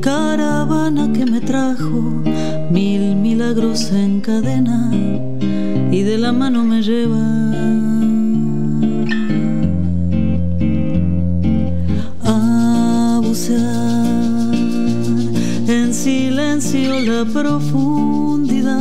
caravana 0.00 1.12
que 1.12 1.24
me 1.26 1.40
trajo 1.40 2.22
mil 2.70 3.16
milagros 3.16 3.90
en 3.90 4.20
cadena 4.20 4.90
y 5.90 6.02
de 6.02 6.18
la 6.18 6.32
mano 6.32 6.64
me 6.64 6.82
lleva. 6.82 7.18
A 12.24 13.20
bucear 13.22 14.54
en 15.68 15.92
silencio 15.92 17.00
la 17.00 17.24
profundidad 17.24 18.78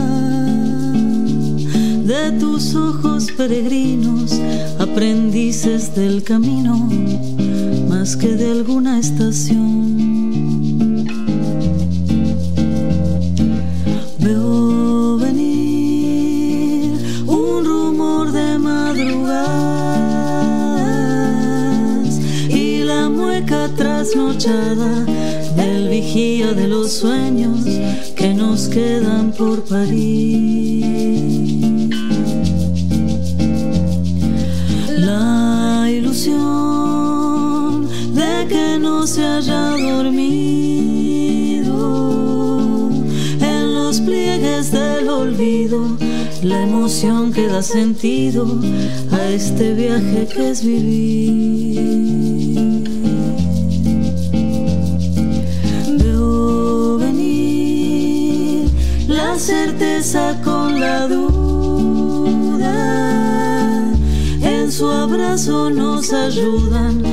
de 2.05 2.31
tus 2.39 2.75
ojos 2.75 3.31
peregrinos, 3.35 3.86
aprendices 4.97 5.93
del 5.93 6.23
camino, 6.23 6.89
más 7.87 8.17
que 8.17 8.29
de 8.29 8.49
alguna 8.49 8.97
estación. 8.97 9.85
del 25.55 25.89
vigía 25.89 26.53
de 26.53 26.67
los 26.67 26.91
sueños 26.91 27.65
que 28.15 28.33
nos 28.33 28.67
quedan 28.67 29.31
por 29.31 29.63
parir. 29.63 31.26
La 46.47 46.63
emoción 46.63 47.33
que 47.33 47.47
da 47.47 47.61
sentido 47.61 48.45
a 49.11 49.29
este 49.29 49.73
viaje 49.73 50.27
que 50.33 50.49
es 50.51 50.63
vivir. 50.63 52.27
certeza 59.37 60.35
con 60.43 60.79
la 60.79 61.07
duda. 61.07 62.73
En 64.41 64.71
su 64.71 64.87
abrazo 64.87 65.69
nos 65.69 66.11
ayudan 66.11 67.03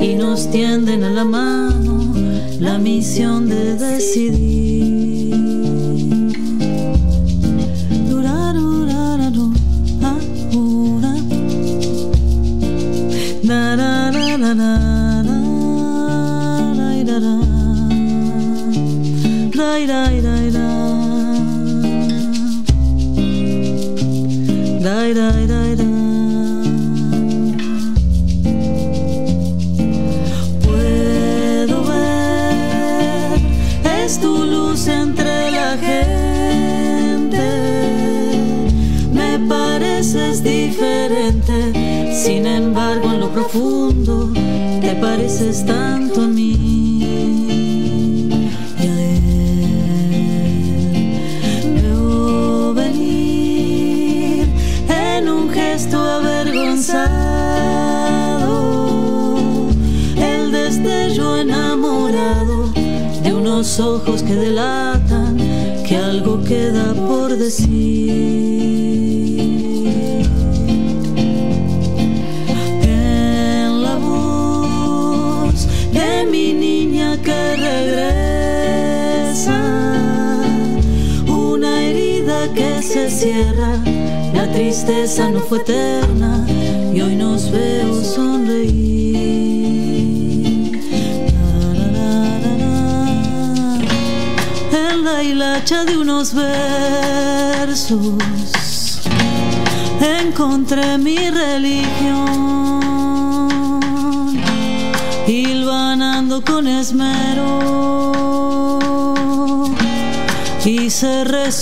y 0.00 0.14
nos 0.14 0.50
tienden 0.50 1.04
a 1.04 1.10
la 1.10 1.24
mano 1.24 2.14
la 2.58 2.78
misión 2.78 3.48
de 3.48 3.76
decidir. 3.76 4.63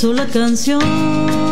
Se 0.03 0.09
rezó 0.09 0.13
la 0.15 0.27
canción. 0.27 1.52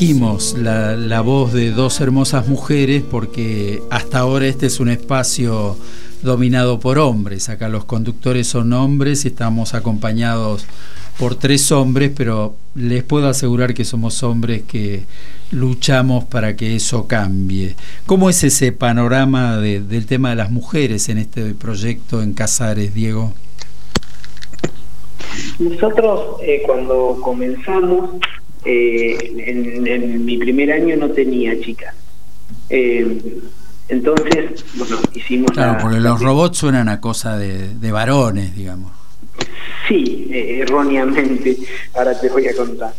La, 0.00 1.20
voz 1.22 1.52
de 1.52 1.72
dos 1.72 2.00
hermosas 2.00 2.46
mujeres 2.46 3.02
porque 3.02 3.82
hasta 3.90 4.20
ahora 4.20 4.46
este 4.46 4.66
es 4.66 4.78
un 4.78 4.90
espacio 4.90 5.76
dominado 6.22 6.78
por 6.78 6.98
hombres. 7.00 7.48
Acá 7.48 7.68
los 7.68 7.84
conductores 7.84 8.46
son 8.46 8.72
hombres 8.74 9.24
y 9.24 9.28
estamos 9.28 9.74
acompañados 9.74 10.66
por 11.18 11.34
tres 11.34 11.72
hombres, 11.72 12.12
pero 12.16 12.54
les 12.76 13.02
puedo 13.02 13.28
asegurar 13.28 13.74
que 13.74 13.84
somos 13.84 14.22
hombres 14.22 14.62
que 14.68 15.02
luchamos 15.50 16.22
para 16.26 16.54
que 16.54 16.76
eso 16.76 17.08
cambie. 17.08 17.74
¿Cómo 18.06 18.30
es 18.30 18.44
ese 18.44 18.70
panorama 18.70 19.56
de- 19.56 19.80
del 19.80 20.06
tema 20.06 20.30
de 20.30 20.36
las 20.36 20.52
mujeres 20.52 21.08
en 21.08 21.18
este 21.18 21.54
proyecto 21.54 22.22
en 22.22 22.34
Casares, 22.34 22.94
Diego? 22.94 23.34
Nosotros 25.58 26.36
eh, 26.42 26.62
cuando 26.64 27.18
comenzamos, 27.20 28.10
eh, 28.64 29.16
en, 29.46 29.86
en 29.86 30.24
mi 30.24 30.36
primer 30.38 30.72
año 30.72 30.96
no 30.96 31.10
tenía 31.10 31.58
chicas. 31.60 31.94
Eh, 32.70 33.20
entonces, 33.88 34.64
bueno, 34.74 34.98
hicimos 35.14 35.50
Claro, 35.52 35.72
la- 35.72 35.78
porque 35.78 36.00
los 36.00 36.20
robots 36.20 36.58
suenan 36.58 36.88
a 36.88 37.00
cosa 37.00 37.38
de, 37.38 37.74
de 37.74 37.92
varones, 37.92 38.54
digamos. 38.54 38.92
Sí, 39.88 40.28
eh, 40.30 40.58
erróneamente, 40.62 41.56
ahora 41.94 42.18
te 42.20 42.28
voy 42.28 42.46
a 42.48 42.54
contar. 42.54 42.92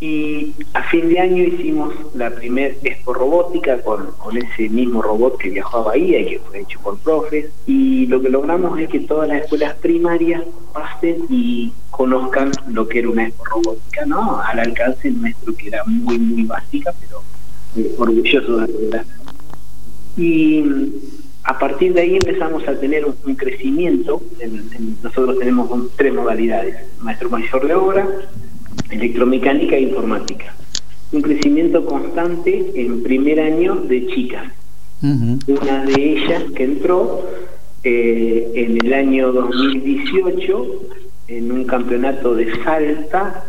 Y 0.00 0.54
a 0.74 0.82
fin 0.84 1.08
de 1.08 1.18
año 1.18 1.42
hicimos 1.42 1.92
la 2.14 2.30
primer 2.30 2.76
Expo 2.84 3.14
Robótica 3.14 3.80
con, 3.82 4.12
con 4.12 4.36
ese 4.36 4.68
mismo 4.68 5.02
robot 5.02 5.38
que 5.38 5.50
viajó 5.50 5.78
a 5.78 5.82
Bahía 5.82 6.20
y 6.20 6.26
que 6.26 6.38
fue 6.38 6.60
hecho 6.60 6.78
por 6.80 6.98
profes. 6.98 7.46
Y 7.66 8.06
lo 8.06 8.20
que 8.22 8.28
logramos 8.28 8.78
es 8.78 8.88
que 8.88 9.00
todas 9.00 9.28
las 9.28 9.42
escuelas 9.42 9.74
primarias 9.78 10.42
pasen 10.72 11.24
y 11.28 11.72
conozcan 11.90 12.52
lo 12.68 12.86
que 12.86 13.00
era 13.00 13.10
una 13.10 13.26
Expo 13.26 13.44
Robótica, 13.46 14.06
¿no? 14.06 14.40
Al 14.40 14.60
alcance 14.60 15.10
nuestro, 15.10 15.52
que 15.56 15.66
era 15.66 15.82
muy, 15.84 16.16
muy 16.18 16.44
básica, 16.44 16.94
pero 17.00 17.22
orgulloso 17.98 18.58
de 18.58 18.68
lograr. 18.72 19.04
Y 20.16 20.64
a 21.42 21.58
partir 21.58 21.92
de 21.94 22.02
ahí 22.02 22.16
empezamos 22.16 22.66
a 22.68 22.78
tener 22.78 23.04
un, 23.04 23.34
crecimiento. 23.34 24.22
En- 24.38 24.70
en- 24.76 24.96
nosotros 25.02 25.38
tenemos 25.38 25.68
tres 25.96 26.12
modalidades: 26.14 26.76
maestro 27.00 27.30
mayor 27.30 27.66
de 27.66 27.74
obra, 27.74 28.08
electromecánica 28.90 29.76
e 29.76 29.82
informática. 29.82 30.54
Un 31.12 31.22
crecimiento 31.22 31.84
constante 31.84 32.72
en 32.74 33.02
primer 33.02 33.40
año 33.40 33.76
de 33.76 34.06
chicas. 34.08 34.52
Una 35.00 35.84
de 35.84 36.12
ellas 36.12 36.42
que 36.56 36.64
entró 36.64 37.24
eh, 37.84 38.50
en 38.54 38.84
el 38.84 38.92
año 38.92 39.32
2018 39.32 40.66
en 41.28 41.52
un 41.52 41.64
campeonato 41.64 42.34
de 42.34 42.52
Salta, 42.64 43.44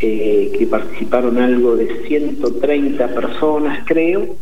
eh, 0.00 0.52
que 0.58 0.66
participaron 0.66 1.38
algo 1.38 1.76
de 1.76 2.04
130 2.06 3.08
personas, 3.14 3.84
creo, 3.86 4.36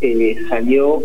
eh, 0.00 0.36
salió 0.48 1.02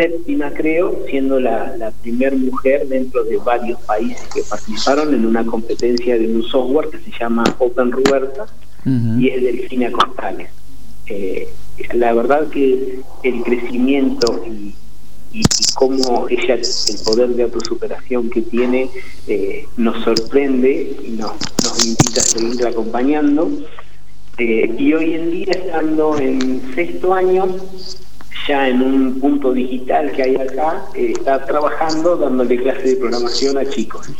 séptima, 0.00 0.50
creo, 0.54 1.04
siendo 1.10 1.38
la, 1.38 1.76
la 1.76 1.90
primer 1.90 2.34
mujer 2.34 2.88
dentro 2.88 3.22
de 3.24 3.36
varios 3.36 3.78
países 3.82 4.26
que 4.32 4.42
participaron 4.42 5.12
en 5.12 5.26
una 5.26 5.44
competencia 5.44 6.18
de 6.18 6.26
un 6.26 6.42
software 6.42 6.88
que 6.88 6.98
se 6.98 7.10
llama 7.18 7.44
Open 7.58 7.92
Ruberta 7.92 8.46
Ujú. 8.86 9.20
y 9.20 9.28
es 9.28 9.42
Delfina 9.42 9.92
Costales. 9.92 10.48
Eh, 11.06 11.48
la 11.92 12.14
verdad 12.14 12.48
que 12.48 13.00
el 13.22 13.42
crecimiento 13.42 14.42
y, 14.46 14.74
y, 15.32 15.40
y 15.40 15.64
cómo 15.74 16.26
ella, 16.30 16.54
el 16.54 16.98
poder 17.04 17.28
de 17.30 17.42
autosuperación 17.42 18.30
que 18.30 18.40
tiene, 18.42 18.88
eh, 19.26 19.66
nos 19.76 20.02
sorprende 20.02 20.96
y 21.06 21.10
nos, 21.10 21.32
nos 21.62 21.86
invita 21.86 22.20
a 22.20 22.24
seguir 22.24 22.66
acompañando. 22.66 23.50
Eh, 24.38 24.74
y 24.78 24.94
hoy 24.94 25.14
en 25.14 25.30
día, 25.30 25.52
estando 25.52 26.16
en 26.18 26.62
sexto 26.74 27.12
año, 27.12 27.44
ya 28.48 28.68
en 28.68 28.82
un 28.82 29.20
punto 29.20 29.52
digital 29.52 30.12
que 30.12 30.22
hay 30.22 30.36
acá, 30.36 30.84
eh, 30.94 31.12
está 31.16 31.44
trabajando 31.44 32.16
dándole 32.16 32.56
clase 32.56 32.82
de 32.82 32.96
programación 32.96 33.58
a 33.58 33.68
chicos. 33.68 34.10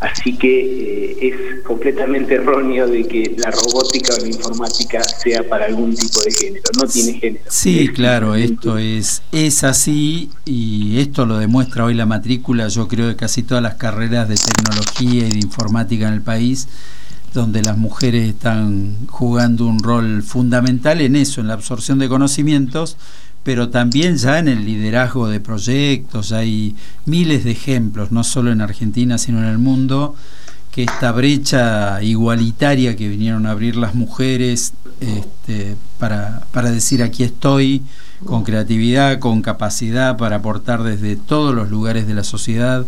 Así 0.00 0.36
que 0.36 0.60
eh, 0.60 1.28
es 1.28 1.64
completamente 1.64 2.34
erróneo 2.34 2.86
de 2.86 3.06
que 3.08 3.34
la 3.36 3.50
robótica 3.50 4.14
o 4.14 4.20
la 4.20 4.28
informática 4.28 5.02
sea 5.02 5.48
para 5.48 5.66
algún 5.66 5.94
tipo 5.94 6.20
de 6.20 6.30
género. 6.30 6.62
No 6.78 6.86
tiene 6.86 7.18
género. 7.18 7.44
Sí, 7.48 7.88
claro, 7.88 8.36
esto 8.36 8.78
es, 8.78 9.22
es 9.32 9.64
así 9.64 10.30
y 10.44 11.00
esto 11.00 11.26
lo 11.26 11.38
demuestra 11.38 11.84
hoy 11.84 11.94
la 11.94 12.06
matrícula, 12.06 12.68
yo 12.68 12.86
creo, 12.86 13.08
de 13.08 13.16
casi 13.16 13.42
todas 13.42 13.62
las 13.62 13.74
carreras 13.74 14.28
de 14.28 14.36
tecnología 14.36 15.26
y 15.26 15.32
de 15.32 15.40
informática 15.40 16.06
en 16.06 16.14
el 16.14 16.22
país, 16.22 16.68
donde 17.34 17.62
las 17.62 17.76
mujeres 17.76 18.28
están 18.28 19.08
jugando 19.08 19.66
un 19.66 19.82
rol 19.82 20.22
fundamental 20.22 21.00
en 21.00 21.16
eso, 21.16 21.40
en 21.40 21.48
la 21.48 21.54
absorción 21.54 21.98
de 21.98 22.08
conocimientos, 22.08 22.96
pero 23.48 23.70
también 23.70 24.18
ya 24.18 24.40
en 24.40 24.46
el 24.46 24.66
liderazgo 24.66 25.26
de 25.26 25.40
proyectos. 25.40 26.32
Hay 26.32 26.76
miles 27.06 27.44
de 27.44 27.52
ejemplos, 27.52 28.12
no 28.12 28.22
solo 28.22 28.52
en 28.52 28.60
Argentina, 28.60 29.16
sino 29.16 29.38
en 29.38 29.46
el 29.46 29.56
mundo, 29.56 30.14
que 30.70 30.82
esta 30.82 31.12
brecha 31.12 32.02
igualitaria 32.02 32.94
que 32.94 33.08
vinieron 33.08 33.46
a 33.46 33.52
abrir 33.52 33.76
las 33.76 33.94
mujeres 33.94 34.74
este, 35.00 35.76
para, 35.98 36.42
para 36.52 36.70
decir 36.70 37.02
aquí 37.02 37.22
estoy, 37.22 37.84
con 38.22 38.44
creatividad, 38.44 39.18
con 39.18 39.40
capacidad 39.40 40.18
para 40.18 40.36
aportar 40.36 40.82
desde 40.82 41.16
todos 41.16 41.54
los 41.54 41.70
lugares 41.70 42.06
de 42.06 42.12
la 42.12 42.24
sociedad 42.24 42.84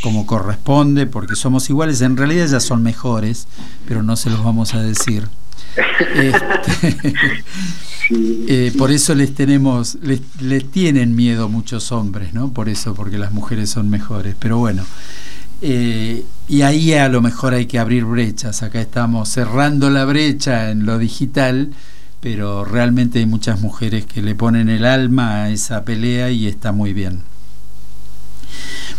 como 0.00 0.26
corresponde, 0.26 1.06
porque 1.06 1.34
somos 1.34 1.68
iguales, 1.70 2.02
en 2.02 2.16
realidad 2.16 2.46
ya 2.46 2.60
son 2.60 2.84
mejores, 2.84 3.48
pero 3.88 4.04
no 4.04 4.14
se 4.14 4.30
los 4.30 4.44
vamos 4.44 4.74
a 4.74 4.80
decir. 4.80 5.26
Este, 6.14 7.14
Eh, 8.10 8.72
por 8.76 8.90
eso 8.90 9.14
les 9.14 9.34
tenemos, 9.34 9.96
les, 10.02 10.20
les, 10.40 10.70
tienen 10.70 11.14
miedo 11.14 11.48
muchos 11.48 11.92
hombres, 11.92 12.34
¿no? 12.34 12.52
Por 12.52 12.68
eso, 12.68 12.94
porque 12.94 13.18
las 13.18 13.32
mujeres 13.32 13.70
son 13.70 13.88
mejores. 13.88 14.36
Pero 14.38 14.58
bueno, 14.58 14.84
eh, 15.62 16.24
y 16.48 16.62
ahí 16.62 16.92
a 16.92 17.08
lo 17.08 17.22
mejor 17.22 17.54
hay 17.54 17.66
que 17.66 17.78
abrir 17.78 18.04
brechas. 18.04 18.62
Acá 18.62 18.80
estamos 18.80 19.28
cerrando 19.28 19.88
la 19.90 20.04
brecha 20.04 20.70
en 20.70 20.84
lo 20.84 20.98
digital, 20.98 21.70
pero 22.20 22.64
realmente 22.64 23.20
hay 23.20 23.26
muchas 23.26 23.60
mujeres 23.60 24.04
que 24.04 24.20
le 24.20 24.34
ponen 24.34 24.68
el 24.68 24.84
alma 24.84 25.44
a 25.44 25.50
esa 25.50 25.84
pelea 25.84 26.30
y 26.30 26.46
está 26.46 26.72
muy 26.72 26.92
bien. 26.92 27.20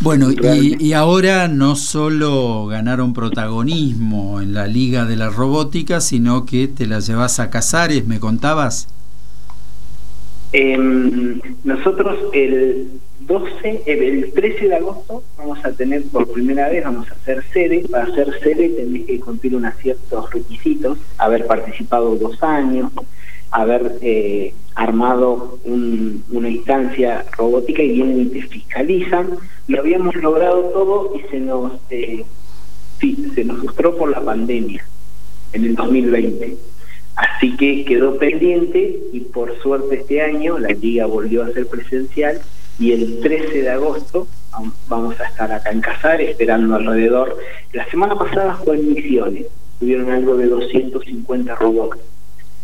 Bueno, 0.02 0.32
y, 0.32 0.76
y, 0.80 0.94
ahora 0.94 1.48
no 1.48 1.76
solo 1.76 2.68
ganaron 2.68 3.14
protagonismo 3.14 4.42
en 4.42 4.54
la 4.54 4.68
Liga 4.68 5.06
de 5.06 5.16
la 5.16 5.30
Robótica, 5.30 6.02
sino 6.02 6.46
que 6.46 6.68
te 6.68 6.86
la 6.86 7.00
llevas 7.00 7.40
a 7.40 7.50
Casares, 7.50 8.06
¿me 8.06 8.20
contabas? 8.20 8.90
Eh, 10.58 10.78
nosotros 11.66 12.18
el 12.34 13.00
12, 13.22 13.84
el 13.88 14.32
13 14.34 14.70
de 14.70 14.76
agosto 14.76 15.24
vamos 15.38 15.64
a 15.66 15.72
tener 15.72 16.04
por 16.04 16.32
primera 16.32 16.70
vez, 16.70 16.84
vamos 16.84 17.10
a 17.10 17.14
hacer 17.16 17.44
sede. 17.52 17.86
Para 17.90 18.14
ser 18.14 18.40
sede 18.42 18.70
tenés 18.70 19.06
que 19.06 19.20
cumplir 19.20 19.56
unos 19.56 19.74
ciertos 19.82 20.32
requisitos, 20.32 20.98
haber 21.18 21.46
participado 21.48 22.16
dos 22.16 22.42
años, 22.44 22.92
haber 23.62 23.98
eh, 24.02 24.54
armado 24.76 25.60
una 25.66 26.50
instancia 26.50 27.26
robótica 27.38 27.82
y 27.82 27.94
vienen 27.94 28.22
y 28.22 28.26
te 28.26 28.42
fiscalizan. 28.44 29.38
Lo 29.68 29.80
habíamos 29.80 30.16
logrado 30.16 30.62
todo 30.66 31.14
y 31.16 31.22
se 31.30 31.40
nos, 31.40 31.74
eh, 31.90 32.26
sí, 33.00 33.32
se 33.34 33.44
nos 33.44 33.60
frustró 33.60 33.96
por 33.96 34.10
la 34.12 34.24
pandemia 34.24 34.86
en 35.54 35.66
el 35.66 35.76
2020 35.76 36.58
Así 37.16 37.56
que 37.56 37.86
quedó 37.86 38.18
pendiente 38.18 39.00
y 39.14 39.22
por 39.22 39.58
suerte 39.62 39.96
este 39.96 40.22
año 40.22 40.60
la 40.60 40.70
liga 40.70 41.06
volvió 41.06 41.44
a 41.44 41.52
ser 41.52 41.68
presencial 41.68 42.42
y 42.78 42.92
el 42.92 43.22
13 43.22 43.62
de 43.62 43.70
agosto 43.70 44.28
vamos 44.90 45.20
a 45.20 45.26
estar 45.26 45.52
acá 45.52 45.72
en 45.72 45.80
Casares 45.80 46.32
esperando 46.32 46.76
alrededor. 46.76 47.38
La 47.72 47.90
semana 47.90 48.16
pasada 48.16 48.56
fue 48.56 48.76
en 48.76 48.94
Misiones, 48.94 49.46
tuvieron 49.80 50.10
algo 50.12 50.36
de 50.36 50.48
250 50.48 51.56
robots. 51.56 51.98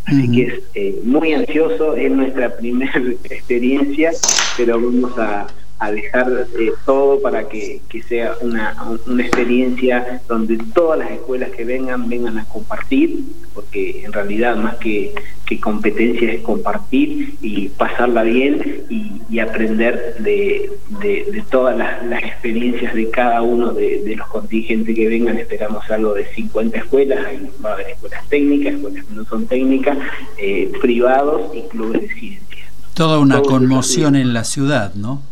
Así 0.05 0.31
que 0.31 0.43
es 0.43 0.53
eh, 0.73 0.99
muy 1.03 1.33
ansioso, 1.33 1.95
es 1.95 2.11
nuestra 2.11 2.55
primera 2.57 2.97
experiencia, 3.29 4.11
pero 4.57 4.81
vamos 4.81 5.17
a, 5.17 5.47
a 5.81 5.91
dejar 5.91 6.47
eh, 6.59 6.71
todo 6.85 7.19
para 7.21 7.49
que, 7.49 7.81
sea 8.07 8.35
una, 8.41 8.77
una, 9.07 9.23
experiencia 9.23 10.21
donde 10.27 10.57
todas 10.75 10.99
las 10.99 11.09
escuelas 11.09 11.49
que 11.49 11.65
vengan 11.65 12.07
vengan 12.07 12.37
a 12.37 12.45
compartir, 12.45 13.21
porque 13.55 14.05
en 14.05 14.13
realidad 14.13 14.55
más 14.57 14.75
que, 14.75 15.11
que 15.43 15.59
competencia 15.59 16.33
es 16.33 16.41
compartir 16.41 17.33
y 17.41 17.69
pasarla 17.69 18.21
bien 18.21 18.83
y, 18.89 19.39
aprender 19.39 20.17
de, 20.19 20.69
de, 21.01 21.43
todas 21.49 21.75
las, 21.75 22.05
las, 22.05 22.21
experiencias 22.21 22.93
de 22.93 23.09
cada 23.09 23.41
uno 23.41 23.73
de, 23.73 24.13
los 24.15 24.27
contingentes 24.27 24.95
que 24.95 25.07
vengan. 25.07 25.39
Esperamos 25.39 25.89
algo 25.89 26.13
de 26.13 26.25
50 26.25 26.77
escuelas, 26.77 27.25
va 27.65 27.71
a 27.71 27.73
haber 27.73 27.89
escuelas 27.89 28.23
técnicas, 28.29 28.75
escuelas 28.75 29.03
que 29.03 29.15
no 29.15 29.25
son 29.25 29.47
técnicas, 29.47 29.97
eh, 30.37 30.71
privados 30.79 31.55
y 31.55 31.63
clubes 31.69 32.01
de 32.03 32.09
ciencia. 32.13 32.65
Toda 32.93 33.17
una 33.17 33.41
conmoción 33.41 34.15
en 34.15 34.31
la 34.31 34.43
ciudad, 34.43 34.93
¿no? 34.93 35.30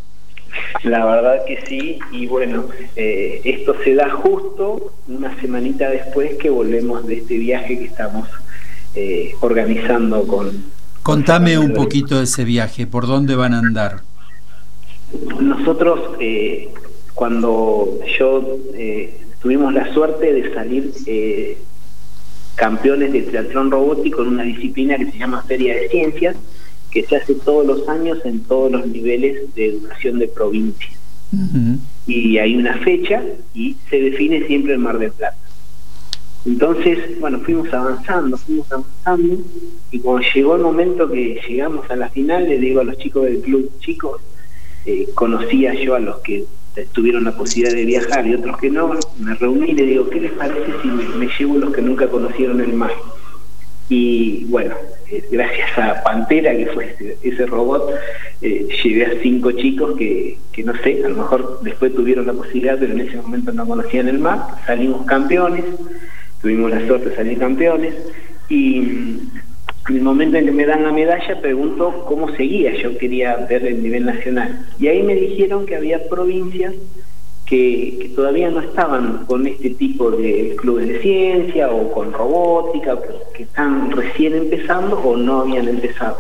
La 0.84 1.06
verdad 1.06 1.46
que 1.46 1.64
sí, 1.68 2.00
y 2.12 2.28
bueno, 2.28 2.66
eh, 2.96 3.42
esto 3.44 3.76
se 3.84 3.96
da 3.96 4.10
justo 4.10 4.94
una 5.08 5.40
semanita 5.40 5.90
después 5.90 6.36
que 6.36 6.50
volvemos 6.50 7.06
de 7.06 7.18
este 7.18 7.38
viaje 7.38 7.78
que 7.78 7.86
estamos 7.86 8.28
eh, 8.96 9.34
organizando 9.42 10.26
con... 10.26 10.66
Contame 11.04 11.58
un 11.58 11.74
poquito 11.74 12.18
de 12.18 12.24
ese 12.24 12.44
viaje, 12.44 12.86
¿por 12.88 13.08
dónde 13.08 13.36
van 13.36 13.54
a 13.54 13.60
andar? 13.60 14.02
Nosotros, 15.42 16.18
eh, 16.20 16.70
cuando 17.14 18.00
yo 18.20 18.58
tuvimos 19.42 19.74
la 19.74 19.92
suerte 19.94 20.34
de 20.34 20.54
salir 20.54 20.94
campeones 22.56 23.14
de 23.14 23.22
triatlón 23.22 23.72
robótico 23.72 24.22
en 24.22 24.30
una 24.30 24.44
disciplina 24.44 24.98
que 24.98 25.12
se 25.12 25.18
llama 25.18 25.44
Feria 25.44 25.76
de 25.76 25.90
Ciencias, 25.90 26.36
que 26.92 27.04
se 27.06 27.16
hace 27.16 27.36
todos 27.36 27.66
los 27.66 27.88
años 27.88 28.20
en 28.26 28.42
todos 28.42 28.72
los 28.72 28.88
niveles 28.88 29.54
de 29.56 29.68
educación 29.68 30.20
de 30.20 30.28
provincia. 30.28 30.90
Y 32.08 32.38
hay 32.40 32.56
una 32.56 32.78
fecha 32.80 33.24
y 33.54 33.76
se 33.90 34.00
define 34.00 34.46
siempre 34.48 34.74
el 34.74 34.80
Mar 34.80 34.98
del 34.98 35.12
Plata. 35.12 35.38
Entonces, 36.46 37.20
bueno, 37.20 37.40
fuimos 37.42 37.72
avanzando, 37.74 38.38
fuimos 38.38 38.72
avanzando, 38.72 39.44
y 39.92 40.00
cuando 40.00 40.26
llegó 40.34 40.56
el 40.56 40.62
momento 40.62 41.10
que 41.10 41.40
llegamos 41.48 41.90
a 41.92 41.96
la 41.96 42.10
final, 42.10 42.48
le 42.48 42.58
digo 42.58 42.80
a 42.80 42.86
los 42.86 42.98
chicos 42.98 43.26
del 43.26 43.42
club, 43.42 43.70
chicos, 43.80 44.22
eh, 44.86 45.10
conocía 45.14 45.74
yo 45.74 45.96
a 45.96 46.00
los 46.00 46.20
que 46.20 46.46
tuvieron 46.94 47.26
la 47.26 47.36
posibilidad 47.36 47.76
de 47.76 47.84
viajar 47.84 48.26
y 48.26 48.36
otros 48.36 48.58
que 48.58 48.70
no, 48.70 48.98
me 49.20 49.36
reuní 49.36 49.72
y 49.72 49.74
le 49.74 49.86
digo, 49.86 50.10
¿qué 50.10 50.22
les 50.22 50.32
parece 50.32 50.72
si 50.82 50.88
me, 50.88 51.04
me 51.10 51.30
llevo 51.38 51.58
los 51.58 51.74
que 51.74 51.82
nunca 51.82 52.08
conocieron 52.08 52.62
el 52.62 52.74
mar? 52.74 52.92
Y 53.90 54.46
bueno, 54.46 54.76
eh, 55.12 55.24
gracias 55.32 55.78
a 55.78 56.04
Pantera, 56.04 56.56
que 56.56 56.68
fue 56.68 56.96
ese, 57.24 57.46
robot, 57.48 57.92
eh, 58.42 58.68
llevé 58.84 59.06
a 59.08 59.22
cinco 59.22 59.52
chicos 59.52 59.98
que, 59.98 60.38
que, 60.52 60.64
no 60.64 60.74
sé, 60.84 61.02
a 61.04 61.10
lo 61.10 61.18
mejor 61.18 61.60
después 61.64 61.96
tuvieron 61.96 62.28
la 62.28 62.34
posibilidad, 62.34 62.78
pero 62.80 62.94
en 62.94 63.02
ese 63.02 63.18
momento 63.18 63.52
no 63.52 63.68
conocían 63.68 64.08
el 64.08 64.20
mar, 64.20 64.42
salimos 64.68 65.06
campeones, 65.08 65.66
tuvimos 66.40 66.70
la 66.70 66.86
suerte 66.86 67.10
de 67.10 67.16
salir 67.16 67.40
campeones, 67.40 67.96
y 68.48 68.78
en 69.90 69.96
el 69.96 70.02
momento 70.02 70.38
en 70.38 70.46
que 70.46 70.52
me 70.52 70.68
dan 70.68 70.84
la 70.84 70.92
medalla 70.92 71.42
pregunto 71.42 72.06
cómo 72.08 72.30
seguía, 72.36 72.76
yo 72.76 72.96
quería 72.98 73.36
ver 73.50 73.66
el 73.66 73.82
nivel 73.82 74.06
nacional. 74.06 74.68
Y 74.80 74.88
ahí 74.88 75.02
me 75.02 75.16
dijeron 75.16 75.66
que 75.66 75.76
había 75.76 76.08
provincias 76.08 76.76
que, 77.50 78.12
todavía 78.16 78.50
no 78.52 78.62
estaban 78.62 79.26
con 79.26 79.48
este 79.48 79.72
tipo 79.72 80.12
de 80.12 80.56
clubes 80.58 80.88
de 80.88 81.02
ciencia 81.02 81.72
o 81.72 81.92
con 81.92 82.14
robótica, 82.14 82.98
que, 83.36 83.44
están 83.44 83.92
recién 83.92 84.36
empezando 84.36 85.00
o 85.00 85.18
no 85.18 85.42
habían 85.42 85.68
empezado. 85.68 86.18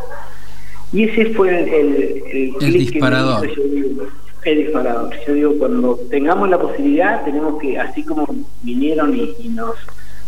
Y 0.91 1.03
ese 1.03 1.33
fue 1.33 1.49
el, 1.49 2.53
el, 2.61 2.73
disparador. 2.73 3.47
yo 3.55 3.63
digo, 3.63 4.07
el 4.43 4.57
disparador. 4.57 5.13
Yo 5.27 5.33
digo, 5.33 5.53
cuando 5.59 5.99
tengamos 6.09 6.49
la 6.49 6.59
posibilidad, 6.59 7.23
tenemos 7.23 7.61
que, 7.61 7.77
así 7.77 8.03
como 8.03 8.27
vinieron 8.63 9.15
y, 9.15 9.49
nos 9.49 9.75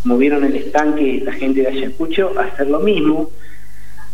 movieron 0.04 0.44
el 0.44 0.56
estanque 0.56 1.22
la 1.24 1.32
gente 1.32 1.62
de 1.62 1.68
Ayacucho, 1.68 2.32
hacer 2.38 2.68
lo 2.68 2.80
mismo. 2.80 3.30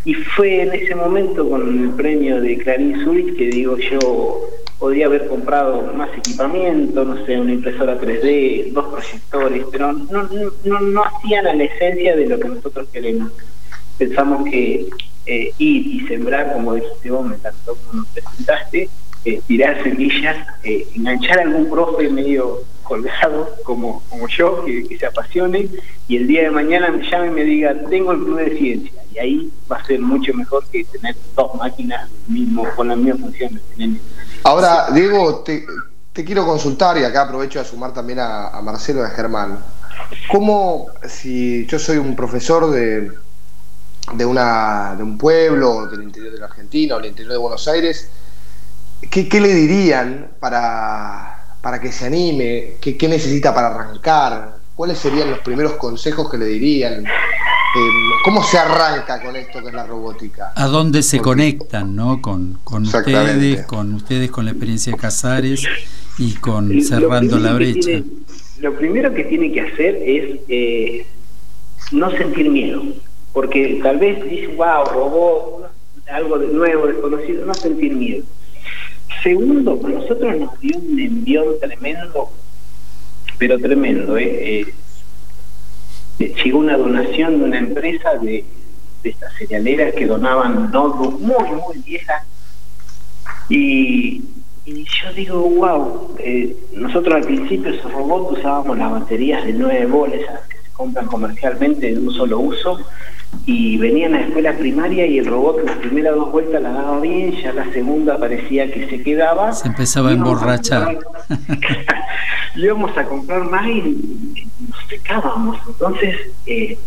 Y 0.08 0.14
fue 0.14 0.62
en 0.62 0.74
ese 0.74 0.96
momento 0.96 1.50
con 1.50 1.84
el 1.84 1.90
premio 1.90 2.40
de 2.40 2.58
Clarín 2.60 3.04
Zurich 3.04 3.36
que 3.36 3.48
digo 3.48 3.78
yo, 3.78 4.40
podría 4.80 5.08
haber 5.08 5.28
comprado 5.28 5.92
más 5.96 6.10
equipamiento, 6.18 7.04
no 7.04 7.26
sé, 7.26 7.38
una 7.38 7.52
impresora 7.52 8.00
3D, 8.00 8.72
dos 8.72 8.86
proyectores, 8.86 9.66
pero 9.70 9.92
no, 9.92 10.30
no, 10.64 10.80
no 10.80 11.04
hacían 11.04 11.48
a 11.48 11.54
la 11.54 11.66
esencia 11.66 12.16
de 12.16 12.26
lo 12.26 12.40
que 12.40 12.48
nosotros 12.48 12.88
queremos. 12.94 13.34
Pensamos 13.98 14.50
que 14.50 14.88
eh, 15.26 15.54
ir 15.58 15.88
y 15.88 16.08
sembrar, 16.08 16.54
como 16.54 16.76
dijiste 16.76 17.12
vos, 17.12 17.28
me 17.28 17.36
encantó 17.36 17.76
como 17.76 18.04
nos 18.04 18.08
presentaste, 18.08 18.90
eh, 19.26 19.42
tirar 19.46 19.84
semillas, 19.84 20.38
eh, 20.64 20.88
enganchar 20.96 21.40
a 21.40 21.42
algún 21.42 21.70
profe 21.70 22.08
medio 22.08 22.62
colgado 22.88 23.56
como, 23.64 24.02
como 24.10 24.28
yo, 24.28 24.64
que, 24.66 24.98
se 24.98 25.06
apasione, 25.06 25.70
y 26.08 26.18
el 26.18 26.28
día 26.28 26.44
de 26.44 26.52
mañana 26.52 26.90
me 26.90 27.08
llame 27.10 27.28
y 27.28 27.32
me 27.32 27.44
diga, 27.44 27.76
tengo 27.90 28.12
el 28.12 28.20
club 28.20 28.38
de 28.38 28.58
ciencia, 28.58 28.92
y 29.14 29.20
ahí 29.20 29.54
va 29.72 29.78
a 29.78 29.86
ser 29.86 30.00
mucho 30.00 30.34
mejor 30.34 30.66
que 30.68 30.84
tener 30.86 31.16
dos 31.36 31.56
máquinas 31.56 32.10
mismo, 32.28 32.66
con 32.76 32.88
las 32.88 32.98
mismas 32.98 33.22
funciones. 33.22 33.62
Ahora, 34.44 34.88
Diego, 34.94 35.44
te, 35.44 35.66
quiero 36.14 36.46
consultar, 36.46 36.98
y 36.98 37.04
acá 37.04 37.24
aprovecho 37.24 37.60
a 37.60 37.64
sumar 37.64 37.94
también 37.94 38.20
a, 38.20 38.60
Marcelo 38.64 39.02
y 39.02 39.06
a 39.06 39.10
Germán, 39.10 39.60
¿cómo, 40.32 40.88
si 41.08 41.66
yo 41.68 41.78
soy 41.78 41.98
un 41.98 42.16
profesor 42.16 42.72
de, 42.72 43.12
de, 44.14 44.26
una, 44.26 44.96
de 44.96 45.04
un 45.04 45.18
pueblo 45.18 45.88
del 45.88 46.04
interior 46.04 46.32
de 46.32 46.40
la 46.40 46.46
Argentina 46.46 46.96
o 46.96 46.98
del 47.00 47.10
interior 47.10 47.34
de 47.34 47.40
Buenos 47.40 47.68
Aires, 47.68 48.10
¿qué, 49.12 49.28
qué 49.28 49.42
le 49.42 49.54
dirían 49.54 50.32
para 50.40 51.37
para 51.68 51.82
que 51.82 51.92
se 51.92 52.06
anime? 52.06 52.76
¿Qué, 52.80 52.96
¿Qué, 52.96 53.10
necesita 53.10 53.54
para 53.54 53.68
arrancar? 53.68 54.56
¿Cuáles 54.74 55.00
serían 55.00 55.30
los 55.30 55.40
primeros 55.40 55.74
consejos 55.74 56.32
que 56.32 56.38
le 56.38 56.46
dirían? 56.46 57.06
Eh, 57.06 57.80
¿Cómo 58.24 58.42
se 58.42 58.58
arranca 58.58 59.22
con 59.22 59.36
esto 59.36 59.62
que 59.62 59.68
es 59.68 59.74
la 59.74 59.86
robótica? 59.86 60.54
¿A 60.56 60.68
dónde 60.68 61.04
se 61.04 61.20
conectan, 61.20 61.94
no? 61.94 62.22
Con, 62.22 62.60
con 62.64 62.84
ustedes, 62.84 63.66
con 63.66 63.94
ustedes, 63.96 64.32
con 64.32 64.46
la 64.46 64.52
experiencia 64.52 64.94
de 64.94 64.98
Casares 64.98 65.68
y 66.18 66.36
con 66.36 66.82
Cerrando 66.82 67.38
la 67.38 67.52
Brecha. 67.52 68.02
lo 68.62 68.74
primero 68.78 69.14
que 69.14 69.26
tiene 69.26 69.52
que 69.52 69.60
hacer 69.60 70.00
es 70.06 70.40
eh, 70.48 71.06
no 71.92 72.10
sentir 72.12 72.50
miedo, 72.50 72.82
porque 73.34 73.82
tal 73.84 73.98
vez 73.98 74.24
dice, 74.24 74.48
wow, 74.56 74.86
robot, 74.86 75.70
algo 76.10 76.40
de 76.40 76.48
nuevo, 76.48 76.88
desconocido, 76.88 77.46
no 77.46 77.54
sentir 77.54 77.94
miedo 77.94 78.24
Segundo, 79.24 79.80
nosotros 79.82 80.38
nos 80.38 80.60
dio 80.60 80.78
un 80.78 81.00
envión 81.00 81.46
tremendo, 81.60 82.30
pero 83.38 83.58
tremendo. 83.60 84.18
¿eh? 84.18 84.62
eh 84.62 84.74
llegó 86.44 86.60
una 86.60 86.78
donación 86.78 87.40
de 87.40 87.46
una 87.46 87.60
empresa 87.60 88.16
de 88.16 88.44
estas 89.04 89.34
cerealeras 89.38 89.94
que 89.94 90.06
donaban 90.06 90.72
notebooks 90.72 91.20
muy, 91.20 91.50
muy 91.52 91.78
viejas. 91.86 92.24
Y, 93.50 94.24
yo 94.66 95.14
digo, 95.16 95.42
wow, 95.42 96.16
eh, 96.20 96.56
nosotros 96.74 97.16
al 97.16 97.24
principio 97.24 97.72
esos 97.72 97.92
robots 97.92 98.40
usábamos 98.40 98.78
las 98.78 98.92
baterías 98.92 99.46
de 99.46 99.54
9 99.54 99.86
bolas 99.86 100.20
que 100.50 100.58
se 100.58 100.72
compran 100.74 101.06
comercialmente 101.06 101.94
de 101.94 102.00
un 102.00 102.14
solo 102.14 102.40
uso 102.40 102.80
y 103.46 103.78
venían 103.78 104.14
a 104.14 104.20
la 104.20 104.26
escuela 104.26 104.54
primaria 104.58 105.06
y 105.06 105.20
el 105.20 105.26
robot 105.26 105.64
las 105.66 105.78
primeras 105.78 106.16
dos 106.16 106.32
vueltas 106.32 106.62
la 106.62 106.72
daba 106.72 107.00
bien, 107.00 107.32
ya 107.32 107.54
la 107.54 107.72
segunda 107.72 108.18
parecía 108.18 108.72
que 108.72 108.90
se 108.90 109.02
quedaba. 109.02 109.54
Se 109.54 109.68
empezaba 109.68 110.10
a 110.10 110.14
emborrachar. 110.14 111.00
íbamos 112.58 112.98
a 112.98 113.06
comprar 113.06 113.44
más 113.50 113.68
y 113.68 114.48
nos 114.68 114.88
secábamos. 114.90 115.58
Entonces, 115.68 116.16
eh, 116.46 116.78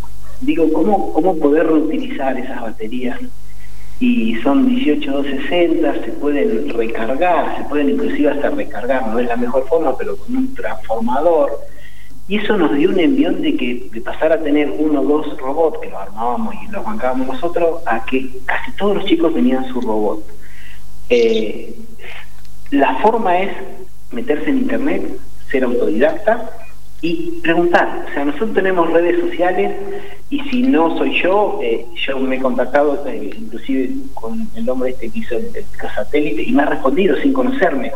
digo, 0.40 0.72
¿cómo, 0.72 1.12
¿cómo 1.12 1.38
poder 1.38 1.66
reutilizar 1.66 2.38
esas 2.38 2.60
baterías? 2.60 3.18
Y 4.00 4.36
son 4.42 4.66
18260, 4.66 6.04
se 6.04 6.12
pueden 6.12 6.70
recargar, 6.70 7.58
se 7.58 7.64
pueden 7.64 7.90
inclusive 7.90 8.30
hasta 8.30 8.50
recargar, 8.50 9.08
no 9.08 9.18
es 9.18 9.26
la 9.26 9.36
mejor 9.36 9.66
forma, 9.68 9.96
pero 9.96 10.16
con 10.16 10.36
un 10.36 10.54
transformador 10.54 11.50
y 12.30 12.36
eso 12.36 12.56
nos 12.56 12.72
dio 12.76 12.90
un 12.90 13.00
envión 13.00 13.42
de 13.42 13.56
que 13.56 13.88
de 13.90 14.00
pasar 14.00 14.32
a 14.32 14.40
tener 14.40 14.70
uno 14.78 15.00
o 15.00 15.04
dos 15.04 15.36
robots, 15.36 15.80
que 15.80 15.90
los 15.90 16.00
armábamos 16.00 16.54
y 16.62 16.70
los 16.70 16.84
bancábamos 16.84 17.26
nosotros, 17.26 17.80
a 17.86 18.04
que 18.04 18.30
casi 18.44 18.70
todos 18.76 18.98
los 18.98 19.04
chicos 19.04 19.34
tenían 19.34 19.66
su 19.66 19.80
robot. 19.80 20.24
Eh, 21.08 21.74
la 22.70 22.94
forma 22.98 23.36
es 23.40 23.50
meterse 24.12 24.48
en 24.48 24.58
internet, 24.58 25.02
ser 25.50 25.64
autodidacta 25.64 26.52
y 27.02 27.40
preguntar. 27.42 28.06
O 28.08 28.14
sea, 28.14 28.24
nosotros 28.24 28.54
tenemos 28.54 28.92
redes 28.92 29.18
sociales 29.18 29.72
y 30.30 30.38
si 30.42 30.62
no 30.62 30.96
soy 30.98 31.20
yo, 31.20 31.58
eh, 31.64 31.84
yo 32.06 32.16
me 32.20 32.36
he 32.36 32.38
contactado 32.40 33.04
eh, 33.08 33.32
inclusive 33.36 33.90
con 34.14 34.48
el 34.54 34.70
hombre 34.70 34.90
este 34.90 35.10
que 35.10 35.18
hizo 35.18 35.36
el, 35.36 35.50
el 35.52 35.64
satélite 35.96 36.44
y 36.44 36.52
me 36.52 36.62
ha 36.62 36.66
respondido 36.66 37.16
sin 37.16 37.32
conocerme. 37.32 37.90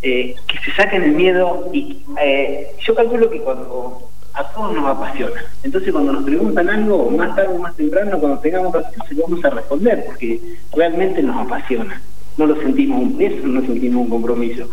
Eh, 0.00 0.36
que 0.46 0.58
se 0.58 0.70
saquen 0.76 1.02
el 1.02 1.12
miedo 1.12 1.68
y 1.72 2.04
eh, 2.22 2.70
yo 2.86 2.94
calculo 2.94 3.28
que 3.28 3.40
cuando 3.40 4.08
a 4.32 4.44
todos 4.52 4.72
nos 4.72 4.86
apasiona, 4.86 5.44
entonces 5.64 5.90
cuando 5.90 6.12
nos 6.12 6.22
preguntan 6.22 6.70
algo, 6.70 7.10
más 7.10 7.34
tarde 7.34 7.56
o 7.56 7.58
más 7.58 7.74
temprano, 7.74 8.16
cuando 8.20 8.38
tengamos 8.38 8.76
que 8.76 9.14
se 9.14 9.20
vamos 9.20 9.44
a 9.44 9.50
responder, 9.50 10.04
porque 10.06 10.40
realmente 10.72 11.20
nos 11.20 11.44
apasiona. 11.44 12.00
No 12.36 12.46
lo 12.46 12.54
sentimos 12.60 13.02
un 13.02 13.18
peso, 13.18 13.44
no 13.48 13.60
sentimos 13.62 14.04
un 14.04 14.10
compromiso. 14.10 14.70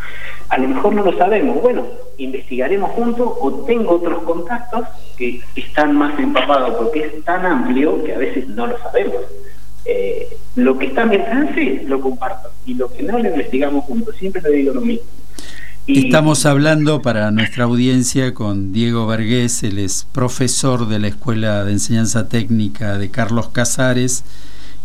A 0.50 0.60
lo 0.60 0.68
mejor 0.68 0.94
no 0.94 1.04
lo 1.04 1.18
sabemos, 1.18 1.60
bueno, 1.60 1.88
investigaremos 2.18 2.92
juntos 2.92 3.28
o 3.40 3.52
tengo 3.66 3.96
otros 3.96 4.22
contactos 4.22 4.88
que 5.18 5.42
están 5.56 5.96
más 5.96 6.20
empapados 6.20 6.76
porque 6.76 7.00
es 7.00 7.24
tan 7.24 7.44
amplio 7.44 8.04
que 8.04 8.14
a 8.14 8.20
veces 8.20 8.48
no 8.50 8.68
lo 8.68 8.78
sabemos. 8.78 9.24
Eh, 9.86 10.36
lo 10.56 10.78
que 10.78 10.88
está 10.88 11.04
en 11.04 11.10
mi 11.10 11.80
lo 11.88 12.02
comparto 12.02 12.50
y 12.66 12.74
lo 12.74 12.92
que 12.92 13.04
no 13.04 13.20
lo 13.20 13.30
investigamos 13.30 13.86
juntos, 13.86 14.16
siempre 14.18 14.42
le 14.42 14.52
digo 14.58 14.74
lo 14.74 14.82
mismo. 14.82 15.06
Estamos 15.88 16.48
hablando 16.48 17.04
para 17.04 17.30
nuestra 17.30 17.66
audiencia 17.66 18.34
con 18.34 18.74
Diego 18.74 19.06
Vergés, 19.06 19.62
él 19.62 19.78
es 19.78 20.08
profesor 20.12 20.88
de 20.88 20.98
la 20.98 21.10
Escuela 21.10 21.64
de 21.64 21.74
Enseñanza 21.74 22.28
Técnica 22.28 22.98
de 22.98 23.12
Carlos 23.12 23.50
Casares 23.50 24.24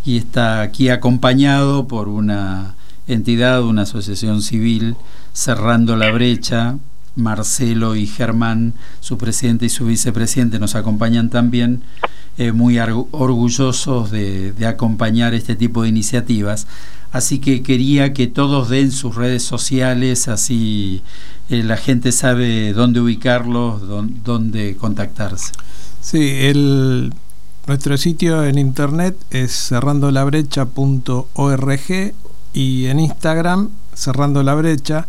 y 0.05 0.18
está 0.18 0.61
aquí 0.61 0.90
acompañado 0.90 1.88
por 1.88 2.09
una 2.09 2.74
entidad, 3.07 3.62
una 3.62 3.82
asociación 3.82 4.42
civil, 4.42 4.96
cerrando 5.32 5.96
la 5.96 6.11
brecha. 6.11 6.76
Marcelo 7.21 7.97
y 7.97 8.07
Germán, 8.07 8.75
su 9.01 9.18
presidente 9.18 9.66
y 9.66 9.68
su 9.68 9.87
vicepresidente, 9.87 10.59
nos 10.59 10.75
acompañan 10.75 11.31
también 11.31 11.83
eh, 12.39 12.53
muy 12.53 12.79
orgullosos 12.79 14.11
de, 14.11 14.55
acompañar 14.66 15.35
este 15.35 15.57
tipo 15.57 15.83
de 15.83 15.91
iniciativas. 15.91 16.66
Así 17.12 17.39
que 17.39 17.62
quería 17.62 18.12
que 18.12 18.27
todos 18.27 18.68
den 18.68 18.93
sus 18.93 19.16
redes 19.16 19.43
sociales, 19.43 20.29
así 20.29 21.03
eh, 21.49 21.62
la 21.62 21.77
gente 21.77 22.12
sabe 22.12 22.73
dónde 22.73 23.01
ubicarlos, 23.01 23.83
dónde 24.25 24.77
contactarse. 24.77 25.53
Sí, 26.01 26.37
el, 26.41 27.12
nuestro 27.66 27.99
sitio 27.99 28.45
en 28.45 28.59
internet 28.59 29.16
es 29.31 29.68
cerrandolabrecha.org 29.68 32.14
y 32.53 32.87
en 32.87 33.01
Instagram 33.01 33.71
cerrando 33.95 34.43
la 34.43 34.55
brecha 34.55 35.07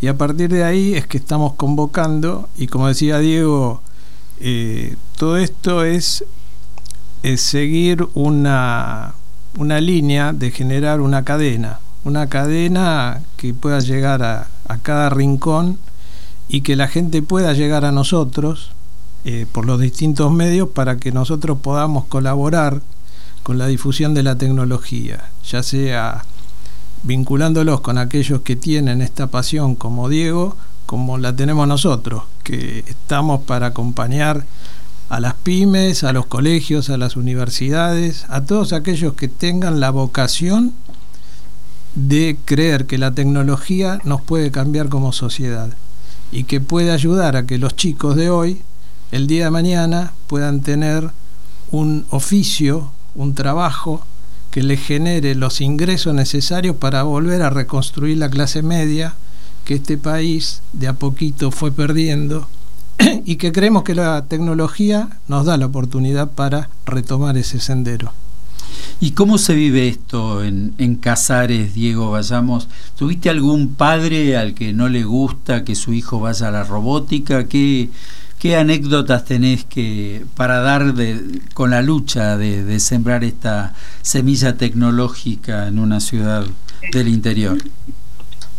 y 0.00 0.06
a 0.06 0.16
partir 0.16 0.50
de 0.50 0.64
ahí 0.64 0.94
es 0.94 1.06
que 1.06 1.18
estamos 1.18 1.54
convocando 1.54 2.48
y 2.56 2.66
como 2.66 2.88
decía 2.88 3.18
Diego 3.18 3.82
eh, 4.40 4.96
todo 5.16 5.36
esto 5.36 5.84
es 5.84 6.24
es 7.22 7.42
seguir 7.42 8.08
una, 8.14 9.14
una 9.58 9.80
línea 9.80 10.32
de 10.32 10.50
generar 10.50 11.00
una 11.00 11.22
cadena, 11.24 11.80
una 12.04 12.28
cadena 12.28 13.20
que 13.36 13.52
pueda 13.52 13.80
llegar 13.80 14.22
a, 14.22 14.48
a 14.66 14.78
cada 14.78 15.10
rincón 15.10 15.78
y 16.48 16.62
que 16.62 16.76
la 16.76 16.88
gente 16.88 17.22
pueda 17.22 17.52
llegar 17.52 17.84
a 17.84 17.92
nosotros 17.92 18.72
eh, 19.24 19.46
por 19.50 19.66
los 19.66 19.80
distintos 19.80 20.32
medios 20.32 20.70
para 20.70 20.96
que 20.96 21.12
nosotros 21.12 21.58
podamos 21.58 22.06
colaborar 22.06 22.80
con 23.42 23.58
la 23.58 23.66
difusión 23.66 24.14
de 24.14 24.22
la 24.22 24.36
tecnología, 24.36 25.30
ya 25.46 25.62
sea 25.62 26.24
vinculándolos 27.02 27.80
con 27.80 27.98
aquellos 27.98 28.42
que 28.42 28.56
tienen 28.56 29.00
esta 29.02 29.28
pasión 29.28 29.74
como 29.74 30.08
Diego, 30.08 30.56
como 30.86 31.18
la 31.18 31.34
tenemos 31.34 31.66
nosotros, 31.68 32.24
que 32.42 32.84
estamos 32.86 33.42
para 33.42 33.68
acompañar 33.68 34.44
a 35.08 35.20
las 35.20 35.34
pymes, 35.34 36.04
a 36.04 36.12
los 36.12 36.26
colegios, 36.26 36.90
a 36.90 36.96
las 36.96 37.16
universidades, 37.16 38.26
a 38.28 38.42
todos 38.42 38.72
aquellos 38.72 39.14
que 39.14 39.28
tengan 39.28 39.80
la 39.80 39.90
vocación 39.90 40.72
de 41.94 42.36
creer 42.44 42.86
que 42.86 42.98
la 42.98 43.12
tecnología 43.12 44.00
nos 44.04 44.20
puede 44.20 44.50
cambiar 44.50 44.88
como 44.88 45.12
sociedad 45.12 45.70
y 46.30 46.44
que 46.44 46.60
puede 46.60 46.92
ayudar 46.92 47.36
a 47.36 47.46
que 47.46 47.58
los 47.58 47.74
chicos 47.74 48.14
de 48.14 48.30
hoy, 48.30 48.62
el 49.10 49.26
día 49.26 49.46
de 49.46 49.50
mañana, 49.50 50.12
puedan 50.28 50.60
tener 50.60 51.10
un 51.72 52.06
oficio, 52.10 52.92
un 53.14 53.34
trabajo 53.34 54.06
que 54.50 54.62
les 54.62 54.80
genere 54.80 55.34
los 55.34 55.60
ingresos 55.60 56.14
necesarios 56.14 56.76
para 56.76 57.02
volver 57.04 57.42
a 57.42 57.50
reconstruir 57.50 58.18
la 58.18 58.30
clase 58.30 58.62
media 58.62 59.14
que 59.64 59.74
este 59.74 59.96
país 59.96 60.62
de 60.72 60.88
a 60.88 60.94
poquito 60.94 61.50
fue 61.50 61.70
perdiendo 61.70 62.48
y 63.24 63.36
que 63.36 63.52
creemos 63.52 63.84
que 63.84 63.94
la 63.94 64.24
tecnología 64.26 65.08
nos 65.28 65.46
da 65.46 65.56
la 65.56 65.66
oportunidad 65.66 66.30
para 66.30 66.68
retomar 66.86 67.36
ese 67.36 67.60
sendero. 67.60 68.12
¿Y 69.00 69.12
cómo 69.12 69.38
se 69.38 69.54
vive 69.54 69.88
esto 69.88 70.44
en, 70.44 70.74
en, 70.78 70.96
Casares, 70.96 71.74
Diego? 71.74 72.10
Vayamos, 72.10 72.68
¿tuviste 72.96 73.30
algún 73.30 73.74
padre 73.74 74.36
al 74.36 74.54
que 74.54 74.72
no 74.72 74.88
le 74.88 75.04
gusta 75.04 75.64
que 75.64 75.74
su 75.74 75.92
hijo 75.92 76.20
vaya 76.20 76.48
a 76.48 76.50
la 76.50 76.64
robótica? 76.64 77.46
¿Qué, 77.46 77.88
qué 78.40 78.56
anécdotas 78.56 79.26
tenés 79.26 79.64
que 79.64 80.22
para 80.34 80.60
dar 80.60 80.94
de, 80.94 81.20
con 81.52 81.70
la 81.70 81.82
lucha 81.82 82.38
de, 82.38 82.80
sembrar 82.80 83.22
esta 83.22 83.74
semilla 84.00 84.56
tecnológica 84.56 85.68
en 85.68 85.78
una 85.78 86.00
ciudad 86.00 86.44
del 86.92 87.08
interior? 87.08 87.58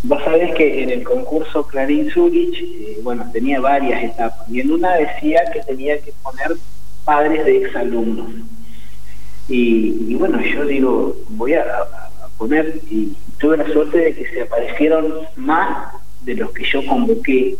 Vos 0.03 0.23
sabés 0.23 0.53
que 0.55 0.83
en 0.83 0.91
el 0.91 1.03
concurso 1.03 1.65
Clarín 1.65 2.11
Zurich, 2.11 2.55
eh, 2.61 2.99
bueno, 3.03 3.25
tenía 3.33 3.59
varias 3.59 4.03
etapas 4.03 4.47
y 4.49 4.59
en 4.59 4.71
una 4.71 4.95
decía 4.95 5.41
que 5.51 5.61
tenía 5.61 5.99
que 5.99 6.13
poner 6.23 6.57
padres 7.03 7.43
de 7.45 7.63
exalumnos. 7.63 8.29
Y, 9.49 9.95
y 10.07 10.15
bueno, 10.15 10.39
yo 10.41 10.65
digo, 10.65 11.17
voy 11.29 11.53
a, 11.55 11.65
poner, 12.37 12.79
y 12.89 13.13
tuve 13.39 13.57
la 13.57 13.67
suerte 13.73 13.97
de 13.97 14.15
que 14.15 14.27
se 14.27 14.41
aparecieron 14.41 15.11
más 15.35 15.93
de 16.21 16.35
los 16.35 16.51
que 16.51 16.65
yo 16.65 16.85
convoqué. 16.85 17.57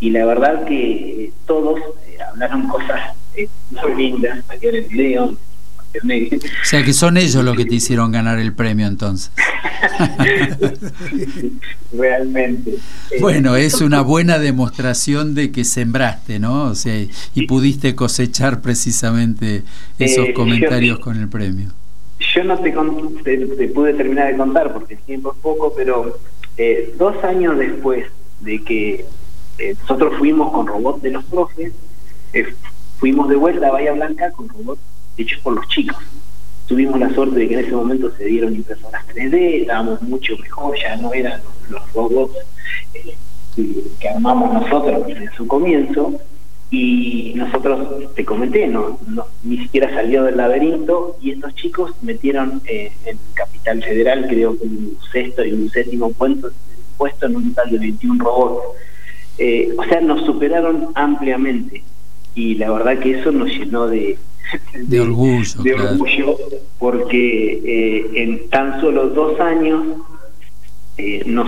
Y 0.00 0.10
la 0.10 0.26
verdad 0.26 0.66
que 0.66 1.32
todos 1.46 1.80
eh, 2.06 2.18
hablaron 2.28 2.68
cosas 2.68 3.16
eh, 3.34 3.48
muy 3.70 3.94
lindas, 3.94 4.44
salieron 4.46 4.84
el 4.84 4.88
video, 4.88 5.36
o 6.02 6.64
sea 6.64 6.84
que 6.84 6.92
son 6.92 7.16
ellos 7.16 7.44
los 7.44 7.56
que 7.56 7.64
te 7.64 7.76
hicieron 7.76 8.12
ganar 8.12 8.38
el 8.38 8.52
premio 8.52 8.86
entonces. 8.86 9.30
Realmente. 11.92 12.74
Bueno, 13.20 13.56
es 13.56 13.80
una 13.80 14.02
buena 14.02 14.38
demostración 14.38 15.34
de 15.34 15.52
que 15.52 15.64
sembraste, 15.64 16.38
¿no? 16.38 16.64
O 16.64 16.74
sea, 16.74 17.06
y 17.34 17.46
pudiste 17.46 17.94
cosechar 17.94 18.60
precisamente 18.60 19.62
esos 19.98 20.28
eh, 20.28 20.32
comentarios 20.32 20.98
con 20.98 21.16
el 21.16 21.28
premio. 21.28 21.70
Yo 22.34 22.44
no 22.44 22.58
te, 22.58 22.72
te, 22.72 23.68
pude 23.68 23.94
terminar 23.94 24.32
de 24.32 24.36
contar 24.36 24.72
porque 24.72 24.94
el 24.94 25.00
tiempo 25.00 25.32
es 25.32 25.38
poco, 25.40 25.72
pero 25.76 26.18
eh, 26.56 26.94
dos 26.98 27.22
años 27.24 27.58
después 27.58 28.06
de 28.40 28.62
que 28.62 29.04
eh, 29.58 29.74
nosotros 29.80 30.14
fuimos 30.18 30.52
con 30.52 30.66
robots 30.66 31.02
de 31.02 31.10
los 31.10 31.24
profes, 31.24 31.72
fuimos 32.98 33.28
de 33.28 33.36
vuelta 33.36 33.68
a 33.68 33.72
Bahía 33.72 33.92
Blanca 33.92 34.30
con 34.32 34.48
robots 34.48 34.80
hechos 35.16 35.40
por 35.40 35.54
los 35.54 35.66
chicos. 35.68 35.96
Tuvimos 36.66 36.98
la 36.98 37.12
suerte 37.14 37.38
de 37.38 37.48
que 37.48 37.54
en 37.54 37.60
ese 37.60 37.72
momento 37.76 38.10
se 38.16 38.24
dieron 38.24 38.54
impresoras 38.54 39.06
3D, 39.08 39.62
estábamos 39.62 40.02
mucho 40.02 40.36
mejor, 40.38 40.76
ya 40.78 40.96
no 40.96 41.12
eran 41.14 41.40
los, 41.70 41.92
robots 41.92 42.36
eh, 42.94 43.14
que 44.00 44.08
armamos 44.08 44.52
nosotros 44.52 45.08
en 45.08 45.30
su 45.36 45.46
comienzo. 45.46 46.20
y 46.68 47.32
nosotros, 47.36 48.12
te 48.14 48.24
comenté, 48.24 48.66
no, 48.66 48.98
ni 49.44 49.58
siquiera 49.58 49.88
salió 49.94 50.24
del 50.24 50.36
laberinto 50.36 51.16
y 51.20 51.30
estos 51.30 51.54
chicos 51.54 51.92
metieron 52.02 52.60
eh, 52.66 52.90
en 53.04 53.18
Capital 53.34 53.82
Federal, 53.84 54.26
creo 54.28 54.58
que 54.58 54.64
un 54.64 54.98
sexto 55.12 55.44
y 55.44 55.52
un 55.52 55.70
séptimo 55.70 56.12
puesto, 56.12 56.50
puesto 56.98 57.26
en 57.26 57.36
un 57.36 57.54
total 57.54 57.70
de 57.70 57.78
21 57.78 58.24
robots. 58.24 58.76
Eh, 59.38 59.74
o 59.76 59.84
sea, 59.84 60.00
nos 60.00 60.24
superaron 60.24 60.88
ampliamente 60.94 61.82
y 62.34 62.54
la 62.54 62.70
verdad 62.70 62.98
que 62.98 63.18
eso 63.18 63.32
nos 63.32 63.48
llenó 63.48 63.86
de, 63.86 64.16
de, 64.74 65.00
orgullo, 65.00 65.62
de 65.62 65.74
orgullo 65.74 66.36
porque 66.78 67.60
eh, 67.64 68.22
en 68.22 68.48
tan 68.48 68.80
solo 68.80 69.08
dos 69.08 69.38
años 69.40 69.82
eh, 70.98 71.22
nos, 71.26 71.46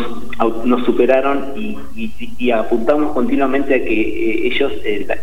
nos 0.66 0.84
superaron 0.84 1.55
y, 1.57 2.51
apuntamos 2.51 3.12
continuamente 3.14 3.74
a 3.74 3.82
que 3.82 4.01
eh, 4.01 4.47
ellos, 4.47 4.72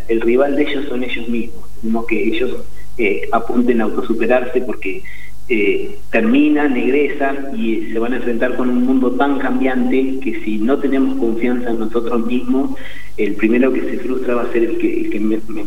el, 0.08 0.20
rival 0.20 0.56
de 0.56 0.62
ellos 0.62 0.86
son 0.88 1.04
ellos 1.04 1.28
mismos. 1.28 1.64
Tenemos 1.80 2.06
que 2.06 2.24
ellos 2.24 2.56
eh, 2.98 3.28
apunten 3.30 3.80
a 3.80 3.84
autosuperarse 3.84 4.62
porque 4.62 5.04
eh, 5.48 5.98
terminan, 6.10 6.76
egresan 6.76 7.50
y 7.56 7.92
se 7.92 7.98
van 7.98 8.12
a 8.12 8.16
enfrentar 8.16 8.56
con 8.56 8.68
un 8.68 8.84
mundo 8.84 9.12
tan 9.12 9.38
cambiante 9.38 10.18
que 10.20 10.42
si 10.44 10.58
no 10.58 10.78
tenemos 10.78 11.18
confianza 11.18 11.70
en 11.70 11.78
nosotros 11.78 12.26
mismos, 12.26 12.70
el 13.16 13.34
primero 13.34 13.72
que 13.72 13.80
se 13.80 13.98
frustra 13.98 14.34
va 14.34 14.42
a 14.42 14.52
ser 14.52 14.64
el 14.64 14.78
que, 14.78 15.00
el 15.00 15.10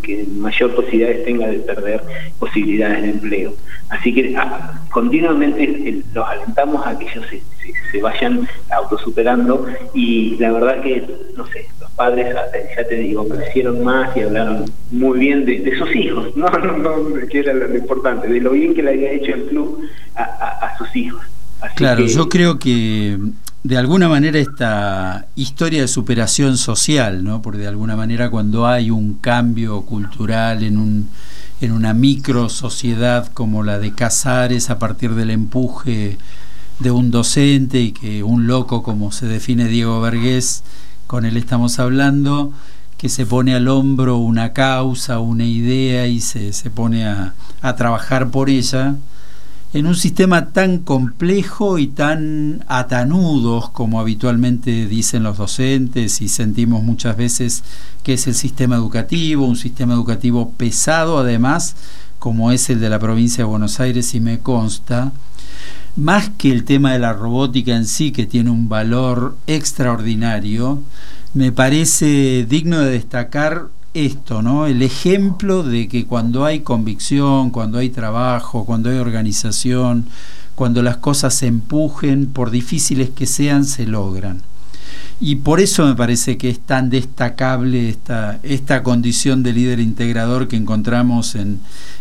que, 0.01 0.25
mayor 0.39 0.75
posibilidades 0.75 1.25
tenga 1.25 1.47
de 1.47 1.59
perder 1.59 2.01
posibilidades 2.37 3.01
de 3.01 3.09
empleo. 3.09 3.53
Así 3.89 4.13
que 4.13 4.35
ah, 4.37 4.81
continuamente 4.91 6.03
los 6.13 6.27
alentamos 6.27 6.85
a 6.85 6.97
que 6.97 7.09
ellos 7.09 7.25
se, 7.29 7.41
se, 7.91 8.01
vayan 8.01 8.47
autosuperando 8.69 9.65
y 9.93 10.37
la 10.37 10.51
verdad 10.51 10.81
que, 10.81 11.03
no 11.35 11.45
sé, 11.47 11.67
los 11.81 11.89
padres, 11.91 12.35
ya 12.75 12.87
te 12.87 12.95
digo, 12.95 13.27
crecieron 13.27 13.83
más 13.83 14.15
y 14.15 14.21
hablaron 14.21 14.65
muy 14.91 15.19
bien 15.19 15.45
de, 15.45 15.75
sus 15.77 15.95
hijos, 15.95 16.27
no, 16.35 16.49
no, 16.49 16.77
no, 16.77 17.27
que 17.27 17.39
era 17.39 17.53
lo 17.53 17.75
importante, 17.75 18.27
de 18.27 18.41
lo 18.41 18.51
bien 18.51 18.75
que 18.75 18.83
le 18.83 18.91
había 18.91 19.11
hecho 19.11 19.33
el 19.33 19.43
club 19.45 19.89
a, 20.15 20.77
sus 20.77 20.95
hijos. 20.95 21.21
claro, 21.75 22.05
yo 22.05 22.29
creo 22.29 22.59
que 22.59 23.17
de 23.63 23.77
alguna 23.77 24.07
manera 24.07 24.39
esta 24.39 25.27
historia 25.35 25.81
de 25.81 25.87
superación 25.87 26.57
social, 26.57 27.23
¿no? 27.23 27.41
Porque 27.41 27.59
de 27.59 27.67
alguna 27.67 27.95
manera 27.95 28.29
cuando 28.29 28.67
hay 28.67 28.89
un 28.89 29.15
cambio 29.15 29.81
cultural 29.81 30.63
en 30.63 30.77
un 30.77 31.09
en 31.61 31.73
una 31.73 31.93
micro 31.93 32.47
sociedad 32.49 33.27
como 33.33 33.63
la 33.63 33.79
de 33.79 33.93
Casares 33.93 34.69
a 34.69 34.79
partir 34.79 35.13
del 35.15 35.29
empuje 35.29 36.17
de 36.79 36.91
un 36.91 37.11
docente 37.11 37.81
y 37.81 37.91
que 37.91 38.23
un 38.23 38.47
loco 38.47 38.81
como 38.81 39.11
se 39.11 39.27
define 39.27 39.67
Diego 39.67 39.99
Vergés, 39.99 40.63
con 41.07 41.25
él 41.25 41.35
estamos 41.35 41.79
hablando, 41.79 42.53
que 42.97 43.09
se 43.09 43.25
pone 43.25 43.55
al 43.55 43.67
hombro 43.67 44.17
una 44.17 44.53
causa, 44.53 45.19
una 45.19 45.43
idea 45.43 46.07
y 46.07 46.21
se, 46.21 46.53
se 46.53 46.69
pone 46.69 47.05
a, 47.05 47.33
a 47.61 47.75
trabajar 47.75 48.29
por 48.29 48.49
ella, 48.49 48.95
en 49.71 49.85
un 49.85 49.95
sistema 49.95 50.47
tan 50.47 50.79
complejo 50.79 51.77
y 51.77 51.87
tan 51.87 52.63
atanudos 52.67 53.69
como 53.69 53.99
habitualmente 53.99 54.87
dicen 54.87 55.23
los 55.23 55.37
docentes 55.37 56.21
y 56.21 56.27
sentimos 56.27 56.83
muchas 56.83 57.15
veces 57.15 57.63
que 58.01 58.13
es 58.13 58.25
el 58.25 58.33
sistema 58.33 58.75
educativo, 58.75 59.45
un 59.45 59.55
sistema 59.55 59.93
educativo 59.93 60.51
pesado 60.57 61.19
además, 61.19 61.75
como 62.17 62.51
es 62.51 62.69
el 62.71 62.79
de 62.79 62.89
la 62.89 62.99
provincia 62.99 63.43
de 63.43 63.49
Buenos 63.49 63.79
Aires 63.79 64.15
y 64.15 64.19
me 64.19 64.39
consta, 64.39 65.11
más 65.95 66.29
que 66.37 66.51
el 66.51 66.63
tema 66.63 66.93
de 66.93 66.99
la 66.99 67.13
robótica 67.13 67.75
en 67.75 67.85
sí, 67.85 68.11
que 68.11 68.25
tiene 68.25 68.49
un 68.49 68.69
valor 68.69 69.37
extraordinario, 69.45 70.81
me 71.35 71.51
parece 71.51 72.45
digno 72.49 72.79
de 72.79 72.91
destacar 72.91 73.67
esto, 74.05 74.41
¿no? 74.41 74.67
El 74.67 74.81
ejemplo 74.81 75.63
de 75.63 75.87
que 75.87 76.05
cuando 76.05 76.45
hay 76.45 76.61
convicción, 76.61 77.49
cuando 77.49 77.77
hay 77.77 77.89
trabajo, 77.89 78.65
cuando 78.65 78.89
hay 78.89 78.97
organización, 78.97 80.05
cuando 80.55 80.81
las 80.81 80.97
cosas 80.97 81.33
se 81.33 81.47
empujen, 81.47 82.27
por 82.27 82.51
difíciles 82.51 83.09
que 83.09 83.25
sean, 83.25 83.65
se 83.65 83.85
logran. 83.85 84.41
Y 85.21 85.37
por 85.37 85.59
eso 85.59 85.85
me 85.85 85.95
parece 85.95 86.37
que 86.37 86.49
es 86.49 86.59
tan 86.59 86.89
destacable 86.89 87.89
esta, 87.89 88.39
esta 88.43 88.83
condición 88.83 89.43
de 89.43 89.53
líder 89.53 89.79
integrador 89.79 90.47
que 90.47 90.55
encontramos 90.55 91.35
en, 91.35 91.59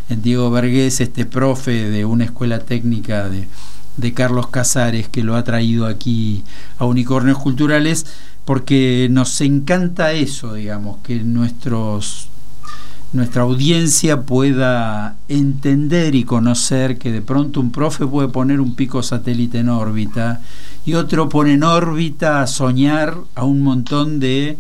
en 0.08 0.22
Diego 0.22 0.50
Vergés, 0.50 1.00
este 1.00 1.24
profe 1.24 1.90
de 1.90 2.04
una 2.04 2.24
escuela 2.24 2.60
técnica 2.60 3.28
de, 3.28 3.48
de 3.98 4.14
Carlos 4.14 4.48
Casares, 4.48 5.08
que 5.08 5.22
lo 5.22 5.36
ha 5.36 5.44
traído 5.44 5.86
aquí 5.86 6.44
a 6.78 6.86
Unicornios 6.86 7.38
Culturales, 7.38 8.06
porque 8.44 9.08
nos 9.10 9.40
encanta 9.42 10.12
eso, 10.12 10.54
digamos, 10.54 10.98
que 11.02 11.16
nuestros 11.16 12.28
nuestra 13.12 13.42
audiencia 13.42 14.22
pueda 14.22 15.16
entender 15.28 16.14
y 16.14 16.24
conocer 16.24 16.98
que 16.98 17.10
de 17.10 17.22
pronto 17.22 17.58
un 17.58 17.72
profe 17.72 18.06
puede 18.06 18.28
poner 18.28 18.60
un 18.60 18.74
pico 18.74 19.02
satélite 19.02 19.60
en 19.60 19.70
órbita 19.70 20.42
y 20.84 20.92
otro 20.92 21.30
pone 21.30 21.54
en 21.54 21.62
órbita 21.62 22.42
a 22.42 22.46
soñar 22.46 23.16
a 23.34 23.44
un 23.44 23.62
montón 23.62 24.20
de 24.20 24.58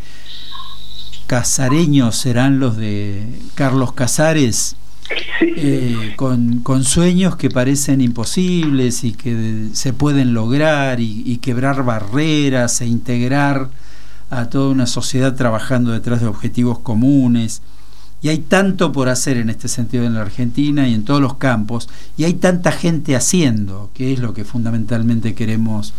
casareños, 1.26 2.16
serán 2.16 2.58
los 2.58 2.78
de 2.78 3.38
Carlos 3.54 3.92
Casares, 3.92 4.76
eh, 5.40 6.14
con, 6.16 6.84
sueños 6.84 7.36
que 7.36 7.50
parecen 7.50 8.00
imposibles 8.00 9.04
y 9.04 9.12
que 9.12 9.68
se 9.72 9.92
pueden 9.92 10.34
lograr 10.34 11.00
y, 11.00 11.38
quebrar 11.38 11.84
barreras 11.84 12.80
e 12.80 12.86
integrar 12.86 13.70
a 14.30 14.46
toda 14.50 14.70
una 14.70 14.86
sociedad 14.86 15.34
trabajando 15.34 15.92
detrás 15.92 16.20
de 16.20 16.26
objetivos 16.26 16.80
comunes. 16.80 17.62
Y 18.20 18.28
hay 18.28 18.38
tanto 18.38 18.90
por 18.90 19.08
hacer 19.08 19.36
en 19.36 19.48
este 19.48 19.68
sentido 19.68 20.04
en 20.04 20.14
la 20.14 20.22
Argentina 20.22 20.88
y 20.88 20.94
en 20.94 21.04
todos 21.04 21.20
los 21.20 21.34
campos, 21.34 21.88
y 22.16 22.24
hay 22.24 22.34
tanta 22.34 22.72
gente 22.72 23.14
haciendo, 23.14 23.90
que 23.94 24.12
es 24.12 24.18
lo 24.18 24.34
que 24.34 24.44
fundamentalmente 24.44 25.34
queremos 25.34 25.94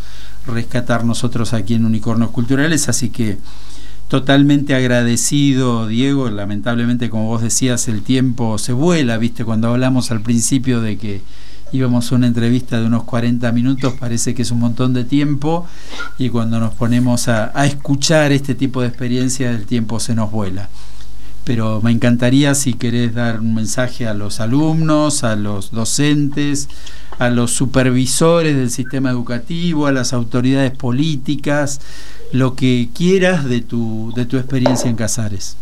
rescatar 0.45 1.05
nosotros 1.05 1.53
aquí 1.53 1.75
en 1.75 1.85
Unicornos 1.85 2.31
Culturales, 2.31 2.89
así 2.89 3.09
que 3.09 3.37
totalmente 4.09 4.73
agradecido, 4.73 5.87
Diego. 5.87 6.29
Lamentablemente, 6.29 7.09
como 7.09 7.27
vos 7.27 7.41
decías, 7.41 7.87
el 7.87 8.01
tiempo 8.01 8.57
se 8.57 8.73
vuela, 8.73 9.17
¿viste? 9.17 9.45
Cuando 9.45 9.69
hablamos 9.69 10.11
al 10.11 10.21
principio 10.21 10.81
de 10.81 10.97
que 10.97 11.21
íbamos 11.71 12.11
a 12.11 12.15
una 12.15 12.25
entrevista 12.25 12.79
de 12.79 12.87
unos 12.87 13.03
40 13.03 13.51
minutos, 13.51 13.93
parece 13.99 14.33
que 14.33 14.41
es 14.41 14.49
un 14.49 14.59
montón 14.59 14.93
de 14.93 15.03
tiempo, 15.03 15.67
y 16.17 16.29
cuando 16.29 16.59
nos 16.59 16.73
ponemos 16.73 17.27
a, 17.27 17.51
escuchar 17.67 18.31
este 18.31 18.55
tipo 18.55 18.81
de 18.81 18.87
experiencia, 18.87 19.51
el 19.51 19.65
tiempo 19.65 19.99
se 19.99 20.15
nos 20.15 20.31
vuela. 20.31 20.69
Pero 21.43 21.79
me 21.81 21.91
encantaría 21.91 22.55
si 22.55 22.73
querés 22.73 23.13
dar 23.13 23.39
un 23.39 23.53
mensaje 23.53 24.07
a 24.07 24.15
los 24.15 24.39
alumnos, 24.39 25.23
a 25.23 25.35
los 25.35 25.71
docentes, 25.71 26.67
a 27.19 27.29
los 27.29 27.51
supervisores 27.51 28.55
del 28.55 28.71
sistema 28.71 29.11
educativo, 29.11 29.85
a 29.85 29.91
las 29.91 30.13
autoridades 30.13 30.71
políticas, 30.71 31.79
lo 32.31 32.55
que 32.55 32.89
quieras 32.95 33.47
de 33.49 33.61
tu, 33.61 34.11
de 34.15 34.25
tu 34.25 34.37
experiencia 34.37 34.89
en 34.89 34.95
Casares. 34.95 35.57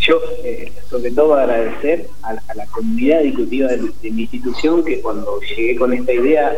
Yo, 0.00 0.20
eh, 0.42 0.72
sobre 0.90 1.10
todo, 1.12 1.34
agradecer 1.34 2.08
a, 2.22 2.34
la 2.34 2.66
comunidad 2.66 3.22
ejecutiva 3.22 3.68
de, 3.68 4.10
mi 4.10 4.22
institución 4.22 4.84
que 4.84 5.00
cuando 5.00 5.40
llegué 5.40 5.76
con 5.76 5.92
esta 5.92 6.12
idea, 6.12 6.52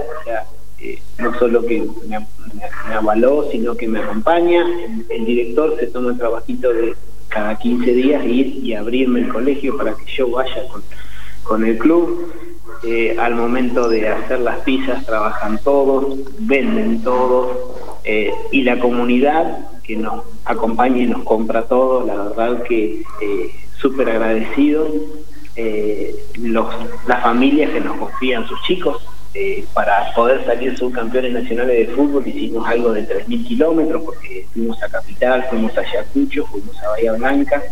eh, 0.78 1.00
no 1.18 1.38
solo 1.38 1.64
que 1.64 1.86
me, 2.08 2.18
avaló, 2.92 3.48
sino 3.52 3.76
que 3.76 3.86
me 3.86 4.00
acompaña. 4.00 4.64
El, 5.08 5.24
director 5.24 5.76
se 5.78 5.86
toma 5.86 6.10
el 6.10 6.18
trabajito 6.18 6.72
de 6.72 6.96
cada 7.28 7.56
15 7.56 7.92
días 7.92 8.24
ir 8.24 8.46
y 8.64 8.74
abrirme 8.74 9.20
el 9.20 9.28
colegio 9.28 9.76
para 9.76 9.94
que 9.94 10.04
yo 10.12 10.30
vaya 10.30 10.66
con, 10.68 10.82
con 11.44 11.64
el 11.64 11.78
club. 11.78 12.32
Eh, 12.82 13.16
al 13.18 13.34
momento 13.34 13.88
de 13.88 14.08
hacer 14.08 14.40
las 14.40 14.58
pizzas 14.58 15.04
trabajan 15.06 15.58
todos, 15.58 16.18
venden 16.40 17.02
todos 17.02 17.56
eh, 18.04 18.32
y 18.52 18.62
la 18.62 18.78
comunidad 18.78 19.58
que 19.82 19.96
nos 19.96 20.24
acompaña 20.44 20.98
y 21.02 21.06
nos 21.06 21.22
compra 21.24 21.62
todo, 21.62 22.04
la 22.06 22.14
verdad 22.14 22.62
que 22.64 23.02
eh, 23.22 23.50
súper 23.78 24.10
agradecido. 24.10 24.88
los, 26.38 26.66
las 27.06 27.22
familias 27.22 27.70
que 27.70 27.80
nos 27.80 27.96
confían 27.96 28.46
sus 28.46 28.60
chicos 28.62 29.08
para 29.74 30.12
poder 30.14 30.44
salir 30.46 30.76
subcampeones 30.76 31.32
nacionales 31.32 31.88
de 31.88 31.94
fútbol 31.94 32.26
hicimos 32.26 32.66
algo 32.66 32.92
de 32.92 33.06
3.000 33.06 33.46
kilómetros 33.46 34.02
porque 34.02 34.46
fuimos 34.52 34.82
a 34.82 34.88
Capital, 34.88 35.46
fuimos 35.50 35.76
a 35.76 35.80
Ayacucho, 35.80 36.46
fuimos 36.46 36.82
a 36.82 36.88
Bahía 36.90 37.12
Blanca 37.12 37.62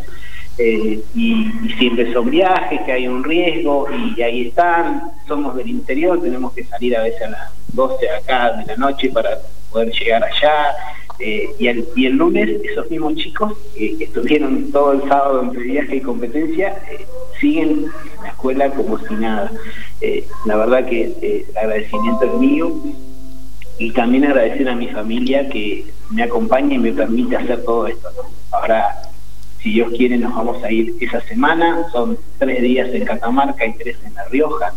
eh, 0.57 1.03
y, 1.15 1.51
siempre 1.79 2.13
son 2.13 2.31
viajes, 2.31 2.81
que 2.83 2.93
hay 2.93 3.09
un 3.09 3.25
riesgo 3.25 3.87
y 4.17 4.23
ahí 4.23 4.49
están, 4.49 5.13
somos 5.27 5.57
del 5.57 5.69
interior, 5.69 6.21
tenemos 6.23 6.53
que 6.53 6.65
salir 6.65 6.97
a 6.97 7.03
veces 7.03 7.23
a 7.23 7.31
las 7.31 7.53
12 7.73 8.09
acá 8.11 8.53
de 8.53 8.67
la 8.67 8.77
noche 8.77 9.11
para 9.11 9.39
poder 9.71 9.91
llegar 9.93 10.23
allá. 10.23 10.77
Eh, 11.19 11.49
y, 11.59 11.67
el, 11.69 11.89
y, 11.95 12.07
el, 12.07 12.17
lunes 12.17 12.49
esos 12.65 12.91
mismos 12.91 13.15
chicos 13.15 13.53
que 13.77 13.97
estuvieron 14.01 14.73
todo 14.73 14.93
el 14.93 15.09
sábado 15.09 15.43
entre 15.43 15.63
viaje 15.63 15.97
y 15.97 16.01
competencia 16.01 16.77
eh, 16.91 17.07
siguen 17.41 17.87
en 18.17 18.23
la 18.23 18.29
escuela 18.31 18.71
como 18.71 18.99
si 18.99 19.15
nada. 19.15 19.51
la 20.45 20.57
verdad 20.57 20.87
que 20.87 21.47
el 21.51 21.57
agradecimiento 21.57 22.25
es 22.25 22.35
mío 22.35 22.73
y 23.79 23.93
también 23.93 24.25
agradecer 24.25 24.69
a 24.69 24.75
mi 24.75 24.89
familia 24.89 25.49
que 25.49 25.87
me 26.11 26.23
acompaña 26.25 26.75
y 26.75 26.79
me 26.79 26.93
permite 26.93 27.37
hacer 27.37 27.65
todo 27.65 27.87
esto. 27.87 28.09
Ahora 28.51 29.14
si 29.65 29.73
Dios 29.73 29.93
quiere 29.97 30.19
nos 30.19 30.35
vamos 30.35 30.63
a 30.63 30.71
ir 30.71 30.95
esa 31.01 31.23
semana, 31.23 31.87
son 31.91 32.19
tres 32.39 32.61
días 32.61 32.91
en 32.93 33.07
Catamarca 33.07 33.67
y 33.67 33.73
tres 33.73 33.97
en 34.05 34.13
La 34.13 34.25
Rioja. 34.27 34.75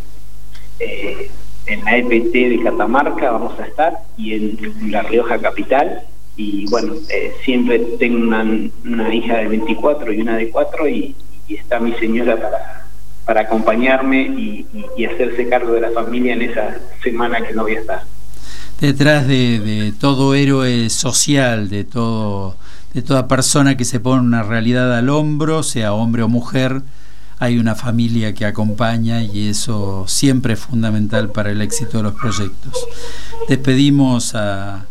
Eh, 0.79 1.29
en 1.65 1.83
la 1.83 1.97
EPT 1.97 2.31
de 2.31 2.61
Catamarca 2.63 3.31
vamos 3.31 3.59
a 3.59 3.65
estar 3.65 3.99
y 4.17 4.33
en 4.33 4.57
La 4.89 5.01
Rioja 5.01 5.39
Capital. 5.39 6.03
Y 6.37 6.69
bueno, 6.69 6.93
eh, 7.09 7.33
siempre 7.43 7.79
tengo 7.99 8.17
una, 8.17 9.13
hija 9.13 9.39
de 9.39 9.47
24 9.49 10.13
y 10.13 10.21
una 10.21 10.37
de 10.37 10.49
4 10.49 10.87
y, 10.87 11.15
está 11.49 11.79
mi 11.79 11.93
señora 11.93 12.37
para, 12.37 12.85
para 13.25 13.41
acompañarme 13.41 14.21
y, 14.21 14.65
hacerse 15.05 15.49
cargo 15.49 15.73
de 15.73 15.81
la 15.81 15.91
familia 15.91 16.33
en 16.33 16.43
esa 16.43 16.79
semana 17.03 17.45
que 17.45 17.53
no 17.53 17.63
voy 17.63 17.75
a 17.75 17.79
estar. 17.81 18.03
Detrás 18.79 19.27
de, 19.27 19.59
de 19.59 19.91
todo 19.91 20.33
héroe 20.33 20.89
social, 20.89 21.69
de 21.69 21.83
todo 21.83 22.55
de 22.97 23.03
toda 23.03 23.27
persona 23.27 23.77
que 23.77 23.85
se 23.85 23.99
pone 23.99 24.23
una 24.23 24.41
realidad 24.41 24.97
al 24.97 25.09
hombro, 25.09 25.61
sea 25.61 25.93
hombre 25.93 26.23
o 26.23 26.29
mujer, 26.29 26.81
hay 27.37 27.59
una 27.59 27.75
familia 27.75 28.33
que 28.33 28.43
acompaña 28.43 29.21
y 29.21 29.49
eso 29.49 30.05
siempre 30.07 30.53
es 30.53 30.59
fundamental 30.61 31.29
para 31.29 31.51
el 31.51 31.61
éxito 31.61 31.97
de 31.97 32.03
los 32.03 32.15
proyectos. 32.15 32.73
Despedimos 33.47 34.33
a, 34.33 34.87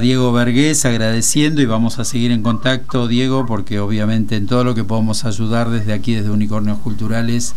Diego 0.00 0.32
Vergués 0.32 0.86
agradeciendo 0.86 1.60
y 1.60 1.66
vamos 1.66 1.98
a 1.98 2.06
seguir 2.06 2.30
en 2.30 2.42
contacto, 2.42 3.06
Diego, 3.06 3.44
porque 3.44 3.80
obviamente 3.80 4.36
en 4.36 4.46
todo 4.46 4.64
lo 4.64 4.74
que 4.74 4.84
podamos 4.84 5.26
ayudar 5.26 5.68
desde 5.68 5.92
aquí, 5.92 6.14
desde 6.14 6.30
Unicornios 6.30 6.78
Culturales, 6.78 7.54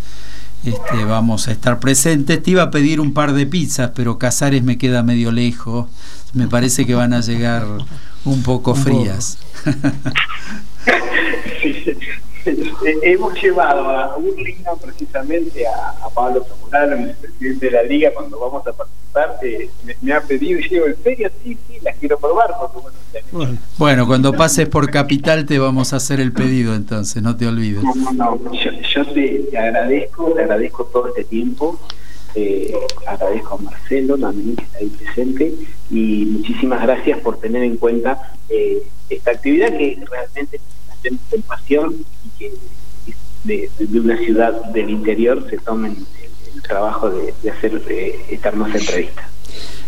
este, 0.65 1.05
vamos 1.05 1.47
a 1.47 1.53
estar 1.53 1.79
presentes. 1.79 2.43
Te 2.43 2.51
iba 2.51 2.63
a 2.63 2.71
pedir 2.71 2.99
un 2.99 3.13
par 3.13 3.31
de 3.31 3.45
pizzas, 3.45 3.91
pero 3.95 4.17
Casares 4.17 4.61
me 4.61 4.77
queda 4.77 5.03
medio 5.03 5.31
lejos. 5.31 5.87
Me 6.33 6.49
parece 6.49 6.85
que 6.85 6.95
van 6.95 7.13
a 7.13 7.21
llegar 7.21 7.65
un 8.26 8.43
poco 8.43 8.76
frías. 8.76 9.38
Hemos 13.01 13.41
llevado 13.41 13.89
a 13.89 14.17
Urlina 14.17 14.71
precisamente 14.82 15.65
a, 15.67 16.07
Pablo 16.13 16.45
Zamorano, 16.47 16.95
el 17.07 17.15
presidente 17.15 17.65
de 17.65 17.71
la 17.71 17.84
liga, 17.84 18.11
cuando 18.13 18.39
vamos 18.39 18.65
a 18.67 18.71
participar, 18.71 19.38
eh, 19.41 19.69
me, 20.01 20.13
ha 20.13 20.21
pedido 20.21 20.59
y 20.59 20.69
digo, 20.69 20.86
¿en 20.86 20.95
serio? 21.03 21.30
Sí, 21.43 21.57
sí, 21.67 21.80
las 21.82 21.97
quiero 21.97 22.19
probar. 22.19 22.51
bueno, 23.78 24.05
cuando 24.07 24.32
pases 24.34 24.69
por 24.69 24.91
Capital 24.91 25.45
te 25.45 25.57
vamos 25.57 25.93
a 25.93 25.95
hacer 25.97 26.19
el 26.19 26.32
pedido 26.32 26.76
entonces, 26.76 27.21
no 27.23 27.36
te 27.36 27.47
olvides. 27.47 27.84
No, 27.84 28.13
no, 28.13 28.39
yo, 28.53 29.05
te, 29.13 29.57
agradezco, 29.57 30.32
te 30.32 30.41
agradezco 30.43 30.86
todo 30.86 31.07
este 31.07 31.23
tiempo. 31.23 31.80
Eh, 32.36 32.73
agradezco 33.07 33.55
a 33.55 33.57
Marcelo 33.59 34.17
también 34.17 34.57
que 34.57 34.63
está 34.63 34.79
ahí 34.79 34.89
presente 34.89 35.53
y 35.89 36.25
muchísimas 36.25 36.81
gracias 36.81 37.19
por 37.19 37.39
tener 37.39 37.63
en 37.63 37.77
cuenta 37.77 38.33
eh, 38.49 38.83
esta 39.09 39.31
actividad 39.31 39.69
que 39.69 39.97
realmente 40.09 40.59
hacemos 40.91 41.21
en 41.31 41.41
pasión 41.43 41.95
y 42.25 42.29
que 42.38 42.51
de, 43.45 43.99
una 43.99 44.17
ciudad 44.17 44.65
del 44.65 44.89
interior 44.89 45.49
se 45.49 45.57
tomen 45.59 45.95
el, 46.55 46.61
trabajo 46.61 47.09
de, 47.09 47.33
hacer 47.49 47.81
eh, 47.89 48.19
esta 48.29 48.49
hermosa 48.49 48.79
entrevista. 48.79 49.29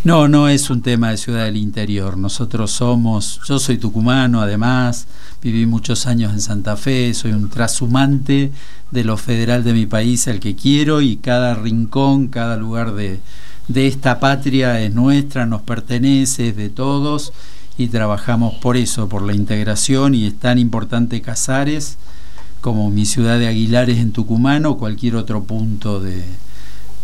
No, 0.03 0.27
no 0.27 0.47
es 0.47 0.69
un 0.69 0.81
tema 0.81 1.11
de 1.11 1.17
ciudad 1.17 1.45
del 1.45 1.57
interior. 1.57 2.17
Nosotros 2.17 2.71
somos, 2.71 3.41
yo 3.47 3.59
soy 3.59 3.77
tucumano 3.77 4.41
además, 4.41 5.07
viví 5.41 5.65
muchos 5.65 6.07
años 6.07 6.33
en 6.33 6.41
Santa 6.41 6.77
Fe, 6.77 7.13
soy 7.13 7.31
un 7.31 7.49
trashumante 7.49 8.51
de 8.91 9.03
lo 9.03 9.17
federal 9.17 9.63
de 9.63 9.73
mi 9.73 9.85
país 9.85 10.27
al 10.27 10.39
que 10.39 10.55
quiero 10.55 11.01
y 11.01 11.17
cada 11.17 11.55
rincón, 11.55 12.27
cada 12.27 12.57
lugar 12.57 12.93
de, 12.93 13.19
de 13.67 13.87
esta 13.87 14.19
patria 14.19 14.79
es 14.81 14.93
nuestra, 14.93 15.45
nos 15.45 15.61
pertenece, 15.61 16.49
es 16.49 16.55
de 16.55 16.69
todos 16.69 17.33
y 17.77 17.87
trabajamos 17.87 18.55
por 18.55 18.77
eso, 18.77 19.09
por 19.09 19.21
la 19.21 19.33
integración 19.33 20.15
y 20.15 20.25
es 20.25 20.39
tan 20.39 20.57
importante 20.57 21.21
Casares 21.21 21.97
como 22.61 22.89
mi 22.89 23.05
ciudad 23.05 23.39
de 23.39 23.47
Aguilares 23.47 23.99
en 23.99 24.11
Tucumán 24.11 24.65
o 24.65 24.77
cualquier 24.77 25.15
otro 25.15 25.43
punto 25.43 25.99
de, 25.99 26.23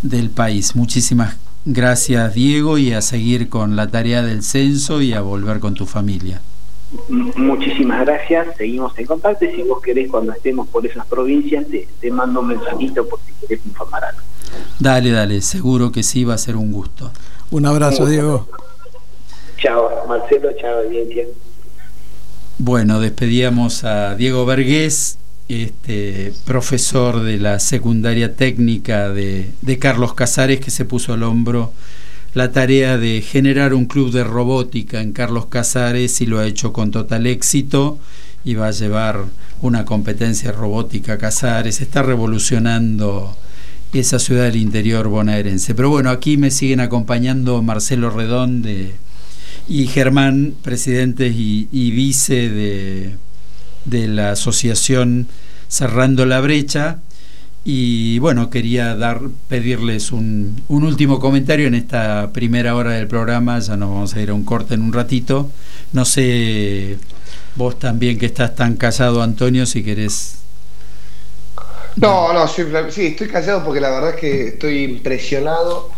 del 0.01 0.29
país. 0.29 0.75
Muchísimas 0.75 1.35
gracias 1.65 2.33
Diego 2.33 2.77
y 2.77 2.93
a 2.93 3.01
seguir 3.01 3.49
con 3.49 3.75
la 3.75 3.87
tarea 3.87 4.21
del 4.23 4.43
censo 4.43 5.01
y 5.01 5.13
a 5.13 5.21
volver 5.21 5.59
con 5.59 5.73
tu 5.73 5.85
familia. 5.85 6.41
Muchísimas 7.09 8.05
gracias, 8.05 8.55
seguimos 8.55 8.97
en 8.99 9.05
contacto 9.07 9.45
y 9.45 9.51
si 9.55 9.63
vos 9.63 9.81
querés 9.81 10.09
cuando 10.11 10.31
estemos 10.31 10.67
por 10.67 10.85
esas 10.85 11.05
provincias 11.07 11.65
te, 11.67 11.87
te 11.99 12.11
mando 12.11 12.41
un 12.41 12.47
mensajito 12.49 13.07
por 13.07 13.19
si 13.21 13.33
querés 13.41 13.65
informar 13.65 14.03
algo. 14.05 14.21
Dale, 14.79 15.11
dale, 15.11 15.41
seguro 15.41 15.91
que 15.91 16.03
sí, 16.03 16.23
va 16.23 16.35
a 16.35 16.37
ser 16.37 16.55
un 16.55 16.71
gusto. 16.71 17.11
Un 17.51 17.65
abrazo, 17.65 18.05
Diego. 18.05 18.47
Chao, 19.57 19.89
Marcelo, 20.07 20.49
chao, 20.59 20.79
audiencia. 20.79 21.25
Bueno, 22.57 22.99
despedíamos 22.99 23.83
a 23.83 24.15
Diego 24.15 24.45
Vergués, 24.45 25.17
este, 25.61 26.33
profesor 26.45 27.21
de 27.21 27.37
la 27.37 27.59
secundaria 27.59 28.35
técnica 28.35 29.09
de, 29.09 29.51
de 29.61 29.79
Carlos 29.79 30.13
Casares, 30.13 30.59
que 30.59 30.71
se 30.71 30.85
puso 30.85 31.13
al 31.13 31.23
hombro 31.23 31.73
la 32.33 32.51
tarea 32.51 32.97
de 32.97 33.21
generar 33.21 33.73
un 33.73 33.85
club 33.85 34.11
de 34.11 34.23
robótica 34.23 35.01
en 35.01 35.13
Carlos 35.13 35.45
Casares 35.45 36.19
y 36.21 36.25
lo 36.25 36.39
ha 36.39 36.47
hecho 36.47 36.73
con 36.73 36.89
total 36.89 37.27
éxito 37.27 37.99
y 38.43 38.55
va 38.55 38.67
a 38.67 38.71
llevar 38.71 39.25
una 39.61 39.85
competencia 39.85 40.51
robótica 40.51 41.13
a 41.13 41.17
Casares. 41.17 41.79
Está 41.79 42.01
revolucionando 42.01 43.37
esa 43.93 44.19
ciudad 44.19 44.45
del 44.45 44.55
interior 44.55 45.07
bonaerense. 45.07 45.75
Pero 45.75 45.89
bueno, 45.89 46.09
aquí 46.09 46.37
me 46.37 46.51
siguen 46.51 46.79
acompañando 46.79 47.61
Marcelo 47.61 48.09
Redón 48.09 48.65
y 49.67 49.87
Germán, 49.87 50.55
presidentes 50.61 51.33
y, 51.35 51.91
vice 51.91 52.49
de, 52.49 53.15
de, 53.85 54.07
la 54.07 54.31
asociación 54.31 55.27
Cerrando 55.67 56.25
la 56.25 56.41
Brecha. 56.41 56.99
Y 57.65 58.19
bueno, 58.19 58.49
quería 58.49 58.95
dar, 58.95 59.21
pedirles 59.47 60.11
un, 60.11 60.61
un 60.67 60.83
último 60.83 61.19
comentario 61.19 61.67
en 61.67 61.75
esta 61.75 62.31
primera 62.33 62.75
hora 62.75 62.91
del 62.91 63.07
programa. 63.07 63.59
Ya 63.59 63.77
nos 63.77 63.89
vamos 63.89 64.13
a 64.13 64.21
ir 64.21 64.29
a 64.29 64.33
un 64.33 64.43
corte 64.43 64.73
en 64.73 64.81
un 64.81 64.91
ratito. 64.91 65.49
No 65.93 66.03
sé, 66.03 66.97
vos 67.55 67.79
también 67.79 68.17
que 68.17 68.25
estás 68.25 68.55
tan 68.55 68.75
casado, 68.75 69.23
Antonio, 69.23 69.65
si 69.65 69.83
querés 69.83 70.43
no, 71.95 72.33
no, 72.33 72.47
sí, 72.47 73.05
estoy 73.05 73.27
callado 73.27 73.63
porque 73.63 73.79
la 73.79 73.91
verdad 73.91 74.11
es 74.11 74.15
que 74.15 74.47
estoy 74.47 74.83
impresionado 74.83 75.91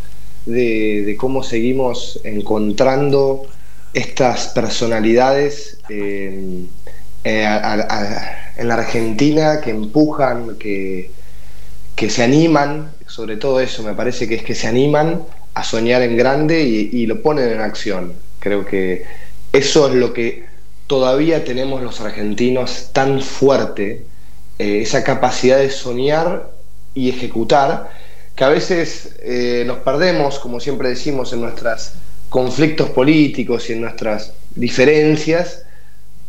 de, 0.45 1.15
cómo 1.17 1.41
seguimos 1.41 2.19
encontrando 2.23 3.43
estas 3.93 4.49
personalidades 4.49 5.77
en 7.25 8.67
la 8.67 8.73
Argentina 8.75 9.59
que 9.61 9.71
empujan, 9.71 10.57
que, 10.57 11.11
que 11.95 12.09
se 12.09 12.23
animan, 12.23 12.91
sobre 13.07 13.37
todo 13.37 13.59
eso, 13.59 13.83
me 13.83 13.93
parece 13.93 14.27
que 14.27 14.35
es 14.35 14.43
que 14.43 14.55
se 14.55 14.67
animan 14.67 15.23
a 15.53 15.63
soñar 15.63 16.01
en 16.01 16.15
grande 16.15 16.63
y, 16.63 16.89
y 16.93 17.05
lo 17.07 17.21
ponen 17.21 17.49
en 17.49 17.61
acción. 17.61 18.13
Creo 18.39 18.65
que 18.65 19.05
eso 19.51 19.87
es 19.87 19.95
lo 19.95 20.13
que 20.13 20.45
todavía 20.87 21.43
tenemos 21.43 21.81
los 21.81 21.99
argentinos 22.01 22.89
tan 22.93 23.21
fuerte 23.21 24.05
eh, 24.57 24.81
esa 24.81 25.03
capacidad 25.03 25.57
de 25.57 25.69
soñar 25.69 26.51
y 26.93 27.09
ejecutar, 27.09 27.89
que 28.35 28.43
a 28.43 28.49
veces 28.49 29.17
eh, 29.21 29.63
nos 29.67 29.79
perdemos, 29.79 30.39
como 30.39 30.59
siempre 30.59 30.89
decimos, 30.89 31.33
en 31.33 31.41
nuestros 31.41 31.93
conflictos 32.29 32.89
políticos 32.89 33.69
y 33.69 33.73
en 33.73 33.81
nuestras 33.81 34.33
diferencias, 34.55 35.64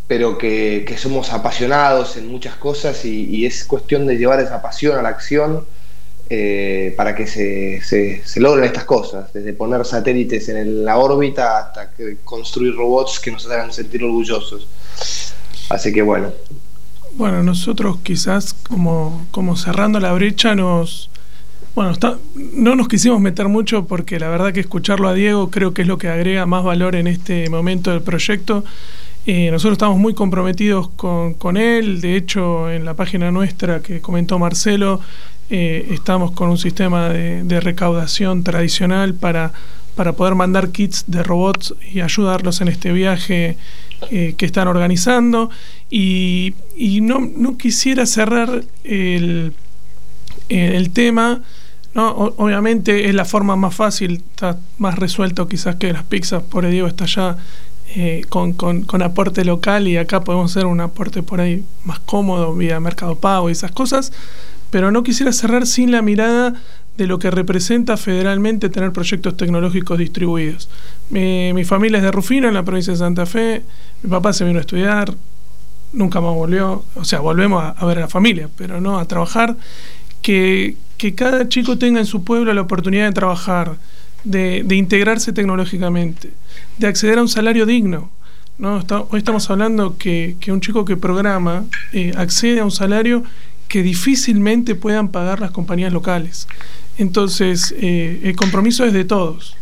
pero 0.06 0.38
que, 0.38 0.94
somos 0.98 1.32
apasionados 1.32 2.16
en 2.16 2.28
muchas 2.28 2.56
cosas 2.56 3.04
y, 3.04 3.44
es 3.44 3.64
cuestión 3.64 4.06
de 4.06 4.16
llevar 4.16 4.40
esa 4.40 4.62
pasión 4.62 4.98
a 4.98 5.02
la 5.02 5.10
acción 5.10 5.64
eh, 6.28 6.94
para 6.96 7.14
que 7.14 7.26
se, 7.26 7.82
se, 7.82 8.40
logren 8.40 8.64
estas 8.64 8.84
cosas, 8.84 9.32
desde 9.32 9.52
poner 9.52 9.84
satélites 9.84 10.48
en 10.48 10.84
la 10.84 10.98
órbita 10.98 11.58
hasta 11.58 11.90
construir 12.24 12.74
robots 12.74 13.20
que 13.20 13.30
nos 13.30 13.46
hagan 13.46 13.72
sentir 13.72 14.02
orgullosos. 14.02 14.66
Así 15.68 15.92
que 15.92 16.02
bueno, 16.02 16.32
bueno, 17.16 17.42
nosotros 17.42 17.98
quizás 18.02 18.52
como, 18.52 19.26
como 19.30 19.56
cerrando 19.56 20.00
la 20.00 20.12
brecha 20.12 20.54
nos... 20.54 21.08
Bueno, 21.74 21.94
no 22.34 22.74
nos 22.74 22.88
quisimos 22.88 23.20
meter 23.20 23.48
mucho 23.48 23.86
porque 23.86 24.18
la 24.18 24.28
verdad 24.28 24.52
que 24.52 24.60
escucharlo 24.60 25.08
a 25.08 25.14
Diego 25.14 25.50
creo 25.50 25.74
que 25.74 25.82
es 25.82 25.88
lo 25.88 25.98
que 25.98 26.08
agrega 26.08 26.46
más 26.46 26.64
valor 26.64 26.94
en 26.94 27.06
este 27.06 27.48
momento 27.48 27.90
del 27.90 28.02
proyecto. 28.02 28.64
Eh, 29.28 29.50
nosotros 29.50 29.72
estamos 29.72 29.98
muy 29.98 30.14
comprometidos 30.14 30.88
con, 30.90 31.56
él, 31.56 32.00
de 32.00 32.16
hecho 32.16 32.70
en 32.70 32.84
la 32.84 32.94
página 32.94 33.32
nuestra 33.32 33.82
que 33.82 34.00
comentó 34.00 34.38
Marcelo, 34.38 35.00
eh, 35.50 35.88
estamos 35.90 36.30
con 36.30 36.48
un 36.48 36.58
sistema 36.58 37.08
de, 37.08 37.60
recaudación 37.60 38.44
tradicional 38.44 39.14
para, 39.14 39.52
para 39.96 40.12
poder 40.12 40.36
mandar 40.36 40.70
kits 40.70 41.06
de 41.08 41.24
robots 41.24 41.74
y 41.92 42.02
ayudarlos 42.02 42.60
en 42.60 42.68
este 42.68 42.92
viaje 42.92 43.56
eh, 44.12 44.34
que 44.38 44.46
están 44.46 44.68
organizando 44.68 45.50
y, 45.90 46.54
no, 47.02 47.58
quisiera 47.58 48.06
cerrar 48.06 48.62
el, 48.84 49.54
el 50.48 50.90
tema. 50.90 51.42
obviamente 51.96 53.08
es 53.08 53.14
la 53.16 53.24
forma 53.24 53.56
más 53.56 53.74
fácil, 53.74 54.22
está 54.30 54.60
más 54.78 54.96
resuelto 54.96 55.48
quizás 55.48 55.74
que 55.76 55.92
las 55.92 56.04
pizzas, 56.04 56.44
por 56.44 56.64
Diego 56.68 56.86
está 56.86 57.06
ya 57.06 57.38
eh, 57.98 58.26
con, 58.28 58.52
con, 58.52 59.00
aporte 59.00 59.42
local 59.42 59.88
y 59.88 59.96
acá 59.96 60.22
podemos 60.22 60.50
hacer 60.50 60.66
un 60.66 60.82
aporte 60.82 61.22
por 61.22 61.40
ahí 61.40 61.64
más 61.82 61.98
cómodo 61.98 62.54
vía 62.54 62.78
Mercado 62.78 63.14
Pago 63.14 63.48
y 63.48 63.52
esas 63.52 63.72
cosas, 63.72 64.12
pero 64.68 64.90
no 64.90 65.02
quisiera 65.02 65.32
cerrar 65.32 65.66
sin 65.66 65.90
la 65.92 66.02
mirada 66.02 66.52
de 66.98 67.06
lo 67.06 67.18
que 67.18 67.30
representa 67.30 67.96
federalmente 67.96 68.68
tener 68.68 68.92
proyectos 68.92 69.38
tecnológicos 69.38 69.96
distribuidos. 69.96 70.68
Mi, 71.08 71.64
familia 71.64 71.96
es 71.96 72.04
de 72.04 72.12
Rufino, 72.12 72.48
en 72.48 72.52
la 72.52 72.64
provincia 72.64 72.92
de 72.92 72.98
Santa 72.98 73.24
Fe, 73.24 73.62
mi 74.02 74.10
papá 74.10 74.34
se 74.34 74.44
vino 74.44 74.58
a 74.58 74.60
estudiar, 74.60 75.14
nunca 75.94 76.20
más 76.20 76.34
volvió, 76.34 76.84
o 76.96 77.04
sea, 77.04 77.20
volvemos 77.20 77.64
a, 77.64 77.82
ver 77.86 77.96
a 77.96 78.00
la 78.02 78.08
familia, 78.08 78.50
pero 78.58 78.78
no 78.78 78.98
a 78.98 79.08
trabajar, 79.08 79.56
que, 80.20 80.76
que, 80.98 81.14
cada 81.14 81.48
chico 81.48 81.78
tenga 81.78 81.98
en 81.98 82.06
su 82.06 82.24
pueblo 82.24 82.52
la 82.52 82.60
oportunidad 82.60 83.06
de 83.06 83.12
trabajar, 83.12 83.76
de, 84.26 84.62
de 84.64 84.74
integrarse 84.74 85.32
tecnológicamente, 85.32 86.30
de 86.78 86.86
acceder 86.86 87.18
a 87.18 87.22
un 87.22 87.28
salario 87.28 87.64
digno. 87.64 88.10
¿no? 88.58 88.82
hoy 89.10 89.18
estamos 89.18 89.48
hablando 89.50 89.96
que, 89.98 90.36
que 90.40 90.50
un 90.50 90.60
chico 90.60 90.84
que 90.84 90.96
programa 90.96 91.64
eh, 91.92 92.12
accede 92.16 92.60
a 92.60 92.64
un 92.64 92.70
salario 92.70 93.22
que 93.68 93.82
difícilmente 93.82 94.74
puedan 94.74 95.08
pagar 95.08 95.40
las 95.40 95.50
compañías 95.50 95.92
locales. 95.92 96.48
Entonces, 96.98 97.74
eh, 97.78 98.20
el 98.24 98.36
compromiso 98.36 98.84
es 98.84 98.92
de 98.92 99.04
todos. 99.04 99.56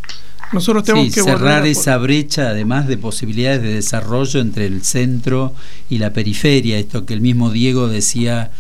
Nosotros 0.52 0.84
tenemos 0.84 1.12
que 1.12 1.22
cerrar 1.22 1.66
esa 1.66 1.96
brecha, 1.98 2.50
además 2.50 2.86
de 2.86 2.96
posibilidades 2.96 3.62
de 3.62 3.74
desarrollo 3.74 4.40
entre 4.40 4.66
el 4.66 4.84
centro 4.84 5.52
y 5.90 5.98
la 5.98 6.12
periferia. 6.12 6.78
Esto 6.78 7.06
que 7.06 7.14
el 7.14 7.20
mismo 7.20 7.50
Diego 7.50 7.88
decía 7.88 8.52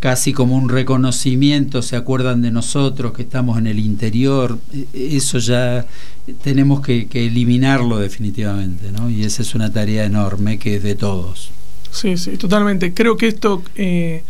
casi 0.00 0.32
como 0.32 0.56
un 0.56 0.68
reconocimiento, 0.68 1.82
se 1.82 1.96
acuerdan 1.96 2.42
de 2.42 2.50
nosotros 2.50 3.12
que 3.12 3.22
estamos 3.22 3.58
en 3.58 3.66
el 3.66 3.78
interior, 3.78 4.58
e, 4.72 5.16
eso 5.16 5.38
ya 5.38 5.86
tenemos 6.42 6.80
que, 6.80 7.08
eliminarlo 7.12 7.98
definitivamente, 7.98 8.92
¿no? 8.92 9.10
Y 9.10 9.24
esa 9.24 9.42
es 9.42 9.54
una 9.54 9.72
tarea 9.72 10.04
enorme 10.04 10.58
que 10.58 10.76
es 10.76 10.82
de 10.82 10.94
todos. 10.94 11.50
Sí, 11.90 12.16
sí, 12.16 12.36
totalmente. 12.36 12.92
Creo 12.92 13.16
que 13.16 13.28
esto 13.28 13.62
eh, 13.74 14.22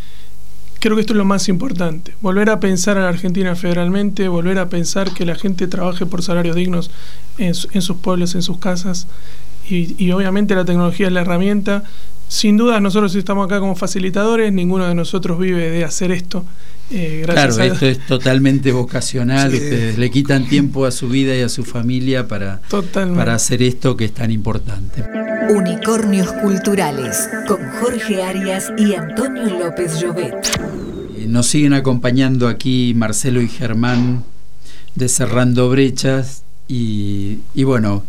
Creo 0.81 0.95
que 0.95 1.01
esto 1.01 1.13
es 1.13 1.17
lo 1.17 1.25
más 1.25 1.49
importante, 1.49 2.15
volver 2.21 2.51
a 2.51 2.61
pensar 2.61 2.97
a 2.99 3.01
la 3.01 3.09
Argentina 3.09 3.57
federalmente, 3.57 4.29
volver 4.29 4.59
a 4.61 4.69
pensar 4.69 5.13
que 5.13 5.25
la 5.25 5.35
gente 5.35 5.67
trabaje 5.67 6.07
por 6.07 6.23
salarios 6.23 6.55
dignos 6.55 6.93
en, 7.37 7.53
sus 7.55 7.97
pueblos, 7.97 8.37
en 8.37 8.43
sus 8.43 8.59
casas, 8.59 9.09
y, 9.69 10.11
obviamente 10.13 10.55
la 10.55 10.65
tecnología 10.65 11.09
es 11.09 11.13
la 11.13 11.21
herramienta. 11.23 11.83
Sin 12.29 12.57
duda 12.57 12.81
nosotros 12.81 13.15
estamos 13.15 13.47
acá 13.47 13.59
como 13.59 13.75
facilitadores, 13.75 14.53
ninguno 14.53 14.87
de 14.87 14.95
nosotros 14.95 15.39
vive 15.39 15.71
de 15.71 15.85
hacer 15.85 16.13
esto. 16.13 16.45
Eh, 16.91 17.23
claro, 17.25 17.59
esto 17.63 17.87
es 17.87 18.07
totalmente 18.07 18.73
vocacional, 18.73 19.53
ustedes 19.53 19.99
le 19.99 20.11
quitan 20.11 20.47
tiempo 20.47 20.87
a 20.87 20.91
su 20.91 21.09
vida 21.09 21.37
y 21.37 21.43
a 21.43 21.49
su 21.49 21.65
familia 21.65 22.29
para, 22.29 22.61
para 23.15 23.35
hacer 23.35 23.63
esto 23.63 23.97
que 23.97 24.07
es 24.07 24.13
tan 24.13 24.31
importante. 24.31 25.05
Unicornios 25.51 26.31
Culturales 26.43 27.29
con 27.47 27.59
Jorge 27.81 28.23
Arias 28.23 28.73
y 28.79 28.95
Antonio 28.95 29.45
López 29.59 30.01
Llobet. 30.01 30.35
Eh, 31.17 31.27
nos 31.27 31.47
siguen 31.47 31.73
acompañando 31.73 32.49
aquí 32.49 32.93
Marcelo 32.95 33.41
y 33.41 33.49
Germán 33.49 34.25
de 34.95 35.09
Cerrando 35.09 35.71
Brechas 35.71 36.43
y, 36.69 37.39
bueno, 37.65 38.05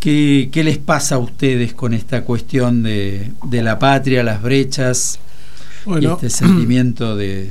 ¿qué, 0.00 0.50
les 0.54 0.78
pasa 0.78 1.16
a 1.16 1.18
ustedes 1.18 1.74
con 1.74 1.94
esta 1.94 2.24
cuestión 2.24 2.82
de, 2.82 3.32
la 3.50 3.78
patria, 3.78 4.22
las 4.22 4.42
brechas 4.42 5.18
y 5.86 6.06
este 6.06 6.30
sentimiento 6.30 7.16
de, 7.16 7.50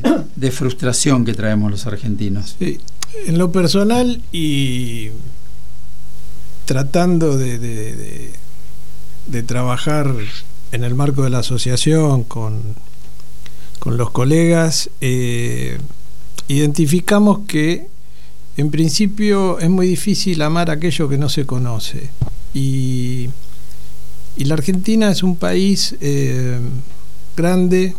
frustración 0.51 1.25
que 1.25 1.33
traemos 1.33 1.71
los 1.71 1.85
argentinos? 1.85 2.55
en 3.25 3.37
lo 3.37 3.51
personal 3.51 4.21
y 4.33 5.09
tratando 6.65 7.37
de 7.37 8.33
de 9.27 9.43
trabajar 9.43 10.13
en 10.71 10.83
el 10.83 10.95
marco 10.95 11.23
de 11.23 11.29
la 11.29 11.39
asociación 11.39 12.23
con, 12.23 12.61
con 13.79 13.97
los 13.97 14.09
colegas, 14.11 14.89
eh, 15.01 15.77
identificamos 16.47 17.39
que 17.47 17.87
en 18.55 18.71
principio 18.71 19.59
es 19.59 19.69
muy 19.69 19.87
difícil 19.87 20.41
amar 20.41 20.71
aquello 20.71 21.07
que 21.07 21.17
no 21.17 21.29
se 21.29 21.45
conoce. 21.45 22.09
Y, 22.57 23.29
la 24.37 24.53
Argentina 24.53 25.11
es 25.11 25.23
un 25.23 25.35
país 25.35 25.95
eh, 25.99 26.59
grande, 27.35 27.95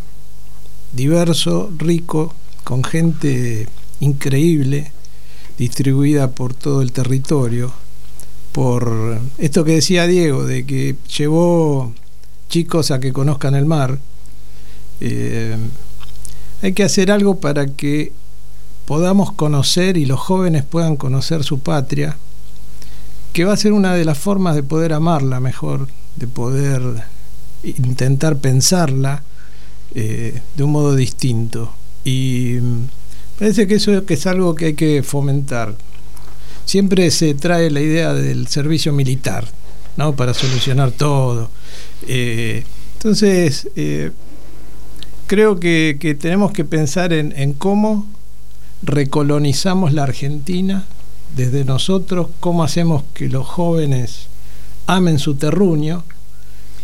diverso, 0.93 1.69
rico, 1.77 2.33
con 2.63 2.83
gente 2.83 3.67
increíble, 3.99 4.91
distribuida 5.57 6.31
por 6.31 6.53
todo 6.53 6.81
el 6.81 6.91
territorio 6.91 7.71
por 8.51 9.19
esto 9.37 9.63
que 9.63 9.73
decía 9.73 10.07
Diego, 10.07 10.43
de 10.43 10.65
que 10.65 10.95
llevó 11.17 11.93
chicos 12.49 12.91
a 12.91 12.99
que 12.99 13.13
conozcan 13.13 13.55
el 13.55 13.65
mar. 13.65 13.99
Eh, 15.01 15.55
hay 16.61 16.73
que 16.73 16.83
hacer 16.83 17.11
algo 17.11 17.39
para 17.39 17.67
que 17.67 18.11
podamos 18.85 19.31
conocer 19.31 19.97
y 19.97 20.05
los 20.05 20.19
jóvenes 20.19 20.63
puedan 20.63 20.95
conocer 20.95 21.43
su 21.43 21.59
patria, 21.59 22.17
que 23.33 23.45
va 23.45 23.53
a 23.53 23.57
ser 23.57 23.73
una 23.73 23.93
de 23.93 24.05
las 24.05 24.17
formas 24.17 24.55
de 24.55 24.63
poder 24.63 24.93
amarla 24.93 25.39
mejor, 25.39 25.87
de 26.15 26.27
poder 26.27 26.81
intentar 27.63 28.37
pensarla 28.37 29.23
eh, 29.95 30.41
de 30.55 30.63
un 30.63 30.71
modo 30.71 30.95
distinto. 30.95 31.73
Y 32.03 32.57
mm, 32.61 32.87
parece 33.37 33.67
que 33.67 33.75
eso 33.75 34.03
es 34.07 34.27
algo 34.27 34.55
que 34.55 34.65
hay 34.67 34.73
que 34.73 35.03
fomentar 35.03 35.75
siempre 36.69 37.09
se 37.09 37.33
trae 37.33 37.71
la 37.71 37.81
idea 37.81 38.13
del 38.13 38.47
servicio 38.47 38.93
militar, 38.93 39.43
¿no? 39.97 40.15
Para 40.15 40.35
solucionar 40.35 40.91
todo. 40.91 41.49
Eh, 42.07 42.63
entonces, 42.93 43.67
eh, 43.75 44.11
creo 45.25 45.59
que, 45.59 45.97
tenemos 46.21 46.51
que 46.51 46.65
pensar 46.65 47.11
en, 47.11 47.53
cómo 47.53 48.05
recolonizamos 48.83 49.93
la 49.93 50.03
Argentina 50.03 50.85
desde 51.39 51.63
nosotros, 51.63 52.27
cómo 52.41 52.65
hacemos 52.65 53.03
que 53.13 53.29
los 53.29 53.47
jóvenes 53.47 54.27
amen 54.87 55.19
su 55.19 55.35
terruño, 55.35 56.03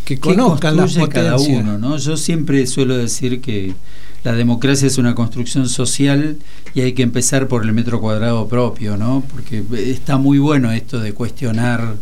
que 0.06 0.18
conozcan 0.18 0.78
las 0.78 0.94
potencias. 0.94 1.26
cada 1.26 1.38
uno, 1.38 1.78
¿no? 1.78 1.98
Yo 1.98 2.16
siempre 2.16 2.66
suelo 2.66 2.96
decir 2.96 3.42
que 3.42 3.76
la 4.26 4.34
democracia 4.34 4.88
es 4.88 4.98
una 4.98 5.14
construcción 5.14 5.70
social 5.70 6.38
y 6.74 6.82
hay 6.82 6.94
que 6.94 7.04
empezar 7.04 7.48
por 7.48 7.64
el 7.64 7.74
metro 7.74 8.02
cuadrado 8.02 8.48
propio, 8.48 8.98
¿no? 8.98 9.24
Porque 9.32 9.64
está 9.76 10.18
muy 10.18 10.40
bueno 10.40 10.72
esto 10.72 11.00
de 11.00 11.14
cuestionar 11.14 11.96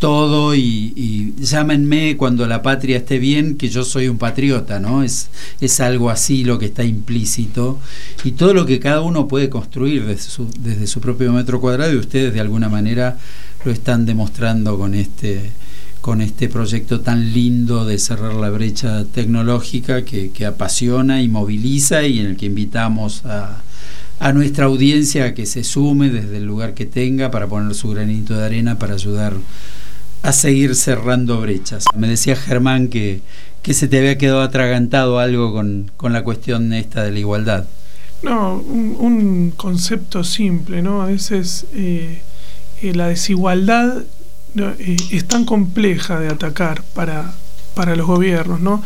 todo 0.00 0.56
y, 0.56 1.32
llámenme 1.38 2.16
cuando 2.16 2.48
la 2.48 2.62
patria 2.62 2.96
esté 2.96 3.20
bien 3.20 3.56
que 3.56 3.68
yo 3.68 3.84
soy 3.84 4.08
un 4.08 4.18
patriota, 4.18 4.80
¿no? 4.80 5.04
Es, 5.04 5.30
es 5.60 5.78
algo 5.78 6.10
así 6.10 6.42
lo 6.42 6.58
que 6.58 6.66
está 6.66 6.82
implícito 6.82 7.78
y 8.24 8.32
todo 8.32 8.52
lo 8.52 8.66
que 8.66 8.80
cada 8.80 9.02
uno 9.02 9.28
puede 9.28 9.48
construir 9.48 10.06
desde 10.06 10.28
su, 10.28 10.50
desde 10.58 10.88
su 10.88 11.00
propio 11.00 11.32
metro 11.32 11.60
cuadrado 11.60 11.92
y 11.92 11.98
ustedes 11.98 12.34
de 12.34 12.40
alguna 12.40 12.68
manera 12.68 13.16
lo 13.64 13.70
están 13.70 14.06
demostrando 14.06 14.76
con 14.76 14.96
este 14.96 15.52
con 16.00 16.22
este 16.22 16.48
proyecto 16.48 17.00
tan 17.00 17.32
lindo 17.32 17.84
de 17.84 17.98
cerrar 17.98 18.34
la 18.34 18.50
brecha 18.50 19.04
tecnológica 19.04 20.04
que, 20.04 20.46
apasiona 20.46 21.22
y 21.22 21.28
moviliza 21.28 22.04
y 22.04 22.20
en 22.20 22.26
el 22.26 22.36
que 22.36 22.46
invitamos 22.46 23.24
a, 23.26 23.62
a, 24.18 24.32
nuestra 24.32 24.64
audiencia 24.64 25.26
a 25.26 25.34
que 25.34 25.46
se 25.46 25.62
sume 25.62 26.08
desde 26.08 26.38
el 26.38 26.44
lugar 26.44 26.74
que 26.74 26.86
tenga 26.86 27.30
para 27.30 27.46
poner 27.46 27.74
su 27.74 27.90
granito 27.90 28.34
de 28.34 28.44
arena 28.44 28.78
para 28.78 28.94
ayudar 28.94 29.34
a 30.22 30.32
seguir 30.32 30.74
cerrando 30.74 31.40
brechas. 31.40 31.84
Me 31.96 32.08
decía 32.08 32.36
Germán 32.36 32.88
que, 32.88 33.20
que 33.62 33.74
se 33.74 33.88
te 33.88 33.98
había 33.98 34.18
quedado 34.18 34.40
atragantado 34.40 35.18
algo 35.18 35.52
con, 35.52 35.90
la 36.12 36.24
cuestión 36.24 36.72
esta 36.72 37.02
de 37.02 37.12
la 37.12 37.18
igualdad. 37.18 37.66
No, 38.22 38.56
un, 38.56 39.52
concepto 39.56 40.24
simple, 40.24 40.82
¿no? 40.82 41.02
A 41.02 41.06
veces 41.06 41.66
eh, 41.74 42.20
eh, 42.82 42.94
la 42.94 43.08
desigualdad 43.08 44.02
eh, 44.56 44.96
es 45.10 45.24
tan 45.26 45.44
compleja 45.44 46.18
de 46.20 46.28
atacar 46.28 46.82
para, 46.94 47.34
para 47.74 47.96
los 47.96 48.06
gobiernos, 48.06 48.60
¿no? 48.60 48.82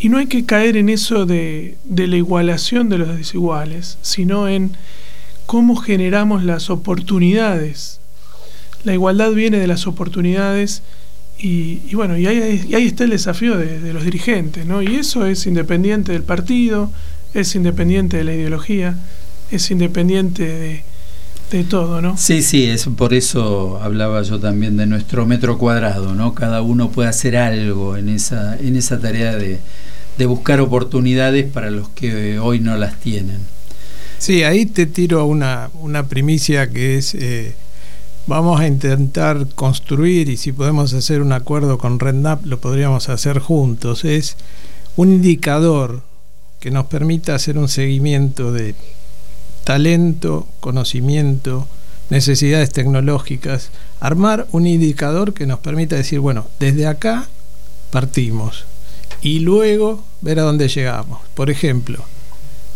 Y 0.00 0.08
no 0.08 0.18
hay 0.18 0.26
que 0.26 0.44
caer 0.44 0.76
en 0.76 0.88
eso 0.88 1.26
de, 1.26 1.76
de 1.84 2.06
la 2.06 2.16
igualación 2.16 2.88
de 2.88 2.98
los 2.98 3.16
desiguales, 3.16 3.98
sino 4.00 4.48
en 4.48 4.76
cómo 5.46 5.76
generamos 5.76 6.44
las 6.44 6.70
oportunidades. 6.70 8.00
La 8.84 8.94
igualdad 8.94 9.32
viene 9.32 9.58
de 9.58 9.66
las 9.66 9.86
oportunidades 9.86 10.82
y, 11.40 11.94
bueno, 11.94 12.16
y 12.18 12.26
ahí, 12.26 12.66
ahí, 12.74 12.86
está 12.86 13.04
el 13.04 13.10
desafío 13.10 13.56
de, 13.56 13.80
de, 13.80 13.92
los 13.92 14.04
dirigentes, 14.04 14.66
¿no? 14.66 14.82
Y 14.82 14.96
eso 14.96 15.24
es 15.24 15.46
independiente 15.46 16.12
del 16.12 16.24
partido, 16.24 16.90
es 17.32 17.54
independiente 17.54 18.16
de 18.16 18.24
la 18.24 18.34
ideología, 18.34 18.98
es 19.50 19.70
independiente 19.70 20.44
de, 20.46 20.84
de 21.50 21.64
todo, 21.64 22.02
¿no? 22.02 22.16
Sí, 22.16 22.42
sí, 22.42 22.66
es 22.66 22.86
por 22.96 23.14
eso 23.14 23.80
hablaba 23.82 24.22
yo 24.22 24.38
también 24.38 24.76
de 24.76 24.86
nuestro 24.86 25.26
metro 25.26 25.58
cuadrado, 25.58 26.14
¿no? 26.14 26.34
Cada 26.34 26.62
uno 26.62 26.90
puede 26.90 27.08
hacer 27.08 27.36
algo 27.36 27.96
en 27.96 28.08
esa, 28.08 28.56
en 28.58 28.76
esa 28.76 29.00
tarea 29.00 29.36
de, 29.36 29.58
buscar 30.26 30.60
oportunidades 30.60 31.46
para 31.50 31.70
los 31.70 31.88
que 31.90 32.38
hoy 32.40 32.58
no 32.58 32.76
las 32.76 32.98
tienen. 32.98 33.38
Sí, 34.18 34.42
ahí 34.42 34.66
te 34.66 34.86
tiro 34.86 35.24
una, 35.26 35.70
una 35.74 36.06
primicia 36.06 36.68
que 36.68 36.98
es, 36.98 37.14
eh, 37.14 37.54
vamos 38.26 38.60
a 38.60 38.66
intentar 38.66 39.46
construir 39.54 40.28
y 40.28 40.36
si 40.36 40.50
podemos 40.50 40.92
hacer 40.92 41.22
un 41.22 41.32
acuerdo 41.32 41.78
con 41.78 42.00
RENDAP 42.00 42.46
lo 42.46 42.58
podríamos 42.58 43.08
hacer 43.08 43.38
juntos. 43.38 44.04
Es 44.04 44.36
un 44.96 45.12
indicador 45.12 46.02
que 46.58 46.72
nos 46.72 46.86
permita 46.86 47.36
hacer 47.36 47.56
un 47.56 47.68
seguimiento 47.68 48.52
de 48.52 48.74
talento, 49.64 50.46
conocimiento, 50.60 51.66
necesidades 52.10 52.72
tecnológicas, 52.72 53.70
armar 54.00 54.46
un 54.52 54.66
indicador 54.66 55.34
que 55.34 55.46
nos 55.46 55.58
permita 55.58 55.96
decir, 55.96 56.20
bueno, 56.20 56.46
desde 56.58 56.86
acá 56.86 57.28
partimos 57.90 58.64
y 59.20 59.40
luego 59.40 60.04
ver 60.20 60.38
a 60.38 60.42
dónde 60.42 60.68
llegamos. 60.68 61.20
Por 61.34 61.50
ejemplo, 61.50 62.04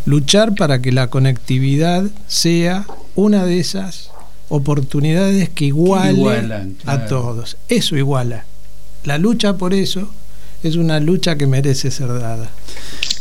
luchar 0.04 0.54
para 0.54 0.80
que 0.80 0.92
la 0.92 1.08
conectividad 1.08 2.04
sea 2.26 2.86
una 3.14 3.44
de 3.44 3.60
esas 3.60 4.10
oportunidades 4.48 5.48
que 5.48 5.66
igualen 5.66 6.76
a 6.84 7.06
todos. 7.06 7.56
Eso 7.68 7.96
iguala. 7.96 8.44
La 9.04 9.18
lucha 9.18 9.56
por 9.56 9.74
eso 9.74 10.10
es 10.62 10.76
una 10.76 11.00
lucha 11.00 11.36
que 11.36 11.46
merece 11.46 11.90
ser 11.90 12.08
dada. 12.08 12.50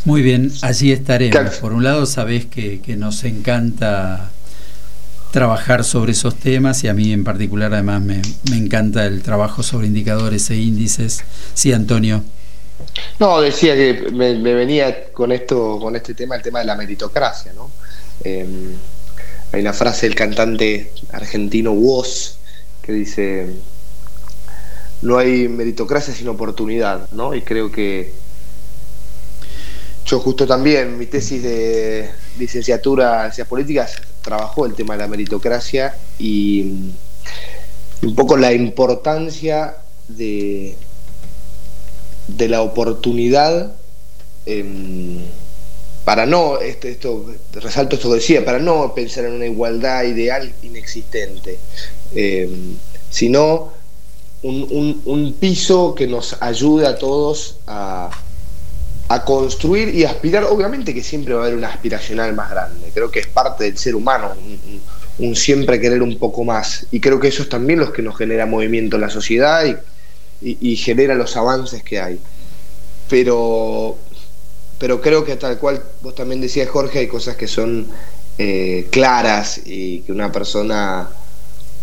Muy 0.04 0.22
bien, 0.22 0.52
allí 0.62 0.90
estaremos. 0.90 1.56
Por 1.56 1.72
un 1.72 1.84
lado, 1.84 2.06
sabés 2.06 2.46
que, 2.46 2.80
que 2.80 2.96
nos 2.96 3.22
encanta 3.24 4.30
trabajar 5.30 5.84
sobre 5.84 6.12
esos 6.12 6.34
temas 6.34 6.84
y 6.84 6.88
a 6.88 6.94
mí 6.94 7.12
en 7.12 7.24
particular 7.24 7.72
además 7.72 8.02
me, 8.02 8.20
me, 8.50 8.56
encanta 8.58 9.06
el 9.06 9.22
trabajo 9.22 9.62
sobre 9.62 9.86
indicadores 9.86 10.50
e 10.50 10.56
índices. 10.56 11.24
Sí, 11.54 11.72
Antonio. 11.72 12.22
No, 13.18 13.40
decía 13.40 13.74
que 13.74 14.10
me, 14.12 14.34
venía 14.34 15.12
con 15.12 15.32
esto, 15.32 15.78
con 15.80 15.96
este 15.96 16.14
tema, 16.14 16.36
el 16.36 16.42
tema 16.42 16.58
de 16.58 16.66
la 16.66 16.74
meritocracia, 16.74 17.52
¿no? 17.52 17.70
Em, 18.24 18.74
hay 19.52 19.60
una 19.60 19.72
frase 19.72 20.06
del 20.06 20.14
cantante 20.14 20.92
argentino 21.12 21.72
Woz 21.72 22.36
que 22.82 22.92
dice 22.92 23.54
no 25.02 25.18
hay 25.18 25.48
meritocracia 25.48 26.14
sin 26.14 26.28
oportunidad, 26.28 27.10
¿no? 27.10 27.34
Y 27.34 27.42
creo 27.42 27.70
que 27.72 28.12
justo 30.20 30.46
también, 30.46 30.98
mi 30.98 31.06
tesis 31.06 31.42
de 31.42 32.10
licenciatura 32.38 33.16
en 33.24 33.32
ciencias 33.32 33.48
políticas 33.48 33.94
trabajó 34.22 34.66
el 34.66 34.74
tema 34.74 34.94
de 34.94 35.00
la 35.00 35.08
meritocracia 35.08 35.94
y 36.18 36.92
un 38.02 38.14
poco 38.14 38.36
la 38.36 38.52
importancia 38.52 39.76
de, 40.08 40.76
de 42.28 42.48
la 42.48 42.62
oportunidad 42.62 43.72
em, 44.46 45.18
para 46.04 46.26
no, 46.26 46.58
esto, 46.58 46.88
esto, 46.88 47.26
resalto 47.52 47.94
esto 47.96 48.08
que 48.08 48.16
decía, 48.16 48.44
para 48.44 48.58
no 48.58 48.94
pensar 48.94 49.24
en 49.24 49.34
una 49.34 49.46
igualdad 49.46 50.02
ideal 50.04 50.52
inexistente, 50.62 51.58
em, 52.14 52.76
sino 53.08 53.72
un, 54.42 55.00
un, 55.04 55.32
piso 55.34 55.94
que 55.94 56.08
nos 56.08 56.36
ayude 56.40 56.88
a 56.88 56.98
todos 56.98 57.56
a, 57.68 58.10
a 59.14 59.24
construir 59.24 59.94
y 59.94 60.04
aspirar, 60.04 60.44
obviamente 60.44 60.94
que 60.94 61.02
siempre 61.02 61.34
va 61.34 61.42
a 61.42 61.44
haber 61.44 61.58
una 61.58 61.68
aspiracional 61.68 62.34
más 62.34 62.50
grande, 62.50 62.90
creo 62.94 63.10
que 63.10 63.20
es 63.20 63.26
parte 63.26 63.64
del 63.64 63.76
ser 63.76 63.94
humano, 63.94 64.32
un, 65.18 65.36
siempre 65.36 65.78
querer 65.80 66.02
un 66.02 66.18
poco 66.18 66.44
más, 66.44 66.86
y 66.90 67.00
creo 67.00 67.20
que 67.20 67.28
eso 67.28 67.42
es 67.42 67.48
también 67.48 67.80
lo 67.80 67.92
que 67.92 68.00
nos 68.00 68.16
genera 68.16 68.46
movimiento 68.46 68.96
en 68.96 69.02
la 69.02 69.10
sociedad 69.10 69.64
y, 70.40 70.76
genera 70.76 71.14
los 71.14 71.36
avances 71.36 71.84
que 71.84 72.00
hay. 72.00 72.18
Pero, 73.08 73.96
pero 74.78 75.00
creo 75.00 75.24
que 75.24 75.36
tal 75.36 75.58
cual 75.58 75.82
vos 76.00 76.14
también 76.14 76.40
decías, 76.40 76.68
Jorge, 76.68 77.00
hay 77.00 77.06
cosas 77.06 77.36
que 77.36 77.46
son 77.46 77.86
eh, 78.38 78.88
claras 78.90 79.60
y 79.64 80.00
que 80.00 80.10
una 80.10 80.32
persona 80.32 81.08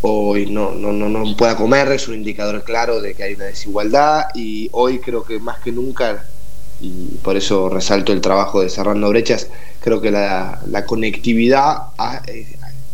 hoy 0.02 0.48
no, 0.48 0.72
no, 0.72 0.92
no, 0.92 1.08
no 1.08 1.38
pueda 1.38 1.56
comer, 1.56 1.92
es 1.92 2.08
un 2.08 2.16
indicador 2.16 2.64
claro 2.64 3.02
de 3.02 3.14
que 3.14 3.24
hay 3.24 3.36
una 3.36 3.46
desigualdad 3.46 4.26
y 4.34 4.68
hoy 4.72 5.00
creo 5.00 5.24
que 5.24 5.40
más 5.40 5.60
que 5.60 5.72
nunca 5.72 6.26
y 6.82 7.18
por 7.22 7.38
eso 7.38 7.70
resalto 7.70 8.14
el 8.14 8.22
trabajo 8.22 8.62
de 8.62 8.70
Cerrando 8.70 9.10
Brechas. 9.10 9.48
Creo 9.82 10.02
que 10.02 10.12
la, 10.12 10.86
conectividad 10.86 11.90
ha, 11.98 12.22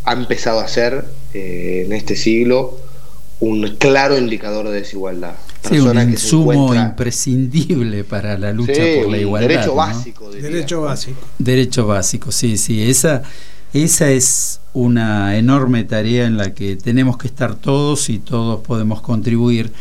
ha, 0.03 0.13
empezado 0.13 0.59
a 0.59 0.67
ser 0.67 1.05
eh, 1.33 1.83
en 1.85 1.93
este 1.93 2.15
siglo 2.15 2.79
un 3.39 3.75
claro 3.77 4.17
indicador 4.17 4.69
de 4.69 4.79
desigualdad. 4.79 5.35
Sí, 5.67 5.79
un 5.79 5.99
insumo 5.99 6.73
imprescindible 6.73 8.03
para 8.03 8.37
la 8.37 8.51
lucha 8.51 8.81
por 9.01 9.11
la 9.11 9.17
igualdad. 9.17 9.49
Derecho 9.49 9.75
básico. 9.75 10.31
Derecho 10.31 10.81
básico. 10.81 11.19
Derecho 11.37 11.87
básico, 11.87 12.31
sí, 12.31 12.57
sí. 12.57 12.89
Esa, 12.89 13.23
esa 13.73 14.09
es 14.09 14.61
una 14.73 15.37
enorme 15.37 15.83
tarea 15.83 16.25
en 16.25 16.37
la 16.37 16.53
que 16.53 16.75
tenemos 16.75 17.17
que 17.17 17.27
estar 17.27 17.55
todos 17.55 18.09
y 18.09 18.19
todos 18.19 18.61
podemos 18.61 19.01
contribuir 19.01 19.71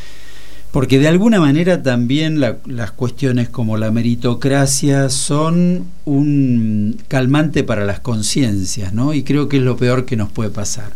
porque 0.74 0.98
de 0.98 1.06
alguna 1.06 1.38
manera 1.38 1.84
también 1.84 2.40
las 2.40 2.90
cuestiones 2.90 3.48
como 3.48 3.76
la 3.76 3.92
meritocracia 3.92 5.08
son 5.08 5.84
un 6.04 6.96
calmante 7.06 7.62
para 7.62 7.84
las 7.84 8.00
conciencias, 8.00 8.92
¿no? 8.92 9.14
Y 9.14 9.22
creo 9.22 9.48
que 9.48 9.58
es 9.58 9.62
lo 9.62 9.76
peor 9.76 10.04
que 10.04 10.16
nos 10.16 10.32
puede 10.32 10.50
pasar. 10.50 10.90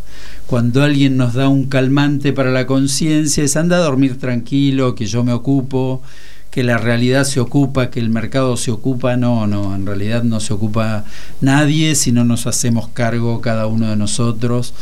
Cuando 0.49 0.83
alguien 0.83 1.17
nos 1.17 1.35
da 1.35 1.49
un 1.49 1.67
calmante 1.67 2.33
para 2.33 2.51
la 2.51 2.67
conciencia 2.67 3.45
es 3.45 3.55
anda 3.55 3.77
a 3.77 3.83
dormir 3.83 4.19
tranquilo, 4.19 4.97
que 4.97 5.07
yo 5.07 5.23
me 5.23 5.33
ocupo, 5.33 6.03
que 6.51 6.65
la 6.65 6.79
realidad 6.79 7.23
se 7.23 7.39
ocupa, 7.39 7.89
que 7.89 8.01
el 8.01 8.11
mercado 8.11 8.57
se 8.57 8.73
ocupa, 8.73 9.17
no, 9.17 9.47
no, 9.47 9.77
en 9.77 9.87
realidad 9.87 10.25
no 10.25 10.41
se 10.41 10.55
ocupa 10.55 11.05
nadie 11.41 11.95
si 11.95 12.11
no 12.11 12.25
nos 12.25 12.49
hacemos 12.49 12.89
cargo 12.89 13.41
cada 13.41 13.69
uno 13.69 13.91
de 13.91 13.97
nosotros 13.97 14.75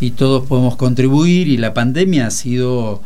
y 0.00 0.12
todos 0.12 0.46
podemos 0.46 0.76
contribuir 0.76 1.48
y 1.48 1.58
la 1.58 1.74
pandemia 1.74 2.28
ha 2.28 2.30
sido 2.30 3.02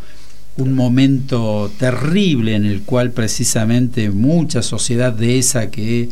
un 0.56 0.74
momento 0.74 1.70
terrible 1.78 2.54
en 2.54 2.66
el 2.66 2.82
cual 2.82 3.10
precisamente 3.10 4.10
mucha 4.10 4.62
sociedad 4.62 5.12
de 5.12 5.38
esa 5.38 5.70
que 5.70 6.10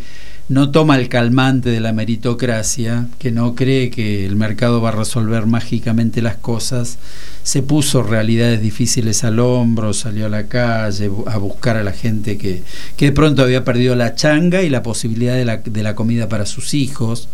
no 0.51 0.73
toma 0.73 0.99
el 0.99 1.09
calmante 1.09 1.71
de 1.71 1.79
la 1.79 1.93
meritocracia, 1.93 3.07
que 3.21 3.31
no 3.31 3.55
cree 3.55 3.89
que 3.89 4.27
el 4.27 4.35
mercado 4.35 4.81
va 4.81 4.89
a 4.89 4.93
resolver 4.93 5.47
mágicamente 5.47 6.23
las 6.23 6.37
cosas, 6.37 6.99
se 7.45 7.63
puso 7.63 8.03
realidades 8.03 8.61
difíciles 8.61 9.23
al 9.23 9.39
hombro, 9.39 9.93
salió 9.93 10.27
a 10.27 10.29
la 10.29 10.49
calle 10.49 11.09
a 11.27 11.39
buscar 11.39 11.77
a 11.77 11.85
la 11.85 11.93
gente 11.93 12.37
que, 12.37 12.65
que 12.97 13.07
de 13.07 13.13
pronto 13.13 13.43
había 13.43 13.65
perdido 13.65 13.95
la 13.95 14.17
changa 14.17 14.63
y 14.63 14.71
la 14.71 14.83
posibilidad 14.83 15.37
de 15.37 15.45
la, 15.45 15.59
de 15.59 15.83
la 15.85 15.95
comida 15.95 16.29
para 16.29 16.47
sus 16.47 16.75
hijos, 16.75 17.29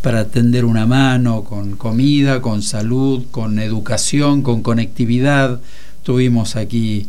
para 0.00 0.28
tender 0.28 0.64
una 0.64 0.86
mano 0.86 1.44
con 1.44 1.76
comida, 1.76 2.40
con 2.40 2.62
salud, 2.62 3.24
con 3.30 3.58
educación, 3.58 4.40
con 4.40 4.62
conectividad 4.62 5.60
Tuvimos 6.02 6.56
aquí 6.56 7.06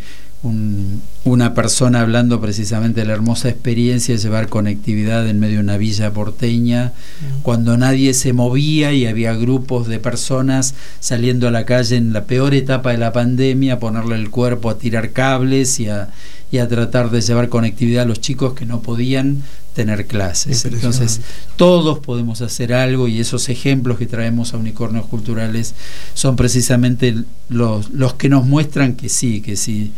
una 1.23 1.53
persona 1.53 2.01
hablando 2.01 2.41
precisamente 2.41 2.99
de 2.99 3.07
la 3.07 3.13
hermosa 3.13 3.47
experiencia 3.47 4.13
de 4.13 4.19
llevar 4.19 4.49
conectividad 4.49 5.25
en 5.29 5.39
medio 5.39 5.55
de 5.55 5.63
una 5.63 5.77
villa 5.77 6.11
porteña, 6.11 6.91
mm. 6.91 7.41
cuando 7.43 7.77
nadie 7.77 8.13
se 8.13 8.33
movía 8.33 8.91
y 8.91 9.05
había 9.05 9.33
grupos 9.35 9.87
de 9.87 9.99
personas 9.99 10.75
saliendo 10.99 11.47
a 11.47 11.51
la 11.51 11.65
calle 11.65 11.95
en 11.95 12.11
la 12.11 12.25
peor 12.25 12.53
etapa 12.53 12.91
de 12.91 12.97
la 12.97 13.13
pandemia, 13.13 13.75
a 13.75 13.79
ponerle 13.79 14.15
el 14.15 14.29
cuerpo 14.29 14.69
a 14.69 14.77
tirar 14.77 15.11
cables 15.11 15.79
y 15.79 15.87
a, 15.87 16.09
y 16.53 16.59
a 16.59 16.67
tratar 16.67 17.09
de 17.09 17.19
llevar 17.19 17.49
conectividad 17.49 18.03
a 18.03 18.05
los 18.05 18.21
chicos 18.21 18.53
que 18.53 18.67
no 18.67 18.79
podían 18.81 19.41
tener 19.73 20.05
clases. 20.05 20.65
Entonces, 20.65 21.19
todos 21.55 21.97
podemos 21.97 22.41
hacer 22.41 22.73
algo 22.73 23.07
y 23.07 23.19
esos 23.19 23.49
ejemplos 23.49 23.97
que 23.97 24.05
traemos 24.05 24.53
a 24.53 24.57
Unicornios 24.57 25.07
Culturales 25.07 25.73
son 26.13 26.35
precisamente 26.35 27.15
los, 27.49 27.89
los 27.89 28.13
que 28.13 28.29
nos 28.29 28.45
muestran 28.45 28.93
que 28.93 29.09
sí, 29.09 29.41
que 29.41 29.55
sí, 29.55 29.93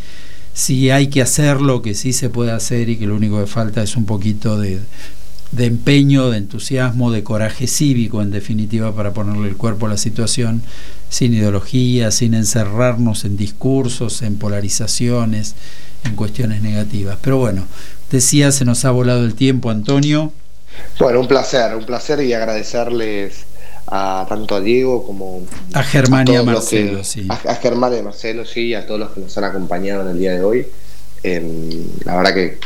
sí 0.53 0.91
hay 0.91 1.07
que 1.07 1.21
hacerlo, 1.21 1.81
que 1.81 1.93
sí 1.93 2.13
se 2.13 2.29
puede 2.29 2.53
hacer 2.53 2.87
y 2.87 2.95
que 2.95 3.05
lo 3.05 3.17
único 3.17 3.37
que 3.41 3.47
falta 3.47 3.83
es 3.83 3.97
un 3.97 4.05
poquito 4.05 4.57
de, 4.57 4.79
de 5.51 5.65
empeño, 5.65 6.29
de 6.29 6.37
entusiasmo, 6.37 7.11
de 7.11 7.23
coraje 7.23 7.67
cívico, 7.67 8.21
en 8.21 8.31
definitiva, 8.31 8.95
para 8.95 9.13
ponerle 9.13 9.49
el 9.49 9.57
cuerpo 9.57 9.87
a 9.87 9.89
la 9.89 9.97
situación, 9.97 10.61
sin 11.09 11.33
ideología, 11.33 12.11
sin 12.11 12.33
encerrarnos 12.33 13.25
en 13.25 13.37
discursos, 13.37 14.21
en 14.21 14.37
polarizaciones, 14.37 15.55
en 16.03 16.15
cuestiones 16.15 16.61
negativas. 16.61 17.17
Pero 17.21 17.37
bueno, 17.37 17.65
decía, 18.11 18.51
se 18.51 18.65
nos 18.65 18.85
ha 18.85 18.91
volado 18.91 19.23
el 19.23 19.35
tiempo, 19.35 19.69
Antonio. 19.69 20.31
Bueno, 20.99 21.21
un 21.21 21.27
placer, 21.27 21.75
un 21.75 21.85
placer 21.85 22.21
y 22.21 22.33
agradecerles 22.33 23.45
a 23.87 24.25
tanto 24.27 24.55
a 24.55 24.61
Diego 24.61 25.05
como 25.05 25.43
a 25.73 25.83
Germán 25.83 26.27
y 26.27 26.35
a 26.35 26.43
Marcelo, 26.43 27.03
sí. 27.03 27.27
A, 27.29 27.55
Germán 27.55 27.93
y 27.93 27.99
a 27.99 28.03
Marcelo, 28.03 28.43
sí, 28.45 28.73
a 28.73 28.85
todos 28.85 28.99
los 28.99 29.11
que 29.11 29.21
nos 29.21 29.37
han 29.37 29.43
acompañado 29.43 30.01
en 30.01 30.09
el 30.09 30.19
día 30.19 30.33
de 30.33 30.43
hoy. 30.43 30.67
la 32.03 32.15
verdad 32.15 32.33
que 32.33 32.57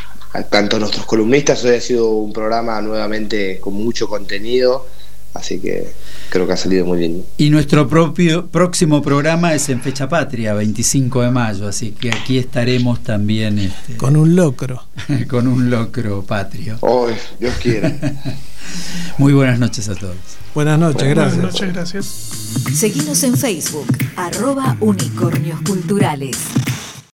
tanto 0.49 0.79
nuestros 0.79 1.05
columnistas 1.05 1.63
hoy 1.65 1.75
ha 1.75 1.81
sido 1.81 2.09
un 2.11 2.31
programa 2.31 2.79
nuevamente 2.81 3.59
con 3.59 3.73
mucho 3.73 4.07
contenido 4.07 4.87
Así 5.33 5.59
que 5.59 5.87
creo 6.29 6.47
que 6.47 6.53
ha 6.53 6.57
salido 6.57 6.85
muy 6.85 6.97
bien. 6.97 7.23
Y 7.37 7.49
nuestro 7.49 7.87
propio 7.87 8.47
próximo 8.47 9.01
programa 9.01 9.53
es 9.53 9.69
en 9.69 9.81
fecha 9.81 10.09
patria, 10.09 10.53
25 10.53 11.21
de 11.21 11.31
mayo, 11.31 11.67
así 11.67 11.91
que 11.91 12.11
aquí 12.11 12.37
estaremos 12.37 13.03
también. 13.03 13.59
Este, 13.59 13.95
con 13.95 14.15
un 14.15 14.35
locro. 14.35 14.83
con 15.29 15.47
un 15.47 15.69
locro 15.69 16.23
patrio. 16.23 16.77
Hoy, 16.81 17.13
Dios 17.39 17.55
quiera. 17.61 17.95
muy 19.17 19.33
buenas 19.33 19.59
noches 19.59 19.87
a 19.89 19.95
todos. 19.95 20.15
Buenas 20.55 20.79
noches, 20.79 21.07
gracias. 21.07 21.35
Buenas 21.35 21.53
noches, 21.53 21.73
gracias. 21.73 22.05
Seguimos 22.73 23.23
en 23.23 23.37
Facebook, 23.37 23.87
arroba 24.15 24.77
unicornios 24.79 25.61
culturales. 25.61 26.37